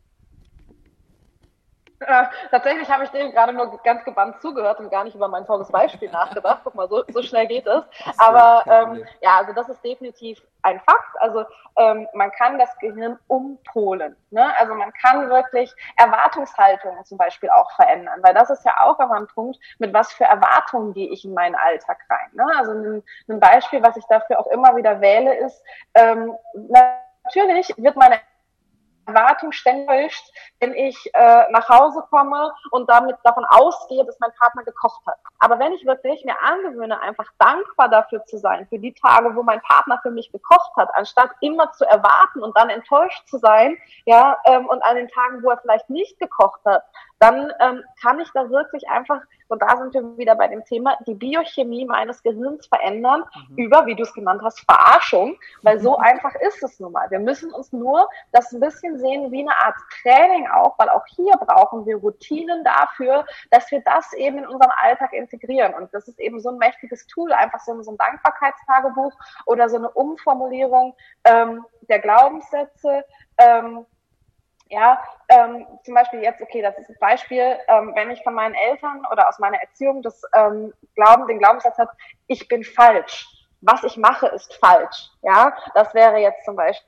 Äh, 2.06 2.24
tatsächlich 2.50 2.90
habe 2.90 3.04
ich 3.04 3.10
dir 3.10 3.30
gerade 3.32 3.52
nur 3.52 3.78
ganz 3.82 4.04
gebannt 4.04 4.40
zugehört 4.40 4.80
und 4.80 4.90
gar 4.90 5.04
nicht 5.04 5.14
über 5.14 5.28
mein 5.28 5.46
tolles 5.46 5.70
Beispiel 5.70 6.10
nachgedacht. 6.12 6.60
Guck 6.64 6.74
mal, 6.74 6.88
so, 6.88 7.04
so 7.08 7.22
schnell 7.22 7.46
geht 7.46 7.66
es. 7.66 7.84
Aber 8.18 8.64
ähm, 8.66 9.04
ja, 9.20 9.38
also 9.38 9.52
das 9.52 9.68
ist 9.68 9.84
definitiv 9.84 10.42
ein 10.62 10.80
Fakt. 10.80 11.20
Also 11.20 11.44
ähm, 11.76 12.08
man 12.14 12.30
kann 12.32 12.58
das 12.58 12.76
Gehirn 12.78 13.18
umpolen. 13.28 14.16
Ne? 14.30 14.52
Also 14.58 14.74
man 14.74 14.92
kann 14.92 15.28
wirklich 15.28 15.74
Erwartungshaltungen 15.96 17.04
zum 17.04 17.18
Beispiel 17.18 17.50
auch 17.50 17.70
verändern, 17.72 18.20
weil 18.22 18.34
das 18.34 18.50
ist 18.50 18.64
ja 18.64 18.74
auch 18.80 18.98
immer 18.98 19.16
ein 19.16 19.26
Punkt, 19.26 19.58
mit 19.78 19.92
was 19.92 20.12
für 20.12 20.24
Erwartungen 20.24 20.92
gehe 20.94 21.08
ich 21.10 21.24
in 21.24 21.34
meinen 21.34 21.54
Alltag 21.54 21.98
rein. 22.08 22.30
Ne? 22.32 22.46
Also 22.56 22.72
ein, 22.72 23.02
ein 23.28 23.40
Beispiel, 23.40 23.82
was 23.82 23.96
ich 23.96 24.04
dafür 24.06 24.38
auch 24.38 24.46
immer 24.48 24.76
wieder 24.76 25.00
wähle, 25.00 25.34
ist, 25.34 25.62
ähm, 25.94 26.36
natürlich 27.24 27.72
wird 27.76 27.96
meine 27.96 28.20
Erwartung 29.06 29.52
ständig, 29.52 30.16
wenn 30.60 30.74
ich 30.74 30.96
äh, 31.14 31.50
nach 31.50 31.68
Hause 31.68 32.04
komme 32.10 32.52
und 32.70 32.88
damit 32.88 33.16
davon 33.24 33.44
ausgehe, 33.44 34.04
dass 34.04 34.18
mein 34.20 34.32
Partner 34.38 34.62
gekocht 34.64 35.04
hat. 35.06 35.16
Aber 35.38 35.58
wenn 35.58 35.72
ich 35.72 35.84
wirklich 35.84 36.24
mir 36.24 36.40
angewöhne, 36.40 37.00
einfach 37.00 37.28
dankbar 37.38 37.88
dafür 37.88 38.24
zu 38.24 38.38
sein, 38.38 38.66
für 38.68 38.78
die 38.78 38.94
Tage, 38.94 39.34
wo 39.34 39.42
mein 39.42 39.60
Partner 39.62 39.98
für 40.02 40.10
mich 40.10 40.30
gekocht 40.30 40.72
hat, 40.76 40.88
anstatt 40.94 41.30
immer 41.40 41.72
zu 41.72 41.84
erwarten 41.84 42.42
und 42.42 42.56
dann 42.56 42.70
enttäuscht 42.70 43.26
zu 43.28 43.38
sein, 43.38 43.76
ja, 44.04 44.38
ähm, 44.44 44.66
und 44.66 44.82
an 44.82 44.96
den 44.96 45.08
Tagen, 45.08 45.42
wo 45.42 45.50
er 45.50 45.58
vielleicht 45.58 45.90
nicht 45.90 46.18
gekocht 46.18 46.60
hat, 46.64 46.84
dann 47.22 47.52
ähm, 47.60 47.84
kann 48.02 48.18
ich 48.18 48.28
da 48.34 48.50
wirklich 48.50 48.88
einfach, 48.88 49.20
und 49.46 49.62
da 49.62 49.76
sind 49.76 49.94
wir 49.94 50.18
wieder 50.18 50.34
bei 50.34 50.48
dem 50.48 50.64
Thema, 50.64 50.98
die 51.06 51.14
Biochemie 51.14 51.84
meines 51.84 52.20
Gehirns 52.24 52.66
verändern 52.66 53.22
mhm. 53.48 53.58
über, 53.58 53.86
wie 53.86 53.94
du 53.94 54.02
es 54.02 54.12
genannt 54.12 54.42
hast, 54.42 54.58
Verarschung, 54.62 55.38
weil 55.62 55.78
so 55.78 55.96
mhm. 55.96 56.02
einfach 56.02 56.34
ist 56.34 56.60
es 56.64 56.80
nun 56.80 56.90
mal. 56.90 57.08
Wir 57.12 57.20
müssen 57.20 57.52
uns 57.52 57.72
nur 57.72 58.08
das 58.32 58.50
ein 58.50 58.58
bisschen 58.58 58.98
sehen 58.98 59.30
wie 59.30 59.42
eine 59.42 59.56
Art 59.56 59.76
Training 60.02 60.48
auch, 60.48 60.76
weil 60.80 60.88
auch 60.88 61.06
hier 61.14 61.34
brauchen 61.34 61.86
wir 61.86 61.96
Routinen 61.98 62.64
dafür, 62.64 63.24
dass 63.52 63.70
wir 63.70 63.82
das 63.82 64.12
eben 64.14 64.38
in 64.38 64.46
unseren 64.48 64.72
Alltag 64.82 65.12
integrieren. 65.12 65.74
Und 65.74 65.94
das 65.94 66.08
ist 66.08 66.18
eben 66.18 66.40
so 66.40 66.48
ein 66.48 66.58
mächtiges 66.58 67.06
Tool, 67.06 67.32
einfach 67.32 67.60
so, 67.60 67.80
so 67.82 67.92
ein 67.92 67.98
Dankbarkeitstagebuch 67.98 69.12
oder 69.46 69.68
so 69.68 69.76
eine 69.76 69.90
Umformulierung 69.90 70.96
ähm, 71.22 71.64
der 71.88 72.00
Glaubenssätze. 72.00 73.04
Ähm, 73.38 73.86
ja, 74.72 74.98
ähm, 75.28 75.66
zum 75.84 75.94
Beispiel 75.94 76.22
jetzt, 76.22 76.40
okay, 76.40 76.62
das 76.62 76.78
ist 76.78 76.88
ein 76.88 76.96
Beispiel, 76.98 77.58
ähm, 77.68 77.92
wenn 77.94 78.10
ich 78.10 78.22
von 78.22 78.32
meinen 78.32 78.54
Eltern 78.54 79.02
oder 79.12 79.28
aus 79.28 79.38
meiner 79.38 79.58
Erziehung 79.58 80.00
das 80.00 80.22
ähm, 80.34 80.72
Glauben, 80.94 81.28
den 81.28 81.38
Glaubenssatz 81.38 81.76
habe, 81.76 81.90
ich 82.26 82.48
bin 82.48 82.64
falsch. 82.64 83.26
Was 83.60 83.84
ich 83.84 83.98
mache, 83.98 84.28
ist 84.28 84.54
falsch. 84.54 85.10
Ja, 85.20 85.54
das 85.74 85.92
wäre 85.92 86.16
jetzt 86.18 86.46
zum 86.46 86.56
Beispiel 86.56 86.86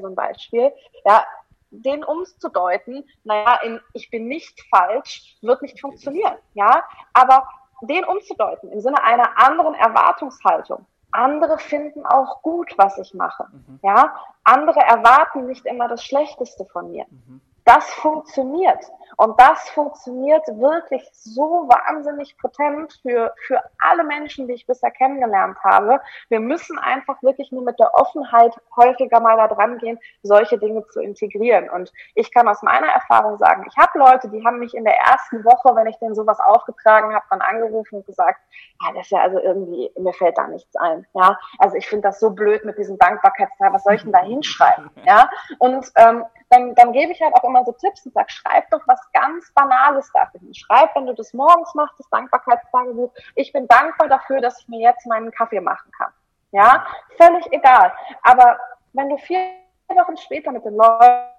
so 0.00 0.08
ein 0.08 0.14
Beispiel. 0.14 0.72
Ja, 1.06 1.24
den 1.70 2.04
umzudeuten, 2.04 3.08
naja, 3.24 3.58
in 3.62 3.80
ich 3.94 4.10
bin 4.10 4.28
nicht 4.28 4.60
falsch, 4.68 5.38
wird 5.40 5.62
nicht 5.62 5.80
funktionieren. 5.80 6.36
Ja, 6.52 6.84
aber 7.14 7.48
den 7.80 8.04
umzudeuten 8.04 8.70
im 8.72 8.80
Sinne 8.80 9.02
einer 9.02 9.38
anderen 9.38 9.74
Erwartungshaltung. 9.74 10.84
Andere 11.12 11.58
finden 11.58 12.04
auch 12.06 12.42
gut, 12.42 12.74
was 12.76 12.98
ich 12.98 13.14
mache. 13.14 13.46
Mhm. 13.52 13.78
Ja, 13.82 14.14
andere 14.44 14.80
erwarten 14.80 15.46
nicht 15.46 15.66
immer 15.66 15.88
das 15.88 16.04
Schlechteste 16.04 16.64
von 16.66 16.90
mir. 16.90 17.04
Mhm. 17.10 17.40
Das 17.64 17.92
funktioniert. 17.92 18.90
Und 19.16 19.38
das 19.40 19.68
funktioniert 19.70 20.46
wirklich 20.48 21.08
so 21.12 21.68
wahnsinnig 21.68 22.36
potent 22.38 22.98
für, 23.02 23.34
für 23.46 23.60
alle 23.78 24.04
Menschen, 24.04 24.48
die 24.48 24.54
ich 24.54 24.66
bisher 24.66 24.90
kennengelernt 24.90 25.58
habe. 25.62 26.00
Wir 26.28 26.40
müssen 26.40 26.78
einfach 26.78 27.22
wirklich 27.22 27.52
nur 27.52 27.62
mit 27.62 27.78
der 27.78 27.94
Offenheit 27.94 28.54
häufiger 28.76 29.20
mal 29.20 29.36
da 29.36 29.48
dran 29.48 29.78
gehen, 29.78 29.98
solche 30.22 30.58
Dinge 30.58 30.86
zu 30.88 31.00
integrieren. 31.00 31.68
Und 31.70 31.92
ich 32.14 32.32
kann 32.32 32.48
aus 32.48 32.62
meiner 32.62 32.88
Erfahrung 32.88 33.38
sagen, 33.38 33.66
ich 33.68 33.76
habe 33.76 33.98
Leute, 33.98 34.28
die 34.28 34.44
haben 34.44 34.58
mich 34.58 34.74
in 34.74 34.84
der 34.84 34.96
ersten 34.98 35.44
Woche, 35.44 35.74
wenn 35.76 35.86
ich 35.86 35.98
denen 35.98 36.14
sowas 36.14 36.40
aufgetragen 36.40 37.14
habe, 37.14 37.24
dann 37.30 37.40
angerufen 37.40 37.96
und 37.96 38.06
gesagt, 38.06 38.40
ja, 38.82 38.92
das 38.94 39.04
ist 39.04 39.10
ja 39.10 39.20
also 39.20 39.38
irgendwie, 39.38 39.90
mir 39.98 40.12
fällt 40.12 40.38
da 40.38 40.46
nichts 40.46 40.74
ein. 40.76 41.06
Ja, 41.14 41.38
also 41.58 41.76
ich 41.76 41.88
finde 41.88 42.08
das 42.08 42.20
so 42.20 42.30
blöd 42.30 42.64
mit 42.64 42.78
diesem 42.78 42.98
Dankbarkeitsteil, 42.98 43.72
was 43.72 43.84
soll 43.84 43.94
ich 43.94 44.02
denn 44.02 44.12
da 44.12 44.22
hinschreiben? 44.22 44.90
Ja, 45.04 45.28
und 45.58 45.90
ähm, 45.96 46.24
dann, 46.48 46.74
dann 46.74 46.92
gebe 46.92 47.12
ich 47.12 47.20
halt 47.20 47.34
auch 47.34 47.44
immer 47.44 47.64
so 47.64 47.72
Tipps 47.72 48.06
und 48.06 48.14
sage, 48.14 48.30
schreib 48.30 48.70
doch 48.70 48.82
was 48.86 49.00
ganz 49.12 49.52
Banales 49.52 50.10
dafür 50.12 50.40
hin. 50.40 50.54
Schreib, 50.54 50.94
wenn 50.94 51.06
du 51.06 51.14
das 51.14 51.32
morgens 51.32 51.74
machst, 51.74 51.98
das 51.98 52.08
Dankbarkeitstagebuch, 52.10 53.12
ich 53.34 53.52
bin 53.52 53.66
dankbar 53.68 54.08
dafür, 54.08 54.40
dass 54.40 54.60
ich 54.60 54.68
mir 54.68 54.80
jetzt 54.80 55.06
meinen 55.06 55.30
Kaffee 55.30 55.60
machen 55.60 55.90
kann. 55.96 56.12
Ja, 56.52 56.86
völlig 57.16 57.50
egal. 57.52 57.92
Aber 58.22 58.58
wenn 58.92 59.08
du 59.08 59.16
vier 59.18 59.38
Wochen 59.88 60.16
später 60.16 60.52
mit 60.52 60.64
den 60.64 60.76
Leuten 60.76 61.31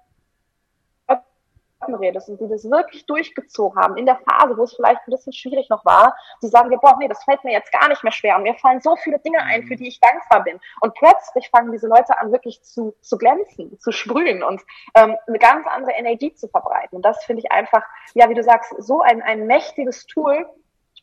redest 1.92 2.28
und 2.28 2.40
die 2.40 2.48
das 2.48 2.64
wirklich 2.70 3.04
durchgezogen 3.06 3.80
haben, 3.80 3.96
in 3.96 4.06
der 4.06 4.16
Phase, 4.16 4.56
wo 4.56 4.62
es 4.62 4.74
vielleicht 4.74 5.00
ein 5.06 5.10
bisschen 5.10 5.32
schwierig 5.32 5.68
noch 5.68 5.84
war, 5.84 6.16
die 6.42 6.46
sagen 6.46 6.70
dir, 6.70 6.78
boah, 6.78 6.96
nee, 6.98 7.08
das 7.08 7.24
fällt 7.24 7.42
mir 7.42 7.52
jetzt 7.52 7.72
gar 7.72 7.88
nicht 7.88 8.04
mehr 8.04 8.12
schwer 8.12 8.36
und 8.36 8.44
mir 8.44 8.54
fallen 8.54 8.80
so 8.80 8.94
viele 8.96 9.18
Dinge 9.18 9.40
ein, 9.42 9.64
für 9.64 9.76
die 9.76 9.88
ich 9.88 10.00
dankbar 10.00 10.44
bin. 10.44 10.60
Und 10.80 10.94
plötzlich 10.94 11.50
fangen 11.50 11.72
diese 11.72 11.88
Leute 11.88 12.18
an, 12.20 12.30
wirklich 12.30 12.62
zu, 12.62 12.94
zu 13.00 13.18
glänzen, 13.18 13.78
zu 13.80 13.90
sprühen 13.90 14.42
und 14.42 14.62
ähm, 14.94 15.16
eine 15.26 15.38
ganz 15.38 15.66
andere 15.66 15.92
Energie 15.92 16.32
zu 16.34 16.48
verbreiten. 16.48 16.96
Und 16.96 17.04
das 17.04 17.24
finde 17.24 17.42
ich 17.44 17.50
einfach, 17.50 17.82
ja, 18.14 18.28
wie 18.28 18.34
du 18.34 18.42
sagst, 18.42 18.72
so 18.78 19.00
ein, 19.00 19.22
ein 19.22 19.46
mächtiges 19.46 20.06
Tool, 20.06 20.46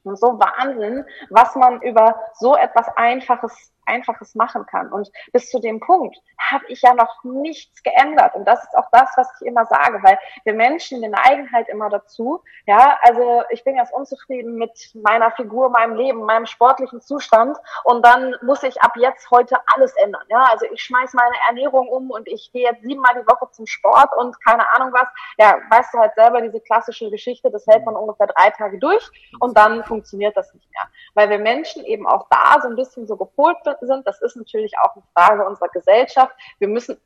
und 0.04 0.18
so 0.18 0.40
Wahnsinn, 0.40 1.06
was 1.30 1.56
man 1.56 1.82
über 1.82 2.20
so 2.34 2.56
etwas 2.56 2.88
Einfaches 2.96 3.72
Einfaches 3.86 4.36
machen 4.36 4.66
kann. 4.66 4.92
Und 4.92 5.12
bis 5.32 5.50
zu 5.50 5.60
dem 5.60 5.80
Punkt 5.80 6.18
habe 6.40 6.66
ich 6.68 6.82
ja 6.82 6.94
noch 6.94 7.24
nichts 7.24 7.84
geändert. 7.84 8.36
Und 8.36 8.46
das 8.46 8.64
ist 8.64 8.76
auch 8.76 8.88
das, 8.92 9.10
was 9.16 9.28
ich 9.40 9.48
immer 9.48 9.66
sage, 9.66 10.02
weil 10.04 10.18
wir 10.44 10.54
Menschen, 10.54 11.02
wir 11.02 11.10
neigen 11.10 11.52
halt 11.52 11.68
immer 11.70 11.90
dazu. 11.90 12.44
Ja, 12.66 12.98
also 13.02 13.44
ich 13.50 13.64
bin 13.64 13.76
jetzt 13.76 13.94
unzufrieden 13.94 14.56
mit 14.56 14.92
meiner 14.94 15.32
Figur, 15.32 15.70
meinem 15.70 15.96
Leben, 15.96 16.24
meinem 16.24 16.46
sportlichen 16.46 17.02
Zustand. 17.02 17.58
Und 17.84 18.06
dann 18.06 18.36
muss 18.42 18.64
ich 18.64 18.82
ab 18.82 18.94
jetzt 18.96 19.30
heute 19.32 19.58
alles 19.74 19.96
ändern. 19.98 20.24
Ja, 20.30 20.44
also 20.52 20.66
ich 20.72 20.82
schmeiß 20.84 21.14
meine 21.14 21.36
Ernährung 21.48 21.88
um 21.90 22.12
und 22.12 22.28
ich 22.28 22.52
gehe 22.52 22.70
jetzt 22.70 22.84
siebenmal 22.84 23.14
die 23.16 23.28
Woche 23.28 23.50
zum 23.52 23.66
Sport 23.66 24.10
und 24.18 24.40
keine 24.44 24.70
Ahnung 24.74 24.94
was. 24.94 25.08
Ja, 25.38 25.58
weißt 25.70 25.94
du 25.94 26.00
halt 26.00 26.16
selber 26.16 26.42
diese 26.42 26.60
klassische 26.62 27.10
Geschichte, 27.10 27.52
das 27.52 27.66
hält 27.68 27.86
man 27.86 27.96
ungefähr 27.96 28.28
drei 28.28 28.50
Tage 28.52 28.80
durch 28.80 29.10
und 29.40 29.58
dann 29.58 29.84
funktioniert 29.84 30.36
das 30.38 30.54
nicht 30.54 30.70
mehr. 30.72 30.90
Weil 31.14 31.30
wir 31.30 31.40
Menschen 31.40 31.84
eben 31.86 32.08
auch 32.08 32.28
da 32.30 32.62
so 32.62 32.68
ein 32.68 32.76
bisschen 32.76 33.08
so 33.08 33.16
gepolt 33.18 33.58
sind. 33.64 33.71
Das 34.06 34.22
ist 34.22 34.36
natürlich 34.36 34.74
auch 34.80 34.96
eine 34.96 35.04
Frage 35.14 35.46
unserer 35.46 35.70
Gesellschaft. 35.70 36.36
Wir 36.60 36.68
müssen 36.68 37.00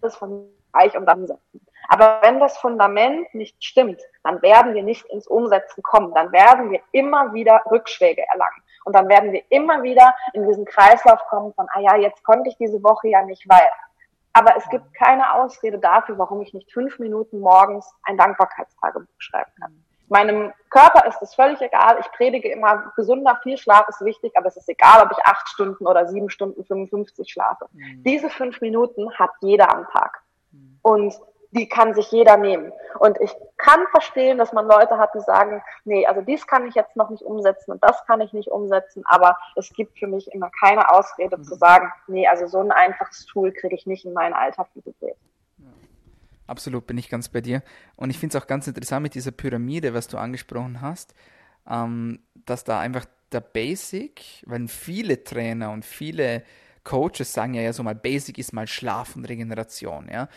das 0.00 0.16
von 0.16 0.48
Reich 0.74 0.96
und 0.96 1.06
dann 1.06 1.26
setzen. 1.26 1.66
Aber 1.88 2.20
wenn 2.22 2.38
das 2.38 2.58
Fundament 2.58 3.32
nicht 3.34 3.62
stimmt, 3.64 4.00
dann 4.22 4.42
werden 4.42 4.74
wir 4.74 4.82
nicht 4.82 5.06
ins 5.06 5.26
Umsetzen 5.26 5.82
kommen. 5.82 6.14
Dann 6.14 6.32
werden 6.32 6.70
wir 6.70 6.80
immer 6.92 7.32
wieder 7.32 7.62
Rückschläge 7.70 8.22
erlangen. 8.30 8.62
Und 8.84 8.94
dann 8.94 9.08
werden 9.08 9.32
wir 9.32 9.42
immer 9.50 9.82
wieder 9.82 10.14
in 10.34 10.46
diesen 10.46 10.64
Kreislauf 10.64 11.20
kommen 11.28 11.52
von, 11.54 11.66
ah 11.72 11.80
ja, 11.80 11.96
jetzt 11.96 12.22
konnte 12.24 12.48
ich 12.48 12.56
diese 12.56 12.82
Woche 12.82 13.08
ja 13.08 13.22
nicht, 13.22 13.48
weil. 13.48 13.70
Aber 14.34 14.56
es 14.56 14.68
gibt 14.68 14.94
keine 14.94 15.34
Ausrede 15.34 15.78
dafür, 15.78 16.18
warum 16.18 16.42
ich 16.42 16.54
nicht 16.54 16.72
fünf 16.72 16.98
Minuten 16.98 17.40
morgens 17.40 17.92
ein 18.04 18.16
Dankbarkeitstagebuch 18.16 19.08
schreiben 19.18 19.50
kann. 19.60 19.84
Meinem 20.08 20.52
Körper 20.70 21.06
ist 21.06 21.20
es 21.22 21.34
völlig 21.34 21.60
egal. 21.60 21.98
Ich 22.00 22.10
predige 22.12 22.50
immer, 22.50 22.92
gesunder, 22.96 23.38
viel 23.42 23.58
Schlaf 23.58 23.88
ist 23.88 24.04
wichtig, 24.04 24.32
aber 24.36 24.46
es 24.46 24.56
ist 24.56 24.68
egal, 24.68 25.04
ob 25.04 25.12
ich 25.12 25.24
acht 25.24 25.48
Stunden 25.48 25.86
oder 25.86 26.08
sieben 26.08 26.30
Stunden 26.30 26.64
55 26.64 27.30
schlafe. 27.30 27.66
Mhm. 27.72 28.02
Diese 28.04 28.30
fünf 28.30 28.60
Minuten 28.60 29.12
hat 29.14 29.30
jeder 29.40 29.74
am 29.74 29.86
Tag. 29.90 30.22
Mhm. 30.52 30.78
Und 30.82 31.14
die 31.50 31.68
kann 31.68 31.94
sich 31.94 32.10
jeder 32.10 32.36
nehmen. 32.36 32.72
Und 32.98 33.18
ich 33.20 33.34
kann 33.56 33.80
verstehen, 33.90 34.38
dass 34.38 34.52
man 34.52 34.66
Leute 34.66 34.98
hat, 34.98 35.14
die 35.14 35.20
sagen, 35.20 35.62
nee, 35.84 36.06
also 36.06 36.20
dies 36.20 36.46
kann 36.46 36.66
ich 36.66 36.74
jetzt 36.74 36.96
noch 36.96 37.10
nicht 37.10 37.22
umsetzen 37.22 37.72
und 37.72 37.82
das 37.82 38.04
kann 38.06 38.20
ich 38.20 38.32
nicht 38.32 38.48
umsetzen, 38.48 39.02
aber 39.06 39.36
es 39.56 39.72
gibt 39.72 39.98
für 39.98 40.06
mich 40.06 40.30
immer 40.32 40.50
keine 40.60 40.90
Ausrede 40.92 41.38
mhm. 41.38 41.44
zu 41.44 41.54
sagen, 41.54 41.90
nee, 42.06 42.26
also 42.26 42.46
so 42.46 42.60
ein 42.60 42.70
einfaches 42.70 43.24
Tool 43.26 43.52
kriege 43.52 43.74
ich 43.74 43.86
nicht 43.86 44.04
in 44.04 44.12
meinen 44.12 44.34
Alltag 44.34 44.68
integriert. 44.74 45.16
Absolut, 46.48 46.86
bin 46.86 46.98
ich 46.98 47.10
ganz 47.10 47.28
bei 47.28 47.42
dir. 47.42 47.62
Und 47.94 48.10
ich 48.10 48.18
finde 48.18 48.36
es 48.36 48.42
auch 48.42 48.46
ganz 48.46 48.66
interessant 48.66 49.02
mit 49.02 49.14
dieser 49.14 49.32
Pyramide, 49.32 49.94
was 49.94 50.08
du 50.08 50.16
angesprochen 50.16 50.80
hast, 50.80 51.14
ähm, 51.68 52.20
dass 52.46 52.64
da 52.64 52.80
einfach 52.80 53.04
der 53.32 53.42
Basic, 53.42 54.42
wenn 54.46 54.66
viele 54.66 55.22
Trainer 55.22 55.70
und 55.70 55.84
viele 55.84 56.42
Coaches 56.84 57.34
sagen 57.34 57.52
ja, 57.52 57.60
ja 57.60 57.72
so 57.74 57.82
mal, 57.82 57.94
Basic 57.94 58.38
ist 58.38 58.54
mal 58.54 58.66
Schlaf 58.66 59.14
und 59.14 59.26
Regeneration, 59.26 60.08
ja. 60.10 60.28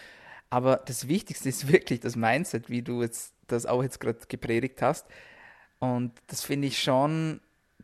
Aber 0.49 0.81
das 0.85 1.07
Wichtigste 1.07 1.47
ist 1.47 1.71
wirklich 1.71 2.01
das 2.01 2.17
Mindset, 2.17 2.69
wie 2.69 2.81
du 2.81 3.01
jetzt 3.01 3.33
das 3.47 3.65
auch 3.65 3.81
jetzt 3.81 4.01
gerade 4.01 4.19
gepredigt 4.27 4.81
hast. 4.81 5.07
Und 5.79 6.11
das 6.27 6.43
finde 6.43 6.67
ich 6.67 6.83
schon 6.83 7.39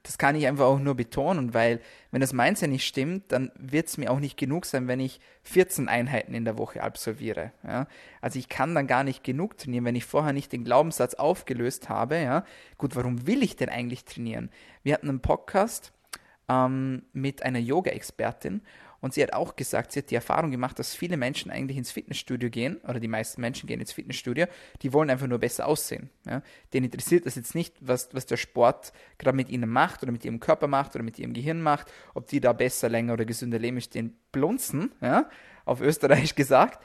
das 0.08 0.18
kann 0.18 0.38
ich 0.38 0.48
einfach 0.48 0.66
auch 0.66 0.80
nur 0.80 0.96
betonen, 0.96 1.54
weil 1.54 1.82
wenn 2.12 2.22
das 2.22 2.32
Mindset 2.32 2.70
nicht 2.70 2.88
stimmt, 2.88 3.30
dann 3.34 3.52
wird 3.56 3.88
es 3.88 3.98
mir 3.98 4.10
auch 4.10 4.22
nicht 4.22 4.38
genug 4.38 4.66
sein, 4.66 4.88
wenn 4.88 5.02
ich 5.02 5.20
14 5.44 5.90
Einheiten 5.90 6.34
in 6.34 6.46
der 6.46 6.58
Woche 6.58 6.82
absolviere. 6.82 7.52
Ja? 7.62 7.88
Also 8.22 8.40
ich 8.40 8.48
kann 8.48 8.74
dann 8.74 8.88
gar 8.88 9.04
nicht 9.04 9.22
genug 9.26 9.58
trainieren, 9.58 9.84
wenn 9.84 9.98
ich 9.98 10.06
vorher 10.06 10.32
nicht 10.32 10.54
den 10.54 10.64
Glaubenssatz 10.64 11.16
aufgelöst 11.16 11.90
habe. 11.90 12.18
Ja? 12.22 12.46
Gut, 12.78 12.96
warum 12.96 13.28
will 13.28 13.44
ich 13.44 13.58
denn 13.58 13.68
eigentlich 13.68 14.06
trainieren? 14.06 14.50
Wir 14.82 14.94
hatten 14.94 15.10
einen 15.10 15.20
Podcast 15.20 15.92
ähm, 16.48 17.04
mit 17.12 17.44
einer 17.44 17.60
Yoga-Expertin 17.60 18.62
und 19.02 19.14
sie 19.14 19.22
hat 19.24 19.34
auch 19.34 19.56
gesagt, 19.56 19.92
sie 19.92 20.00
hat 20.00 20.12
die 20.12 20.16
Erfahrung 20.16 20.52
gemacht, 20.52 20.80
dass 20.80 20.96
viele 20.96 21.18
Menschen 21.18 21.52
eigentlich 21.52 21.78
ins 21.78 21.92
Fitnessstudio 21.92 22.50
gehen, 22.50 22.78
oder 22.88 23.00
die 23.00 23.08
meisten 23.08 23.42
Menschen 23.42 23.68
gehen 23.68 23.80
ins 23.80 23.94
Fitnessstudio, 23.94 24.48
die 24.82 24.94
wollen 24.94 25.10
einfach 25.10 25.28
nur 25.28 25.40
besser 25.40 25.68
aussehen. 25.68 26.10
Ja? 26.26 26.42
Denen 26.74 26.86
interessiert 26.86 27.26
das 27.26 27.36
jetzt 27.36 27.56
nicht, 27.56 27.76
was, 27.80 28.10
was 28.14 28.26
der 28.26 28.38
Sport 28.38 28.94
gerade 29.18 29.36
mit 29.36 29.50
ihnen 29.50 29.70
macht 29.70 30.04
oder 30.04 30.12
mit 30.12 30.26
ihrem 30.26 30.40
Körper 30.40 30.68
macht 30.68 30.96
oder 30.96 31.04
mit 31.04 31.20
ihrem 31.20 31.34
Gehirn 31.34 31.62
macht, 31.62 31.92
ob 32.14 32.28
die 32.28 32.40
da 32.40 32.54
besser, 32.54 32.90
länger 32.90 33.14
oder 33.14 33.26
gesünder 33.26 33.60
leben, 33.60 33.80
stehen 33.82 34.18
blunzen, 34.32 34.92
ja? 35.02 35.30
auf 35.66 35.82
Österreichisch 35.82 36.36
gesagt, 36.36 36.82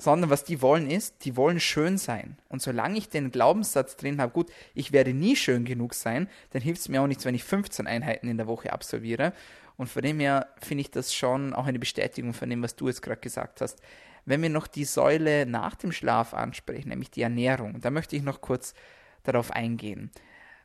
sondern 0.00 0.30
was 0.30 0.44
die 0.44 0.62
wollen 0.62 0.90
ist, 0.90 1.24
die 1.24 1.36
wollen 1.36 1.60
schön 1.60 1.98
sein. 1.98 2.38
Und 2.48 2.62
solange 2.62 2.96
ich 2.96 3.08
den 3.08 3.30
Glaubenssatz 3.30 3.96
drin 3.96 4.20
habe, 4.20 4.32
gut, 4.32 4.50
ich 4.74 4.92
werde 4.92 5.12
nie 5.12 5.36
schön 5.36 5.64
genug 5.64 5.94
sein, 5.94 6.28
dann 6.50 6.62
hilft 6.62 6.80
es 6.80 6.88
mir 6.88 7.02
auch 7.02 7.06
nichts, 7.06 7.24
wenn 7.24 7.34
ich 7.34 7.44
15 7.44 7.86
Einheiten 7.86 8.28
in 8.28 8.38
der 8.38 8.46
Woche 8.46 8.72
absolviere. 8.72 9.32
Und 9.80 9.88
von 9.88 10.02
dem 10.02 10.20
her 10.20 10.46
finde 10.60 10.82
ich 10.82 10.90
das 10.90 11.14
schon 11.14 11.54
auch 11.54 11.64
eine 11.64 11.78
Bestätigung 11.78 12.34
von 12.34 12.50
dem, 12.50 12.62
was 12.62 12.76
du 12.76 12.88
jetzt 12.88 13.00
gerade 13.00 13.22
gesagt 13.22 13.62
hast. 13.62 13.80
Wenn 14.26 14.42
wir 14.42 14.50
noch 14.50 14.66
die 14.66 14.84
Säule 14.84 15.46
nach 15.46 15.74
dem 15.74 15.90
Schlaf 15.90 16.34
ansprechen, 16.34 16.90
nämlich 16.90 17.10
die 17.10 17.22
Ernährung, 17.22 17.80
da 17.80 17.90
möchte 17.90 18.14
ich 18.14 18.22
noch 18.22 18.42
kurz 18.42 18.74
darauf 19.22 19.50
eingehen 19.50 20.10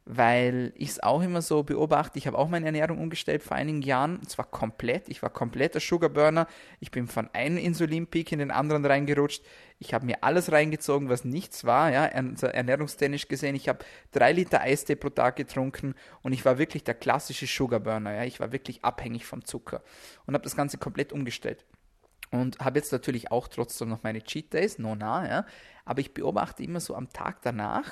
weil 0.08 0.72
ich 0.76 0.90
es 0.90 1.04
auch 1.04 1.24
immer 1.24 1.42
so 1.42 1.64
beobachte. 1.64 2.20
Ich 2.20 2.28
habe 2.28 2.38
auch 2.38 2.48
meine 2.48 2.68
Ernährung 2.68 3.00
umgestellt 3.00 3.42
vor 3.42 3.58
einigen 3.58 3.82
Jahren, 3.82 4.18
und 4.18 4.30
zwar 4.30 4.46
komplett. 4.46 5.10
Ich 5.10 5.24
war 5.24 5.32
kompletter 5.32 5.80
Sugarburner. 5.80 6.48
Ich 6.80 6.92
bin 6.92 7.08
von 7.08 7.28
einem 7.34 7.58
Insulinpeak 7.58 8.32
in 8.32 8.38
den 8.38 8.52
anderen 8.52 8.86
reingerutscht. 8.86 9.44
Ich 9.80 9.96
habe 9.96 10.06
mir 10.06 10.24
alles 10.24 10.52
reingezogen, 10.52 11.10
was 11.10 11.26
nichts 11.26 11.66
war, 11.66 11.92
ja, 11.92 12.06
ernährungstechnisch 12.06 13.28
gesehen. 13.28 13.56
Ich 13.56 13.68
habe 13.68 13.84
drei 14.12 14.32
Liter 14.32 14.62
Eistee 14.62 14.96
pro 14.96 15.10
Tag 15.10 15.38
getrunken 15.38 15.96
und 16.22 16.34
ich 16.34 16.46
war 16.46 16.60
wirklich 16.60 16.84
der 16.84 16.94
klassische 16.94 17.48
Sugarburner. 17.48 18.14
Ja. 18.14 18.24
Ich 18.26 18.40
war 18.40 18.52
wirklich 18.52 18.86
abhängig 18.86 19.26
vom 19.26 19.44
Zucker 19.44 19.82
und 20.28 20.36
habe 20.36 20.44
das 20.44 20.56
Ganze 20.56 20.78
komplett 20.78 21.14
umgestellt. 21.14 21.66
Und 22.32 22.60
habe 22.60 22.80
jetzt 22.80 22.92
natürlich 22.92 23.32
auch 23.32 23.48
trotzdem 23.48 23.90
noch 23.90 24.04
meine 24.04 24.22
Cheat 24.22 24.54
Days, 24.54 24.78
no 24.78 24.96
na, 24.96 25.28
ja. 25.28 25.46
Aber 25.84 26.00
ich 26.02 26.14
beobachte 26.14 26.64
immer 26.64 26.80
so 26.80 26.96
am 26.96 27.10
Tag 27.10 27.42
danach, 27.44 27.92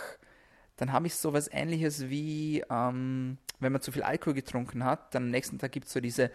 dann 0.78 0.91
habe 0.91 1.07
ich 1.07 1.15
so 1.15 1.34
was 1.34 1.49
ähnliches 1.51 2.09
wie, 2.09 2.63
ähm, 2.69 3.38
wenn 3.59 3.71
man 3.71 3.82
zu 3.82 3.91
viel 3.91 4.03
Alkohol 4.03 4.34
getrunken 4.34 4.84
hat, 4.84 5.13
dann 5.13 5.24
am 5.24 5.30
nächsten 5.30 5.59
Tag 5.59 5.71
gibt 5.71 5.88
es 5.88 5.93
so 5.93 5.99
diese 5.99 6.32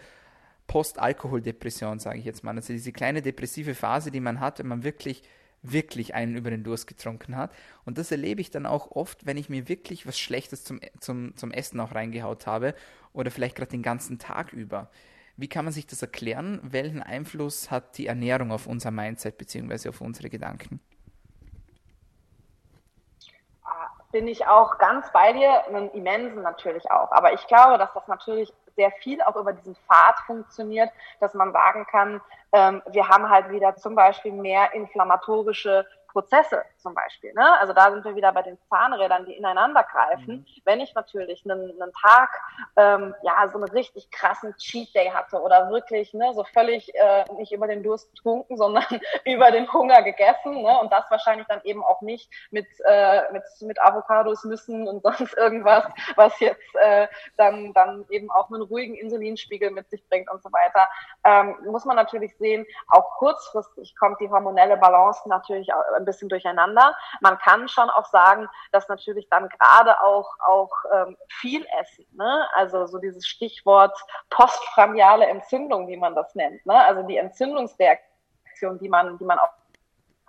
Post-Alkohol-Depression, 0.67 1.99
sage 1.99 2.19
ich 2.19 2.25
jetzt 2.25 2.43
mal. 2.43 2.55
Also 2.55 2.73
diese 2.73 2.91
kleine 2.91 3.21
depressive 3.21 3.75
Phase, 3.75 4.11
die 4.11 4.19
man 4.19 4.39
hat, 4.39 4.59
wenn 4.59 4.67
man 4.67 4.83
wirklich, 4.83 5.23
wirklich 5.61 6.13
einen 6.13 6.37
über 6.37 6.51
den 6.51 6.63
Durst 6.63 6.87
getrunken 6.87 7.35
hat. 7.35 7.51
Und 7.85 7.97
das 7.97 8.11
erlebe 8.11 8.39
ich 8.39 8.51
dann 8.51 8.65
auch 8.65 8.91
oft, 8.91 9.25
wenn 9.25 9.35
ich 9.35 9.49
mir 9.49 9.67
wirklich 9.67 10.07
was 10.07 10.19
Schlechtes 10.19 10.63
zum, 10.63 10.79
zum, 10.99 11.35
zum 11.35 11.51
Essen 11.51 11.79
auch 11.79 11.93
reingehaut 11.93 12.47
habe 12.47 12.75
oder 13.13 13.31
vielleicht 13.31 13.55
gerade 13.55 13.71
den 13.71 13.83
ganzen 13.83 14.19
Tag 14.19 14.53
über. 14.53 14.89
Wie 15.35 15.47
kann 15.47 15.65
man 15.65 15.73
sich 15.73 15.87
das 15.87 16.01
erklären? 16.01 16.59
Welchen 16.63 17.01
Einfluss 17.01 17.71
hat 17.71 17.97
die 17.97 18.07
Ernährung 18.07 18.51
auf 18.51 18.67
unser 18.67 18.91
Mindset 18.91 19.37
bzw. 19.37 19.89
auf 19.89 20.01
unsere 20.01 20.29
Gedanken? 20.29 20.79
Bin 24.11 24.27
ich 24.27 24.47
auch 24.47 24.77
ganz 24.77 25.11
bei 25.11 25.33
dir, 25.33 25.65
einen 25.67 25.91
immensen 25.91 26.41
natürlich 26.41 26.89
auch. 26.91 27.11
Aber 27.11 27.33
ich 27.33 27.45
glaube, 27.47 27.77
dass 27.77 27.93
das 27.93 28.07
natürlich 28.07 28.51
sehr 28.75 28.91
viel 28.91 29.21
auch 29.21 29.35
über 29.35 29.53
diesen 29.53 29.75
Pfad 29.75 30.17
funktioniert, 30.25 30.89
dass 31.19 31.33
man 31.33 31.51
sagen 31.51 31.85
kann, 31.89 32.21
ähm, 32.53 32.81
wir 32.89 33.07
haben 33.07 33.29
halt 33.29 33.51
wieder 33.51 33.75
zum 33.75 33.93
Beispiel 33.95 34.31
mehr 34.31 34.73
inflammatorische 34.73 35.85
Prozesse 36.11 36.63
zum 36.77 36.93
Beispiel. 36.93 37.33
Ne? 37.33 37.59
Also 37.59 37.73
da 37.73 37.91
sind 37.91 38.03
wir 38.03 38.15
wieder 38.15 38.31
bei 38.31 38.41
den 38.41 38.57
Zahnrädern, 38.69 39.25
die 39.25 39.33
ineinander 39.33 39.83
greifen. 39.83 40.37
Mhm. 40.37 40.45
Wenn 40.65 40.79
ich 40.79 40.93
natürlich 40.95 41.45
einen, 41.45 41.81
einen 41.81 41.93
Tag, 41.93 42.29
ähm, 42.75 43.15
ja, 43.21 43.47
so 43.47 43.57
einen 43.57 43.69
richtig 43.69 44.09
krassen 44.11 44.55
Cheat 44.57 44.93
Day 44.95 45.09
hatte 45.09 45.41
oder 45.41 45.69
wirklich 45.69 46.13
ne, 46.13 46.33
so 46.33 46.43
völlig 46.43 46.93
äh, 46.95 47.25
nicht 47.33 47.51
über 47.51 47.67
den 47.67 47.83
Durst 47.83 48.13
getrunken, 48.15 48.57
sondern 48.57 48.85
über 49.25 49.51
den 49.51 49.71
Hunger 49.71 50.01
gegessen 50.01 50.61
ne? 50.61 50.79
und 50.79 50.91
das 50.91 51.09
wahrscheinlich 51.09 51.47
dann 51.47 51.61
eben 51.63 51.83
auch 51.83 52.01
nicht 52.01 52.29
mit, 52.51 52.67
äh, 52.85 53.31
mit, 53.31 53.43
mit 53.61 53.81
Avocados, 53.81 54.43
Nüssen 54.43 54.87
und 54.87 55.03
sonst 55.03 55.35
irgendwas, 55.37 55.85
was 56.15 56.39
jetzt 56.39 56.75
äh, 56.75 57.07
dann, 57.37 57.73
dann 57.73 58.05
eben 58.09 58.29
auch 58.31 58.49
einen 58.49 58.61
ruhigen 58.61 58.95
Insulinspiegel 58.95 59.71
mit 59.71 59.89
sich 59.89 60.07
bringt 60.09 60.29
und 60.31 60.41
so 60.41 60.51
weiter, 60.51 60.87
ähm, 61.23 61.55
muss 61.65 61.85
man 61.85 61.95
natürlich 61.95 62.35
sehen, 62.37 62.65
auch 62.87 63.17
kurzfristig 63.17 63.95
kommt 63.97 64.19
die 64.19 64.29
hormonelle 64.29 64.77
Balance 64.77 65.27
natürlich 65.27 65.69
ein 65.99 66.05
bisschen 66.05 66.29
durcheinander. 66.29 66.95
Man 67.21 67.37
kann 67.39 67.67
schon 67.67 67.89
auch 67.89 68.05
sagen, 68.05 68.47
dass 68.71 68.87
natürlich 68.87 69.27
dann 69.29 69.49
gerade 69.49 70.01
auch, 70.01 70.29
auch 70.47 70.71
ähm, 70.93 71.17
viel 71.27 71.65
Essen, 71.81 72.05
ne? 72.13 72.47
also 72.53 72.87
so 72.87 72.97
dieses 72.97 73.27
Stichwort 73.27 73.97
postprandiale 74.29 75.27
Entzündung, 75.27 75.87
wie 75.87 75.97
man 75.97 76.15
das 76.15 76.33
nennt, 76.35 76.65
ne? 76.65 76.85
also 76.85 77.03
die 77.03 77.17
Entzündungsreaktion, 77.17 78.79
die 78.79 78.89
man, 78.89 79.17
die 79.17 79.25
man 79.25 79.39
auch 79.39 79.49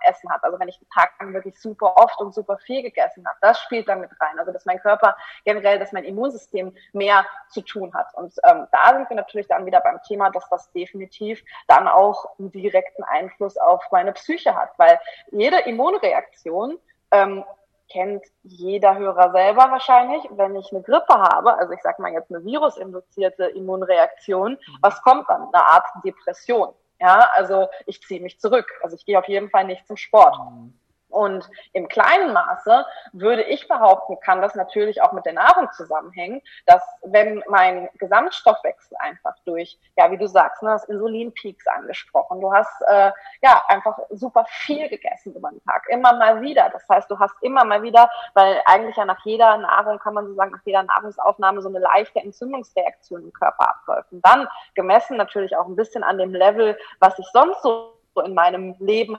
Essen 0.07 0.29
hat. 0.31 0.43
Also 0.43 0.59
wenn 0.59 0.67
ich 0.67 0.77
einen 0.77 0.89
Tag 0.89 1.11
lang 1.19 1.33
wirklich 1.33 1.59
super 1.59 1.95
oft 1.97 2.19
und 2.19 2.33
super 2.33 2.57
viel 2.57 2.81
gegessen 2.81 3.25
habe, 3.27 3.37
das 3.41 3.59
spielt 3.59 3.87
dann 3.87 4.01
mit 4.01 4.11
rein. 4.19 4.39
Also 4.39 4.51
dass 4.51 4.65
mein 4.65 4.79
Körper 4.79 5.15
generell, 5.45 5.79
dass 5.79 5.91
mein 5.91 6.03
Immunsystem 6.03 6.73
mehr 6.93 7.25
zu 7.49 7.61
tun 7.61 7.93
hat. 7.93 8.13
Und 8.15 8.33
ähm, 8.43 8.67
da 8.71 8.95
sind 8.95 9.09
wir 9.09 9.15
natürlich 9.15 9.47
dann 9.47 9.65
wieder 9.65 9.81
beim 9.81 10.01
Thema, 10.03 10.29
dass 10.29 10.47
das 10.49 10.71
definitiv 10.71 11.43
dann 11.67 11.87
auch 11.87 12.37
einen 12.39 12.51
direkten 12.51 13.03
Einfluss 13.03 13.57
auf 13.57 13.83
meine 13.91 14.13
Psyche 14.13 14.55
hat, 14.55 14.71
weil 14.77 14.99
jede 15.31 15.59
Immunreaktion 15.61 16.79
ähm, 17.11 17.43
kennt 17.91 18.23
jeder 18.43 18.97
Hörer 18.97 19.31
selber 19.31 19.69
wahrscheinlich, 19.69 20.23
wenn 20.31 20.55
ich 20.55 20.71
eine 20.71 20.81
Grippe 20.81 21.13
habe, 21.13 21.57
also 21.57 21.73
ich 21.73 21.81
sage 21.81 22.01
mal 22.01 22.11
jetzt 22.11 22.31
eine 22.31 22.43
virusinduzierte 22.43 23.45
Immunreaktion, 23.45 24.57
was 24.81 25.01
kommt 25.01 25.29
dann? 25.29 25.49
Eine 25.53 25.65
Art 25.65 25.85
Depression. 26.03 26.73
Ja, 27.01 27.31
also 27.33 27.67
ich 27.87 27.99
ziehe 28.03 28.21
mich 28.21 28.39
zurück. 28.39 28.71
Also 28.83 28.95
ich 28.95 29.05
gehe 29.05 29.17
auf 29.17 29.27
jeden 29.27 29.49
Fall 29.49 29.65
nicht 29.65 29.87
zum 29.87 29.97
Sport. 29.97 30.37
Mhm. 30.37 30.79
Und 31.11 31.49
im 31.73 31.87
kleinen 31.87 32.33
Maße 32.33 32.85
würde 33.13 33.43
ich 33.43 33.67
behaupten, 33.67 34.19
kann 34.19 34.41
das 34.41 34.55
natürlich 34.55 35.01
auch 35.01 35.11
mit 35.11 35.25
der 35.25 35.33
Nahrung 35.33 35.69
zusammenhängen, 35.73 36.41
dass 36.65 36.83
wenn 37.03 37.43
mein 37.47 37.89
Gesamtstoffwechsel 37.99 38.97
einfach 38.99 39.35
durch, 39.45 39.77
ja, 39.97 40.11
wie 40.11 40.17
du 40.17 40.27
sagst, 40.27 40.63
ne, 40.63 40.71
das 40.71 40.85
Insulinpeaks 40.85 41.67
angesprochen, 41.67 42.41
du 42.41 42.53
hast 42.53 42.81
äh, 42.87 43.11
ja 43.41 43.61
einfach 43.67 43.97
super 44.09 44.45
viel 44.47 44.89
gegessen 44.89 45.35
über 45.35 45.49
den 45.49 45.63
Tag, 45.63 45.85
immer 45.89 46.13
mal 46.13 46.41
wieder. 46.41 46.69
Das 46.69 46.87
heißt, 46.89 47.09
du 47.09 47.19
hast 47.19 47.35
immer 47.41 47.65
mal 47.65 47.83
wieder, 47.83 48.09
weil 48.33 48.61
eigentlich 48.65 48.97
ja 48.97 49.05
nach 49.05 49.23
jeder 49.25 49.57
Nahrung 49.57 49.99
kann 49.99 50.13
man 50.13 50.27
so 50.27 50.33
sagen, 50.33 50.51
nach 50.51 50.65
jeder 50.65 50.83
Nahrungsaufnahme 50.83 51.61
so 51.61 51.69
eine 51.69 51.79
leichte 51.79 52.19
Entzündungsreaktion 52.19 53.23
im 53.23 53.33
Körper 53.33 53.69
abläuft. 53.69 54.11
Und 54.11 54.25
dann 54.25 54.47
gemessen 54.75 55.17
natürlich 55.17 55.55
auch 55.55 55.67
ein 55.67 55.75
bisschen 55.75 56.03
an 56.03 56.17
dem 56.17 56.33
Level, 56.33 56.77
was 56.99 57.17
ich 57.19 57.25
sonst 57.33 57.61
so 57.61 57.93
in 58.23 58.33
meinem 58.33 58.75
Leben 58.79 59.17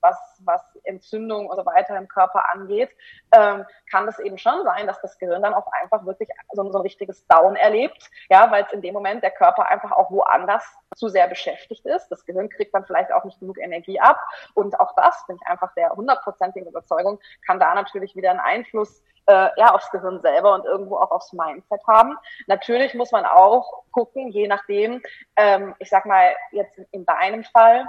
was, 0.00 0.40
was 0.44 0.62
Entzündung 0.84 1.46
und 1.46 1.56
so 1.56 1.66
weiter 1.66 1.96
im 1.96 2.08
Körper 2.08 2.50
angeht, 2.52 2.90
ähm, 3.32 3.64
kann 3.90 4.06
das 4.06 4.18
eben 4.18 4.38
schon 4.38 4.64
sein, 4.64 4.86
dass 4.86 5.00
das 5.00 5.18
Gehirn 5.18 5.42
dann 5.42 5.54
auch 5.54 5.66
einfach 5.72 6.04
wirklich 6.04 6.28
so, 6.52 6.70
so 6.70 6.78
ein 6.78 6.82
richtiges 6.82 7.26
Down 7.26 7.56
erlebt, 7.56 8.10
ja, 8.30 8.50
weil 8.50 8.64
es 8.64 8.72
in 8.72 8.82
dem 8.82 8.94
Moment 8.94 9.22
der 9.22 9.30
Körper 9.30 9.68
einfach 9.68 9.92
auch 9.92 10.10
woanders 10.10 10.64
zu 10.94 11.08
sehr 11.08 11.28
beschäftigt 11.28 11.84
ist. 11.86 12.08
Das 12.08 12.24
Gehirn 12.24 12.48
kriegt 12.48 12.74
dann 12.74 12.84
vielleicht 12.84 13.12
auch 13.12 13.24
nicht 13.24 13.40
genug 13.40 13.58
Energie 13.58 14.00
ab 14.00 14.20
und 14.54 14.78
auch 14.80 14.94
das 14.96 15.26
bin 15.26 15.36
ich 15.36 15.46
einfach 15.46 15.72
der 15.74 15.90
hundertprozentigen 15.90 16.68
Überzeugung, 16.68 17.18
kann 17.46 17.60
da 17.60 17.74
natürlich 17.74 18.16
wieder 18.16 18.30
einen 18.30 18.40
Einfluss 18.40 19.02
äh, 19.28 19.50
ja, 19.56 19.74
aufs 19.74 19.90
Gehirn 19.90 20.20
selber 20.20 20.54
und 20.54 20.64
irgendwo 20.64 20.96
auch 20.96 21.10
aufs 21.10 21.32
Mindset 21.32 21.86
haben. 21.86 22.16
Natürlich 22.46 22.94
muss 22.94 23.12
man 23.12 23.26
auch 23.26 23.84
gucken, 23.92 24.28
je 24.28 24.48
nachdem, 24.48 25.02
ähm, 25.36 25.74
ich 25.78 25.90
sag 25.90 26.06
mal 26.06 26.34
jetzt 26.50 26.78
in 26.90 27.04
deinem 27.04 27.44
Fall, 27.44 27.88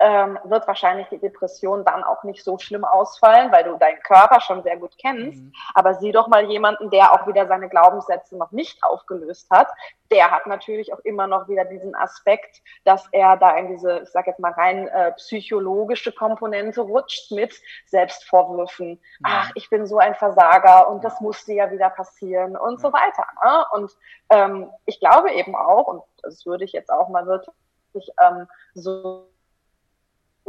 ähm, 0.00 0.38
wird 0.44 0.66
wahrscheinlich 0.68 1.08
die 1.08 1.18
Depression 1.18 1.84
dann 1.84 2.04
auch 2.04 2.22
nicht 2.22 2.44
so 2.44 2.58
schlimm 2.58 2.84
ausfallen, 2.84 3.50
weil 3.50 3.64
du 3.64 3.76
deinen 3.76 4.00
Körper 4.02 4.40
schon 4.40 4.62
sehr 4.62 4.76
gut 4.76 4.96
kennst. 4.98 5.42
Mhm. 5.42 5.52
Aber 5.74 5.94
sieh 5.94 6.12
doch 6.12 6.28
mal 6.28 6.44
jemanden, 6.44 6.90
der 6.90 7.12
auch 7.12 7.26
wieder 7.26 7.46
seine 7.46 7.68
Glaubenssätze 7.68 8.36
noch 8.36 8.52
nicht 8.52 8.82
aufgelöst 8.84 9.50
hat. 9.50 9.68
Der 10.10 10.30
hat 10.30 10.46
natürlich 10.46 10.94
auch 10.94 11.00
immer 11.00 11.26
noch 11.26 11.48
wieder 11.48 11.64
diesen 11.64 11.94
Aspekt, 11.96 12.62
dass 12.84 13.08
er 13.12 13.36
da 13.36 13.56
in 13.56 13.68
diese, 13.68 14.00
ich 14.00 14.10
sag 14.10 14.26
jetzt 14.26 14.38
mal 14.38 14.52
rein 14.52 14.86
äh, 14.88 15.12
psychologische 15.12 16.12
Komponente 16.12 16.80
rutscht 16.80 17.32
mit 17.32 17.54
Selbstvorwürfen. 17.86 18.90
Mhm. 18.90 18.98
Ach, 19.24 19.50
ich 19.54 19.68
bin 19.68 19.86
so 19.86 19.98
ein 19.98 20.14
Versager 20.14 20.88
und 20.88 21.02
das 21.02 21.20
musste 21.20 21.52
ja 21.54 21.70
wieder 21.72 21.90
passieren 21.90 22.56
und 22.56 22.74
mhm. 22.74 22.78
so 22.78 22.92
weiter. 22.92 23.26
Ne? 23.44 23.64
Und 23.72 23.92
ähm, 24.30 24.70
ich 24.86 25.00
glaube 25.00 25.32
eben 25.32 25.56
auch, 25.56 25.88
und 25.88 26.02
das 26.22 26.46
würde 26.46 26.64
ich 26.64 26.72
jetzt 26.72 26.90
auch 26.90 27.08
mal 27.08 27.26
wirklich 27.26 28.12
ähm, 28.20 28.46
so 28.74 29.28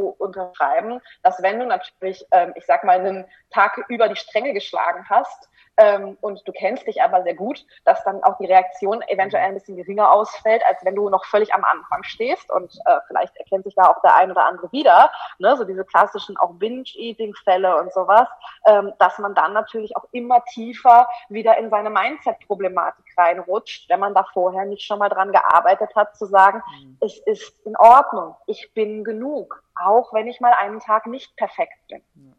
unterschreiben, 0.08 1.02
dass 1.24 1.42
wenn 1.42 1.60
du 1.60 1.66
natürlich, 1.66 2.26
ähm, 2.32 2.54
ich 2.56 2.66
sag 2.66 2.84
mal, 2.84 3.00
einen 3.00 3.26
Tag 3.52 3.78
über 3.90 4.10
die 4.10 4.16
Stränge 4.16 4.54
geschlagen 4.54 5.06
hast, 5.10 5.50
ähm, 5.80 6.18
und 6.20 6.46
du 6.46 6.52
kennst 6.52 6.86
dich 6.88 7.02
aber 7.02 7.24
sehr 7.24 7.36
gut, 7.36 7.66
dass 7.86 8.04
dann 8.04 8.22
auch 8.24 8.38
die 8.38 8.46
Reaktion 8.46 9.02
eventuell 9.08 9.46
ein 9.46 9.54
bisschen 9.54 9.78
geringer 9.78 10.12
ausfällt, 10.12 10.62
als 10.68 10.84
wenn 10.84 10.96
du 10.96 11.10
noch 11.10 11.24
völlig 11.26 11.54
am 11.54 11.64
Anfang 11.64 12.04
stehst 12.04 12.52
und 12.52 12.78
äh, 12.86 13.00
vielleicht 13.08 13.36
erkennt 13.38 13.64
sich 13.64 13.76
da 13.76 13.90
auch 13.90 14.02
der 14.02 14.16
ein 14.16 14.30
oder 14.30 14.44
andere 14.44 14.70
wieder, 14.74 15.10
ne, 15.40 15.56
so 15.56 15.64
diese 15.64 15.86
klassischen 15.86 16.36
auch 16.38 16.54
Binge-Eating-Fälle 16.56 17.78
und 17.78 17.94
sowas, 17.94 18.28
ähm, 18.66 18.92
dass 19.00 19.18
man 19.20 19.34
dann 19.36 19.54
natürlich 19.54 19.96
auch 19.96 20.06
immer 20.12 20.44
tiefer 20.46 21.08
wieder 21.30 21.58
in 21.58 21.70
seine 21.70 21.90
Mindset-Problematik 21.90 23.06
reinrutscht, 23.18 23.90
wenn 23.90 24.02
man 24.02 24.14
da 24.14 24.26
vorher 24.34 24.66
nicht 24.66 24.84
schon 24.84 25.00
mal 25.00 25.10
dran 25.10 25.32
gearbeitet 25.32 25.96
hat, 25.96 26.18
zu 26.18 26.26
sagen, 26.26 26.62
mhm. 26.82 26.98
es 27.00 27.18
ist 27.20 27.66
in 27.66 27.78
Ordnung, 27.78 28.36
ich 28.48 28.74
bin 28.74 29.06
genug, 29.06 29.64
auch 29.76 30.14
wenn 30.14 30.28
ich 30.28 30.42
mal 30.42 30.54
einen 30.54 30.82
Tag 30.82 31.08
nicht 31.08 31.36
perfekt 31.38 31.78
bin. 31.88 32.04
Ja. 32.16 32.39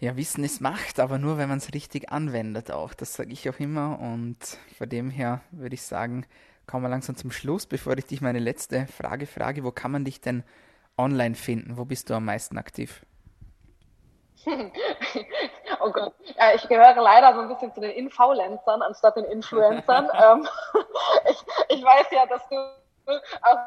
Ja, 0.00 0.16
Wissen 0.16 0.42
ist 0.44 0.62
Macht, 0.62 0.98
aber 0.98 1.18
nur, 1.18 1.36
wenn 1.36 1.50
man 1.50 1.58
es 1.58 1.74
richtig 1.74 2.10
anwendet 2.10 2.70
auch. 2.70 2.94
Das 2.94 3.12
sage 3.12 3.32
ich 3.32 3.50
auch 3.50 3.58
immer. 3.58 3.98
Und 4.00 4.38
von 4.78 4.88
dem 4.88 5.10
her 5.10 5.42
würde 5.50 5.74
ich 5.74 5.82
sagen, 5.82 6.24
kommen 6.66 6.84
wir 6.84 6.88
langsam 6.88 7.16
zum 7.16 7.30
Schluss, 7.30 7.66
bevor 7.66 7.98
ich 7.98 8.06
dich 8.06 8.22
meine 8.22 8.38
letzte 8.38 8.86
Frage 8.86 9.26
frage. 9.26 9.62
Wo 9.62 9.72
kann 9.72 9.90
man 9.90 10.06
dich 10.06 10.22
denn 10.22 10.42
online 10.96 11.34
finden? 11.34 11.76
Wo 11.76 11.84
bist 11.84 12.08
du 12.08 12.14
am 12.14 12.24
meisten 12.24 12.56
aktiv? 12.56 13.04
oh 14.46 15.92
Gott, 15.92 16.14
ja, 16.34 16.54
ich 16.54 16.66
gehöre 16.66 17.02
leider 17.02 17.34
so 17.34 17.40
ein 17.40 17.48
bisschen 17.48 17.74
zu 17.74 17.82
den 17.82 17.90
Influencern 17.90 18.80
anstatt 18.80 19.16
den 19.16 19.26
Influencern. 19.26 20.08
ähm, 20.14 20.48
ich, 21.30 21.76
ich 21.76 21.84
weiß 21.84 22.06
ja, 22.10 22.24
dass 22.24 22.48
du 22.48 22.56
auch 23.42 23.58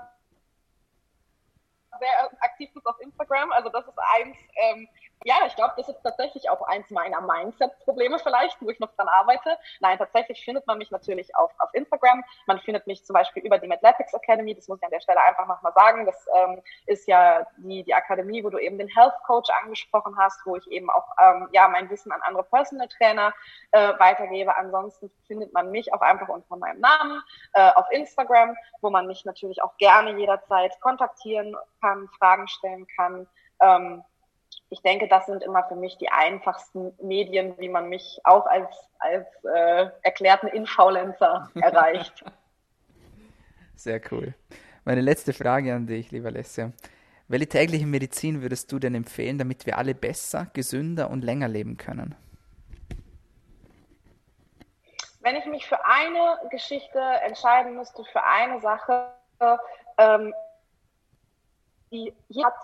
sehr 1.99 2.31
aktiv 2.41 2.71
bist 2.73 2.87
auf 2.87 2.99
Instagram. 3.01 3.51
Also 3.51 3.69
das 3.69 3.85
ist 3.85 3.99
eins, 4.15 4.37
ähm, 4.55 4.87
ja, 5.25 5.35
ich 5.47 5.55
glaube, 5.55 5.73
das 5.77 5.89
ist 5.89 6.01
tatsächlich 6.03 6.49
auch 6.49 6.61
eins 6.63 6.89
meiner 6.89 7.21
Mindset-Probleme 7.21 8.19
vielleicht, 8.19 8.61
wo 8.61 8.69
ich 8.69 8.79
noch 8.79 8.93
dran 8.95 9.07
arbeite. 9.07 9.57
Nein, 9.79 9.97
tatsächlich 9.97 10.43
findet 10.43 10.67
man 10.67 10.77
mich 10.77 10.91
natürlich 10.91 11.35
auf, 11.35 11.51
auf 11.59 11.69
Instagram. 11.73 12.23
Man 12.45 12.59
findet 12.59 12.87
mich 12.87 13.05
zum 13.05 13.13
Beispiel 13.13 13.43
über 13.43 13.57
die 13.57 13.71
Athletics 13.71 14.13
Academy. 14.13 14.55
Das 14.55 14.67
muss 14.67 14.79
ich 14.79 14.85
an 14.85 14.91
der 14.91 15.01
Stelle 15.01 15.21
einfach 15.21 15.47
nochmal 15.47 15.73
sagen. 15.73 16.05
Das 16.05 16.25
ähm, 16.35 16.61
ist 16.85 17.07
ja 17.07 17.45
die, 17.57 17.83
die 17.83 17.93
Akademie, 17.93 18.43
wo 18.43 18.49
du 18.49 18.57
eben 18.57 18.77
den 18.77 18.87
Health 18.87 19.15
Coach 19.25 19.49
angesprochen 19.63 20.15
hast, 20.17 20.45
wo 20.45 20.55
ich 20.55 20.67
eben 20.71 20.89
auch 20.89 21.07
ähm, 21.21 21.47
ja 21.51 21.67
mein 21.67 21.89
Wissen 21.89 22.11
an 22.11 22.21
andere 22.23 22.43
Personal 22.43 22.87
Trainer 22.87 23.33
äh, 23.71 23.93
weitergebe. 23.99 24.55
Ansonsten 24.55 25.09
findet 25.27 25.53
man 25.53 25.71
mich 25.71 25.93
auch 25.93 26.01
einfach 26.01 26.29
unter 26.29 26.55
meinem 26.57 26.79
Namen 26.79 27.21
äh, 27.53 27.71
auf 27.75 27.85
Instagram, 27.91 28.55
wo 28.81 28.89
man 28.89 29.07
mich 29.07 29.25
natürlich 29.25 29.61
auch 29.61 29.77
gerne 29.77 30.17
jederzeit 30.17 30.79
kontaktieren 30.81 31.55
kann, 31.81 32.09
Fragen 32.19 32.47
stellen 32.47 32.87
kann. 32.95 33.27
Ähm, 33.61 34.03
ich 34.73 34.81
denke, 34.81 35.07
das 35.07 35.27
sind 35.27 35.43
immer 35.43 35.63
für 35.65 35.75
mich 35.75 35.97
die 35.99 36.09
einfachsten 36.09 36.93
Medien, 36.99 37.53
wie 37.59 37.69
man 37.69 37.89
mich 37.89 38.19
auch 38.23 38.47
als, 38.47 38.67
als 38.97 39.27
äh, 39.45 39.89
erklärten 40.01 40.47
Influencer 40.47 41.51
erreicht. 41.61 42.25
Sehr 43.75 44.01
cool. 44.11 44.33
Meine 44.83 45.01
letzte 45.01 45.31
Frage 45.31 45.75
an 45.75 45.85
dich, 45.85 46.09
lieber 46.09 46.31
Lesja. 46.31 46.71
Welche 47.27 47.47
tägliche 47.47 47.85
Medizin 47.85 48.41
würdest 48.41 48.71
du 48.71 48.79
denn 48.79 48.95
empfehlen, 48.95 49.37
damit 49.37 49.67
wir 49.67 49.77
alle 49.77 49.93
besser, 49.93 50.47
gesünder 50.53 51.11
und 51.11 51.23
länger 51.23 51.47
leben 51.47 51.77
können? 51.77 52.15
Wenn 55.19 55.35
ich 55.35 55.45
mich 55.45 55.67
für 55.67 55.85
eine 55.85 56.49
Geschichte 56.49 56.99
entscheiden 57.23 57.75
müsste, 57.75 58.03
für 58.05 58.23
eine 58.23 58.59
Sache, 58.59 59.13
ähm, 59.99 60.33
die 61.91 62.11
hat 62.43 62.55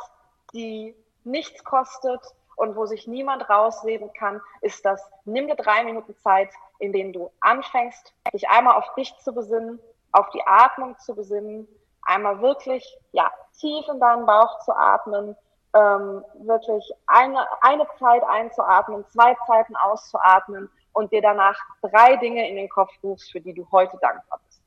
die 0.54 0.96
nichts 1.30 1.64
kostet 1.64 2.22
und 2.56 2.76
wo 2.76 2.86
sich 2.86 3.08
niemand 3.08 3.50
rausreden 3.50 4.12
kann, 4.14 4.42
ist 4.62 4.84
das, 4.84 5.02
nimm 5.26 5.48
dir 5.48 5.56
drei 5.56 5.84
Minuten 5.84 6.16
Zeit, 6.18 6.50
in 6.80 6.92
denen 6.92 7.14
du 7.14 7.32
anfängst, 7.40 8.14
dich 8.34 8.50
einmal 8.50 8.76
auf 8.76 8.94
dich 8.96 9.16
zu 9.20 9.34
besinnen, 9.34 9.80
auf 10.12 10.30
die 10.32 10.46
Atmung 10.46 10.98
zu 11.00 11.16
besinnen, 11.16 11.68
einmal 12.02 12.42
wirklich, 12.42 12.86
ja, 13.12 13.32
tief 13.60 13.86
in 13.88 14.00
deinen 14.00 14.26
Bauch 14.26 14.60
zu 14.60 14.76
atmen, 14.76 15.36
ähm, 15.74 16.24
wirklich 16.40 16.92
eine, 17.08 17.46
eine 17.62 17.88
Zeit 17.98 18.24
einzuatmen, 18.24 19.06
zwei 19.08 19.36
Zeiten 19.46 19.76
auszuatmen 19.76 20.70
und 20.94 21.12
dir 21.12 21.22
danach 21.22 21.58
drei 21.82 22.16
Dinge 22.18 22.50
in 22.50 22.56
den 22.56 22.70
Kopf 22.70 22.92
rufst, 23.04 23.32
für 23.32 23.40
die 23.40 23.54
du 23.54 23.68
heute 23.72 23.98
dankbar 24.02 24.40
bist. 24.46 24.62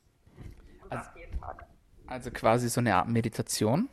Also, 0.89 1.11
also 2.07 2.31
quasi 2.31 2.69
so 2.69 2.81
eine 2.81 2.95
Art 2.95 3.09
Meditation? 3.09 3.89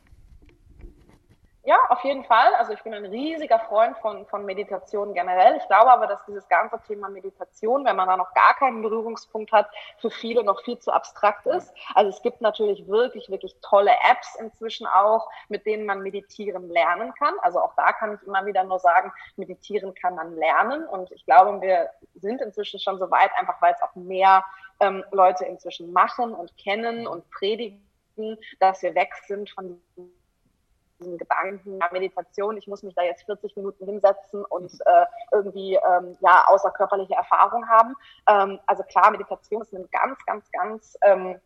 Ja, 1.62 1.76
auf 1.90 2.02
jeden 2.04 2.24
Fall. 2.24 2.54
Also 2.54 2.72
ich 2.72 2.82
bin 2.82 2.94
ein 2.94 3.04
riesiger 3.04 3.58
Freund 3.58 3.94
von, 3.98 4.24
von 4.26 4.46
Meditation 4.46 5.12
generell. 5.12 5.56
Ich 5.58 5.66
glaube 5.66 5.92
aber, 5.92 6.06
dass 6.06 6.24
dieses 6.24 6.48
ganze 6.48 6.80
Thema 6.86 7.10
Meditation, 7.10 7.84
wenn 7.84 7.96
man 7.96 8.08
da 8.08 8.16
noch 8.16 8.32
gar 8.32 8.54
keinen 8.54 8.80
Berührungspunkt 8.80 9.52
hat, 9.52 9.68
für 9.98 10.10
viele 10.10 10.42
noch 10.42 10.62
viel 10.64 10.78
zu 10.78 10.90
abstrakt 10.90 11.44
ist. 11.44 11.70
Also 11.94 12.08
es 12.08 12.22
gibt 12.22 12.40
natürlich 12.40 12.88
wirklich, 12.88 13.28
wirklich 13.28 13.54
tolle 13.60 13.92
Apps 14.10 14.36
inzwischen 14.36 14.86
auch, 14.86 15.28
mit 15.50 15.66
denen 15.66 15.84
man 15.84 16.00
meditieren 16.00 16.70
lernen 16.70 17.12
kann. 17.12 17.34
Also 17.42 17.60
auch 17.60 17.74
da 17.76 17.92
kann 17.92 18.14
ich 18.14 18.26
immer 18.26 18.46
wieder 18.46 18.64
nur 18.64 18.78
sagen, 18.78 19.12
meditieren 19.36 19.94
kann 19.94 20.14
man 20.14 20.34
lernen. 20.36 20.86
Und 20.86 21.12
ich 21.12 21.26
glaube, 21.26 21.60
wir 21.60 21.90
sind 22.14 22.40
inzwischen 22.40 22.80
schon 22.80 22.98
so 22.98 23.10
weit, 23.10 23.32
einfach 23.38 23.60
weil 23.60 23.74
es 23.74 23.82
auch 23.82 23.94
mehr 23.94 24.46
ähm, 24.80 25.04
Leute 25.10 25.44
inzwischen 25.44 25.92
machen 25.92 26.32
und 26.32 26.56
kennen 26.56 27.06
und 27.06 27.30
predigen, 27.30 27.86
dass 28.60 28.82
wir 28.82 28.94
weg 28.94 29.12
sind 29.26 29.50
von 29.50 29.78
diesen 31.00 31.18
Gedanken, 31.18 31.78
ja, 31.80 31.88
Meditation, 31.92 32.56
ich 32.56 32.68
muss 32.68 32.82
mich 32.82 32.94
da 32.94 33.02
jetzt 33.02 33.24
40 33.24 33.56
Minuten 33.56 33.86
hinsetzen 33.86 34.44
und 34.44 34.72
äh, 34.86 35.06
irgendwie 35.32 35.74
ähm, 35.74 36.16
ja 36.20 36.44
außerkörperliche 36.46 37.14
Erfahrung 37.14 37.68
haben. 37.68 37.94
Ähm, 38.28 38.60
also 38.66 38.82
klar, 38.84 39.10
Meditation 39.10 39.62
ist 39.62 39.72
ein 39.72 39.88
ganz, 39.90 40.24
ganz, 40.26 40.50
ganz 40.52 40.96
ähm, 41.02 41.40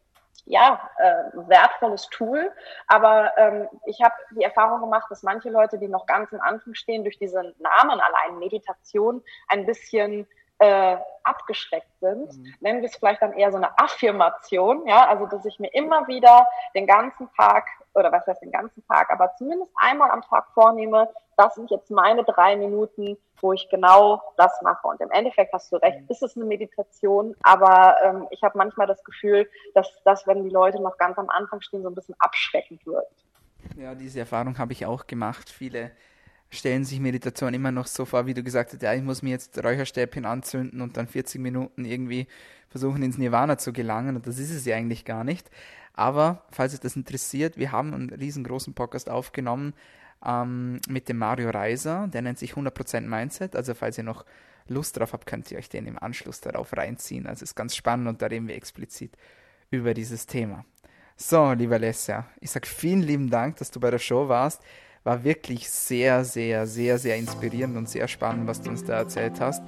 ja, 0.46 0.90
äh, 0.98 1.48
wertvolles 1.48 2.08
Tool. 2.10 2.50
Aber 2.86 3.32
ähm, 3.36 3.68
ich 3.86 4.02
habe 4.02 4.14
die 4.32 4.42
Erfahrung 4.42 4.80
gemacht, 4.80 5.06
dass 5.10 5.22
manche 5.22 5.48
Leute, 5.48 5.78
die 5.78 5.88
noch 5.88 6.06
ganz 6.06 6.32
am 6.32 6.40
Anfang 6.40 6.74
stehen, 6.74 7.04
durch 7.04 7.18
diesen 7.18 7.54
Namen 7.58 8.00
allein 8.00 8.38
Meditation 8.38 9.22
ein 9.48 9.64
bisschen 9.64 10.26
äh, 10.64 10.96
abgeschreckt 11.24 11.88
sind, 12.00 12.36
mhm. 12.36 12.54
nennen 12.60 12.80
wir 12.80 12.88
es 12.88 12.96
vielleicht 12.96 13.22
dann 13.22 13.32
eher 13.32 13.50
so 13.50 13.56
eine 13.56 13.78
Affirmation, 13.78 14.86
ja, 14.86 15.06
also 15.08 15.26
dass 15.26 15.44
ich 15.44 15.58
mir 15.58 15.72
immer 15.74 16.06
wieder 16.06 16.46
den 16.74 16.86
ganzen 16.86 17.28
Tag 17.36 17.66
oder 17.94 18.12
was 18.12 18.26
heißt 18.26 18.42
den 18.42 18.50
ganzen 18.50 18.84
Tag, 18.86 19.10
aber 19.10 19.34
zumindest 19.36 19.72
einmal 19.76 20.10
am 20.10 20.22
Tag 20.22 20.46
vornehme, 20.52 21.08
das 21.36 21.54
sind 21.54 21.70
jetzt 21.70 21.90
meine 21.90 22.24
drei 22.24 22.56
Minuten, 22.56 23.16
wo 23.40 23.52
ich 23.52 23.68
genau 23.68 24.22
das 24.36 24.60
mache. 24.62 24.86
Und 24.86 25.00
im 25.00 25.10
Endeffekt 25.10 25.52
hast 25.52 25.70
du 25.72 25.76
recht, 25.76 25.98
ist 26.08 26.22
es 26.22 26.36
eine 26.36 26.44
Meditation, 26.44 27.34
aber 27.42 27.96
ähm, 28.04 28.26
ich 28.30 28.42
habe 28.42 28.58
manchmal 28.58 28.86
das 28.86 29.02
Gefühl, 29.04 29.48
dass 29.74 29.88
das, 30.04 30.26
wenn 30.26 30.44
die 30.44 30.50
Leute 30.50 30.80
noch 30.80 30.98
ganz 30.98 31.18
am 31.18 31.30
Anfang 31.30 31.60
stehen, 31.60 31.82
so 31.82 31.88
ein 31.88 31.94
bisschen 31.94 32.16
abschreckend 32.18 32.84
wird. 32.86 33.06
Ja, 33.76 33.94
diese 33.94 34.20
Erfahrung 34.20 34.58
habe 34.58 34.72
ich 34.72 34.86
auch 34.86 35.06
gemacht. 35.06 35.48
Viele 35.50 35.90
stellen 36.54 36.84
sich 36.84 37.00
Meditation 37.00 37.54
immer 37.54 37.72
noch 37.72 37.86
so 37.86 38.04
vor, 38.04 38.26
wie 38.26 38.34
du 38.34 38.42
gesagt 38.42 38.72
hast, 38.72 38.82
ja, 38.82 38.94
ich 38.94 39.02
muss 39.02 39.22
mir 39.22 39.30
jetzt 39.30 39.62
Räucherstäbchen 39.62 40.24
anzünden 40.24 40.80
und 40.80 40.96
dann 40.96 41.06
40 41.06 41.40
Minuten 41.40 41.84
irgendwie 41.84 42.26
versuchen 42.68 43.02
ins 43.02 43.18
Nirvana 43.18 43.58
zu 43.58 43.72
gelangen 43.72 44.16
und 44.16 44.26
das 44.26 44.38
ist 44.38 44.50
es 44.50 44.64
ja 44.64 44.76
eigentlich 44.76 45.04
gar 45.04 45.24
nicht. 45.24 45.50
Aber 45.94 46.42
falls 46.50 46.74
euch 46.74 46.80
das 46.80 46.96
interessiert, 46.96 47.56
wir 47.56 47.70
haben 47.70 47.94
einen 47.94 48.10
riesengroßen 48.10 48.74
Podcast 48.74 49.08
aufgenommen 49.08 49.74
ähm, 50.24 50.80
mit 50.88 51.08
dem 51.08 51.18
Mario 51.18 51.50
Reiser, 51.50 52.08
der 52.08 52.22
nennt 52.22 52.38
sich 52.38 52.54
100% 52.54 53.02
Mindset, 53.02 53.54
also 53.54 53.74
falls 53.74 53.98
ihr 53.98 54.04
noch 54.04 54.24
Lust 54.66 54.98
drauf 54.98 55.12
habt, 55.12 55.26
könnt 55.26 55.50
ihr 55.50 55.58
euch 55.58 55.68
den 55.68 55.86
im 55.86 55.98
Anschluss 55.98 56.40
darauf 56.40 56.76
reinziehen. 56.76 57.26
Also 57.26 57.42
ist 57.44 57.54
ganz 57.54 57.76
spannend 57.76 58.08
und 58.08 58.22
da 58.22 58.26
reden 58.26 58.48
wir 58.48 58.56
explizit 58.56 59.12
über 59.70 59.94
dieses 59.94 60.26
Thema. 60.26 60.64
So, 61.16 61.52
lieber 61.52 61.78
Lesja, 61.78 62.26
ich 62.40 62.50
sage 62.50 62.66
vielen 62.66 63.02
lieben 63.02 63.30
Dank, 63.30 63.56
dass 63.56 63.70
du 63.70 63.78
bei 63.78 63.90
der 63.90 63.98
Show 63.98 64.28
warst 64.28 64.62
war 65.04 65.22
wirklich 65.22 65.70
sehr, 65.70 66.24
sehr, 66.24 66.66
sehr, 66.66 66.98
sehr 66.98 67.16
inspirierend 67.16 67.76
und 67.76 67.88
sehr 67.88 68.08
spannend, 68.08 68.48
was 68.48 68.62
du 68.62 68.70
uns 68.70 68.82
da 68.84 68.94
erzählt 68.94 69.38
hast. 69.38 69.62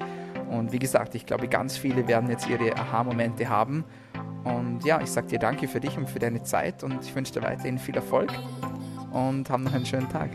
Und 0.50 0.72
wie 0.72 0.78
gesagt, 0.78 1.14
ich 1.14 1.26
glaube, 1.26 1.46
ganz 1.46 1.76
viele 1.76 2.08
werden 2.08 2.30
jetzt 2.30 2.48
ihre 2.48 2.74
Aha-Momente 2.74 3.48
haben. 3.48 3.84
Und 4.44 4.84
ja, 4.84 5.00
ich 5.00 5.10
sage 5.10 5.26
dir 5.26 5.38
danke 5.38 5.68
für 5.68 5.80
dich 5.80 5.96
und 5.98 6.08
für 6.08 6.18
deine 6.18 6.42
Zeit 6.42 6.82
und 6.82 7.04
ich 7.04 7.14
wünsche 7.14 7.34
dir 7.34 7.42
weiterhin 7.42 7.78
viel 7.78 7.96
Erfolg. 7.96 8.32
und 9.12 9.48
haben 9.48 9.64
noch 9.64 9.74
einen 9.74 9.86
schönen 9.86 10.08
Tag. 10.08 10.30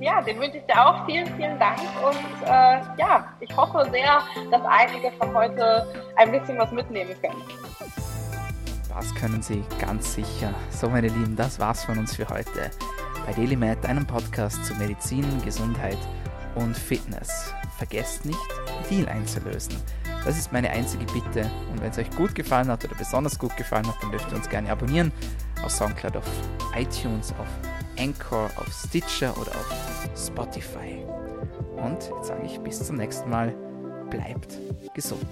Ja, 0.00 0.20
den 0.22 0.38
wünsche 0.38 0.58
ich 0.58 0.64
dir 0.64 0.86
auch. 0.86 1.04
Vielen, 1.06 1.26
vielen 1.36 1.58
Dank. 1.58 1.78
Und 2.04 2.46
äh, 2.46 2.80
ja, 2.98 3.34
ich 3.40 3.56
hoffe 3.56 3.88
sehr, 3.90 4.20
dass 4.50 4.62
einige 4.64 5.10
von 5.18 5.34
heute 5.34 5.86
ein 6.16 6.30
bisschen 6.30 6.58
was 6.58 6.70
mitnehmen 6.72 7.14
können. 7.20 7.42
Das 8.88 9.14
können 9.14 9.42
Sie 9.42 9.64
ganz 9.80 10.14
sicher. 10.14 10.54
So, 10.70 10.88
meine 10.88 11.08
Lieben, 11.08 11.36
das 11.36 11.58
war's 11.58 11.84
von 11.84 11.98
uns 11.98 12.16
für 12.16 12.28
heute. 12.28 12.70
Bei 13.28 13.34
DailyMed, 13.34 13.84
einem 13.84 14.06
Podcast 14.06 14.64
zu 14.64 14.74
Medizin, 14.76 15.22
Gesundheit 15.44 15.98
und 16.54 16.74
Fitness. 16.74 17.52
Vergesst 17.76 18.24
nicht, 18.24 18.38
Deal 18.88 19.06
einzulösen. 19.06 19.76
Das 20.24 20.38
ist 20.38 20.50
meine 20.50 20.70
einzige 20.70 21.04
Bitte. 21.04 21.50
Und 21.70 21.82
wenn 21.82 21.90
es 21.90 21.98
euch 21.98 22.10
gut 22.12 22.34
gefallen 22.34 22.68
hat 22.68 22.86
oder 22.86 22.94
besonders 22.94 23.38
gut 23.38 23.54
gefallen 23.58 23.86
hat, 23.86 24.02
dann 24.02 24.12
dürft 24.12 24.32
ihr 24.32 24.36
uns 24.38 24.48
gerne 24.48 24.70
abonnieren. 24.70 25.12
Auf 25.62 25.72
Soundcloud, 25.72 26.16
auf 26.16 26.24
iTunes, 26.74 27.34
auf 27.38 27.48
Anchor, 27.98 28.50
auf 28.56 28.72
Stitcher 28.72 29.36
oder 29.36 29.50
auf 29.50 30.08
Spotify. 30.16 31.04
Und 31.76 32.10
jetzt 32.16 32.28
sage 32.28 32.46
ich 32.46 32.58
bis 32.60 32.82
zum 32.82 32.96
nächsten 32.96 33.28
Mal. 33.28 33.54
Bleibt 34.08 34.56
gesund. 34.94 35.26